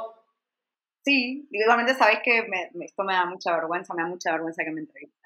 Sí, 1.05 1.49
igualmente 1.51 1.95
sabés 1.95 2.21
que 2.23 2.43
me- 2.49 2.71
me- 2.75 2.85
esto 2.85 3.03
me 3.05 3.13
da 3.15 3.27
mucha 3.27 3.53
vergüenza, 3.57 3.95
me 3.95 4.03
da 4.03 4.09
mucha 4.09 4.33
vergüenza 4.33 4.63
que 4.65 4.71
me 4.71 4.81
entrevisten. 4.81 5.21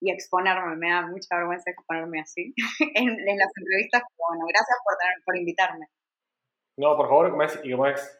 Y 0.00 0.10
exponerme, 0.12 0.76
me 0.76 0.90
da 0.90 1.06
mucha 1.06 1.36
vergüenza 1.36 1.70
exponerme 1.70 2.20
así 2.20 2.54
en, 2.94 3.08
en 3.08 3.36
las 3.38 3.50
entrevistas. 3.56 4.02
pero 4.06 4.28
Bueno, 4.28 4.44
gracias 4.46 4.78
por, 4.84 4.96
tener- 4.96 5.24
por 5.24 5.36
invitarme. 5.36 5.86
No, 6.78 6.96
por 6.96 7.08
favor, 7.08 7.36
y 7.64 7.70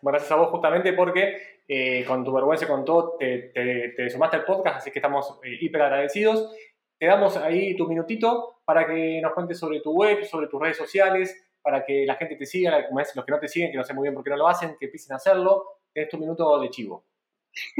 gracias 0.03 0.33
a 0.33 0.37
vos 0.37 0.49
justamente 0.51 0.93
porque 0.93 1.61
eh, 1.69 2.05
con 2.05 2.25
tu 2.25 2.33
vergüenza 2.33 2.65
y 2.65 2.69
con 2.69 2.85
todo 2.85 3.17
te, 3.17 3.51
te- 3.55 3.91
te 3.97 4.11
sumaste 4.11 4.37
al 4.39 4.45
podcast, 4.45 4.79
así 4.79 4.91
que 4.91 4.99
estamos 4.99 5.39
eh, 5.45 5.57
hiper 5.61 5.81
agradecidos. 5.83 6.53
Te 6.99 7.07
damos 7.07 7.37
ahí 7.37 7.77
tu 7.77 7.87
minutito 7.87 8.61
para 8.65 8.85
que 8.87 9.21
nos 9.23 9.33
cuentes 9.33 9.59
sobre 9.61 9.81
tu 9.81 9.93
web, 9.93 10.25
sobre 10.25 10.49
tus 10.49 10.61
redes 10.61 10.77
sociales, 10.77 11.51
para 11.63 11.85
que 11.85 12.05
la 12.05 12.17
gente 12.17 12.35
te 12.35 12.47
siga, 12.47 12.85
como 12.89 12.99
es, 12.99 13.15
los 13.15 13.25
que 13.25 13.31
no 13.31 13.39
te 13.39 13.47
siguen, 13.47 13.71
que 13.71 13.77
no 13.77 13.85
sé 13.85 13.95
muy 13.95 14.03
bien 14.09 14.15
por 14.15 14.25
qué 14.25 14.31
no 14.31 14.37
lo 14.39 14.49
hacen, 14.49 14.77
que 14.79 14.87
empiecen 14.87 15.13
a 15.13 15.17
hacerlo. 15.17 15.65
Tenés 15.95 16.11
tu 16.11 16.19
minuto 16.19 16.59
de 16.61 16.71
chivo. 16.71 17.05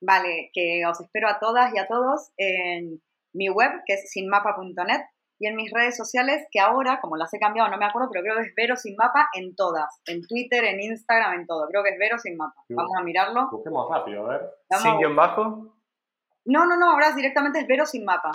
Vale, 0.00 0.50
que 0.52 0.82
os 0.86 1.00
espero 1.00 1.28
a 1.28 1.38
todas 1.40 1.74
y 1.74 1.78
a 1.78 1.86
todos 1.88 2.30
en 2.36 3.02
mi 3.32 3.48
web, 3.48 3.70
que 3.86 3.94
es 3.94 4.10
sinmapa.net, 4.12 5.00
y 5.38 5.48
en 5.48 5.56
mis 5.56 5.70
redes 5.72 5.96
sociales, 5.96 6.46
que 6.50 6.60
ahora, 6.60 7.00
como 7.00 7.16
las 7.16 7.32
he 7.34 7.38
cambiado, 7.38 7.68
no 7.70 7.76
me 7.76 7.86
acuerdo, 7.86 8.08
pero 8.12 8.22
creo 8.22 8.36
que 8.36 8.48
es 8.48 8.54
Vero 8.54 8.76
Sin 8.76 8.96
Mapa 8.96 9.28
en 9.34 9.54
todas. 9.56 10.00
En 10.06 10.26
Twitter, 10.26 10.64
en 10.64 10.80
Instagram, 10.80 11.40
en 11.40 11.46
todo. 11.46 11.66
Creo 11.68 11.82
que 11.82 11.90
es 11.90 11.98
Vero 11.98 12.18
Sin 12.18 12.36
Mapa. 12.36 12.62
Vamos 12.68 12.92
a 12.98 13.02
mirarlo. 13.02 13.48
Busquemos 13.50 13.90
rápido, 13.90 14.26
a 14.26 14.30
ver. 14.30 14.50
Vamos 14.70 14.82
Sin 14.82 14.98
guion 14.98 15.16
bajo. 15.16 15.76
No, 16.46 16.66
no, 16.66 16.76
no, 16.76 16.92
ahora 16.92 17.12
directamente 17.14 17.60
es 17.60 17.66
Vero 17.66 17.86
Sin 17.86 18.04
Mapa. 18.04 18.30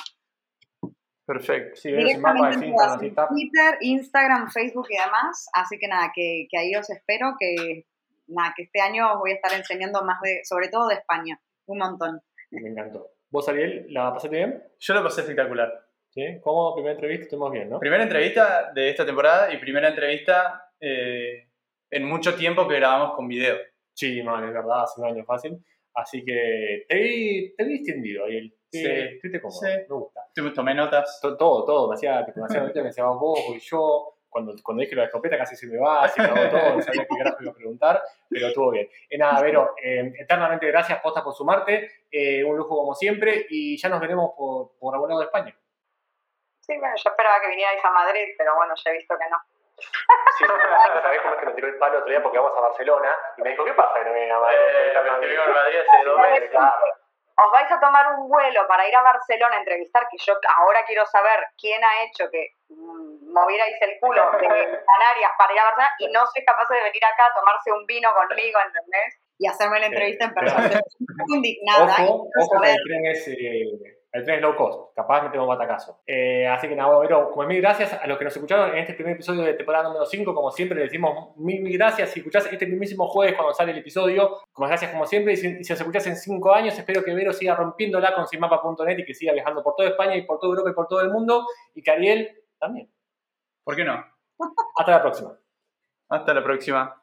Perfecto. 1.25 1.75
Sí, 1.75 1.91
ves 1.91 2.15
el 2.15 2.21
mapa 2.21 2.51
en 2.51 2.63
Instagram, 2.63 3.03
en. 3.03 3.15
Twitter, 3.27 3.77
Instagram, 3.81 4.49
Facebook 4.49 4.87
y 4.89 4.97
demás. 4.97 5.47
Así 5.53 5.77
que 5.77 5.87
nada, 5.87 6.11
que, 6.13 6.47
que 6.49 6.57
ahí 6.57 6.75
os 6.75 6.89
espero, 6.89 7.35
que 7.39 7.85
nada, 8.25 8.53
que 8.55 8.63
este 8.63 8.81
año 8.81 9.13
os 9.13 9.19
voy 9.19 9.31
a 9.31 9.35
estar 9.35 9.53
enseñando 9.53 10.03
más 10.03 10.19
de, 10.21 10.41
sobre 10.43 10.69
todo 10.69 10.87
de 10.87 10.95
España, 10.95 11.39
un 11.67 11.77
montón. 11.77 12.21
Me 12.49 12.69
encantó. 12.69 13.11
¿Vos, 13.29 13.47
Ariel, 13.47 13.85
la 13.89 14.11
pasaste 14.11 14.35
bien? 14.35 14.63
Yo 14.79 14.93
lo 14.95 15.03
pasé 15.03 15.21
espectacular. 15.21 15.88
¿Sí? 16.09 16.39
¿Cómo? 16.41 16.73
Primera 16.73 16.93
entrevista, 16.95 17.23
estuvimos 17.23 17.51
bien, 17.51 17.69
¿no? 17.69 17.79
Primera 17.79 18.03
entrevista 18.03 18.71
de 18.73 18.89
esta 18.89 19.05
temporada 19.05 19.53
y 19.53 19.57
primera 19.57 19.89
entrevista 19.89 20.71
eh, 20.79 21.47
en 21.91 22.03
mucho 22.05 22.35
tiempo 22.35 22.67
que 22.67 22.75
grabamos 22.75 23.15
con 23.15 23.27
video. 23.27 23.57
Sí, 23.93 24.21
man, 24.23 24.43
es 24.47 24.53
verdad, 24.53 24.83
hace 24.83 25.01
un 25.01 25.07
año 25.07 25.23
fácil. 25.25 25.57
Así 25.93 26.23
que 26.23 26.85
te 26.87 26.95
vi, 26.95 27.55
te 27.55 27.63
vi 27.63 27.75
extendido, 27.75 28.25
Ariel. 28.25 28.53
Sí, 28.71 28.79
Sí, 28.83 28.87
estuviste 28.87 29.41
cómodo, 29.41 29.59
sí. 29.59 29.67
me 29.67 29.95
gusta. 29.95 30.21
Tuve- 30.35 30.53
Tomé 30.53 30.73
notas. 30.75 31.19
To- 31.21 31.35
Todo, 31.37 31.65
todo, 31.65 31.89
me 31.89 31.95
hacía, 31.95 32.25
me 32.35 32.43
hacía 32.45 32.61
ahorita, 32.61 32.79
me 32.81 32.87
decía 32.87 33.05
vos 33.05 33.39
y 33.55 33.59
yo. 33.59 34.15
Cuando, 34.29 34.53
cuando 34.63 34.81
dije 34.81 34.93
lo 34.93 35.01
de 35.01 35.07
escopeta 35.07 35.39
casi 35.39 35.55
se 35.55 35.65
me 35.65 35.79
va, 35.79 36.07
se 36.07 36.21
acabó 36.21 36.47
todo, 36.51 36.75
no 36.75 36.81
sabía 36.83 37.01
qué 37.01 37.17
carajo 37.17 37.37
iba 37.41 37.51
a 37.51 37.55
preguntar, 37.55 37.99
pero 38.29 38.47
estuvo 38.49 38.69
bien. 38.69 38.87
Eh, 39.09 39.17
nada, 39.17 39.41
Vero, 39.41 39.71
eh, 39.83 40.13
eternamente 40.19 40.67
gracias, 40.67 41.01
Posta, 41.01 41.23
por 41.23 41.33
sumarte. 41.33 41.89
eh, 42.11 42.43
un 42.43 42.55
lujo 42.55 42.77
como 42.77 42.93
siempre 42.93 43.47
y 43.49 43.75
ya 43.75 43.89
nos 43.89 43.99
veremos 43.99 44.33
por, 44.37 44.77
por 44.79 44.93
algún 44.93 45.09
lado 45.09 45.21
de 45.21 45.25
España. 45.25 45.57
Sí, 46.69 46.77
bueno, 46.77 46.93
yo 46.95 47.09
esperaba 47.09 47.41
que 47.41 47.49
vinierais 47.49 47.83
a 47.83 47.89
Madrid, 47.89 48.29
pero 48.37 48.53
bueno, 48.55 48.75
ya 48.75 48.91
he 48.91 48.93
visto 48.93 49.17
que 49.17 49.27
no. 49.27 49.37
Sí, 50.37 50.45
¿sabés 51.01 51.21
cómo 51.23 51.33
es 51.33 51.39
que 51.39 51.45
me 51.47 51.53
tiró 51.53 51.67
el 51.67 51.79
palo 51.79 51.97
otro 51.97 52.09
día? 52.09 52.21
Porque 52.21 52.37
vamos 52.37 52.55
a 52.55 52.61
Barcelona 52.61 53.09
y 53.37 53.41
me 53.41 53.49
dijo, 53.49 53.65
¿qué 53.65 53.73
pasa 53.73 53.97
que 53.97 54.05
no 54.05 54.13
viene 54.13 54.31
a 54.31 54.39
Madrid? 54.39 54.57
Eh, 54.59 55.27
vivo 55.27 55.43
en 55.45 55.53
Madrid 55.53 55.79
hace 55.79 56.05
dos 56.05 56.19
meses. 56.19 56.51
Os 56.53 57.51
vais 57.51 57.71
a 57.71 57.79
tomar 57.79 58.13
un 58.13 58.29
vuelo 58.29 58.67
para 58.67 58.87
ir 58.87 58.95
a 58.95 59.01
Barcelona 59.01 59.55
a 59.55 59.59
entrevistar, 59.59 60.07
que 60.11 60.17
yo 60.19 60.33
ahora 60.59 60.85
quiero 60.85 61.07
saber 61.07 61.39
quién 61.57 61.83
ha 61.83 62.03
hecho 62.03 62.29
que 62.29 62.53
mm, 62.67 63.33
movierais 63.33 63.81
el 63.81 63.97
culo 63.99 64.29
de 64.33 64.37
Canarias 64.37 65.31
para 65.39 65.53
ir 65.53 65.59
a 65.59 65.63
Barcelona 65.63 65.91
y 65.97 66.11
no 66.11 66.27
sois 66.27 66.45
capaces 66.45 66.77
de 66.77 66.83
venir 66.83 67.03
acá 67.03 67.25
a 67.25 67.33
tomarse 67.33 67.71
un 67.71 67.83
vino 67.87 68.13
conmigo, 68.13 68.59
¿entendés? 68.59 69.17
Y 69.39 69.47
hacerme 69.47 69.79
la 69.79 69.87
entrevista 69.87 70.25
en 70.25 70.33
persona. 70.35 70.65
Estoy 70.85 70.99
un 70.99 71.17
poco 71.17 71.33
indignada. 71.33 71.95
Ojo, 71.97 72.29
quiero 72.29 72.45
ojo 72.45 72.61
que 72.61 72.69
el 72.69 72.83
tren 72.85 73.05
es, 73.05 73.27
eh, 73.29 73.98
el 74.11 74.23
tren 74.23 74.37
es 74.37 74.41
low 74.41 74.55
cost, 74.55 74.95
capaz 74.95 75.23
me 75.23 75.29
tengo 75.29 75.45
batacazo. 75.45 76.01
Eh, 76.05 76.47
así 76.47 76.67
que 76.67 76.75
nada, 76.75 76.89
bueno, 76.89 77.01
Vero, 77.01 77.31
como 77.31 77.47
mil 77.47 77.61
gracias 77.61 77.93
a 77.93 78.07
los 78.07 78.17
que 78.17 78.23
nos 78.23 78.35
escucharon 78.35 78.71
en 78.71 78.79
este 78.79 78.95
primer 78.95 79.13
episodio 79.13 79.43
de 79.43 79.53
temporada 79.53 79.83
número 79.87 80.05
5, 80.05 80.33
como 80.33 80.49
siempre 80.51 80.79
les 80.79 80.85
decimos 80.85 81.37
mil, 81.37 81.61
mil 81.61 81.77
gracias. 81.77 82.09
Si 82.09 82.19
escuchás 82.19 82.51
este 82.51 82.65
mismísimo 82.65 83.07
jueves 83.07 83.35
cuando 83.35 83.53
sale 83.53 83.71
el 83.71 83.77
episodio, 83.77 84.39
como 84.51 84.67
gracias 84.67 84.91
como 84.91 85.05
siempre, 85.05 85.33
y 85.33 85.37
si, 85.37 85.47
y 85.47 85.63
si 85.63 85.73
nos 85.73 85.79
escuchás 85.79 86.07
en 86.07 86.15
5 86.15 86.53
años, 86.53 86.77
espero 86.77 87.03
que 87.03 87.13
Vero 87.13 87.31
siga 87.33 87.55
rompiéndola 87.55 88.15
con 88.15 88.27
sinmapa.net 88.27 88.97
y 88.97 89.05
que 89.05 89.13
siga 89.13 89.33
viajando 89.33 89.61
por 89.61 89.75
toda 89.75 89.89
España 89.89 90.15
y 90.15 90.23
por 90.23 90.39
toda 90.39 90.51
Europa 90.51 90.71
y 90.71 90.73
por 90.73 90.87
todo 90.87 91.01
el 91.01 91.11
mundo, 91.11 91.45
y 91.75 91.83
que 91.83 91.91
Ariel 91.91 92.35
también. 92.57 92.91
¿Por 93.63 93.75
qué 93.75 93.83
no? 93.83 94.03
Hasta 94.75 94.91
la 94.91 95.01
próxima. 95.01 95.37
Hasta 96.09 96.33
la 96.33 96.43
próxima. 96.43 96.95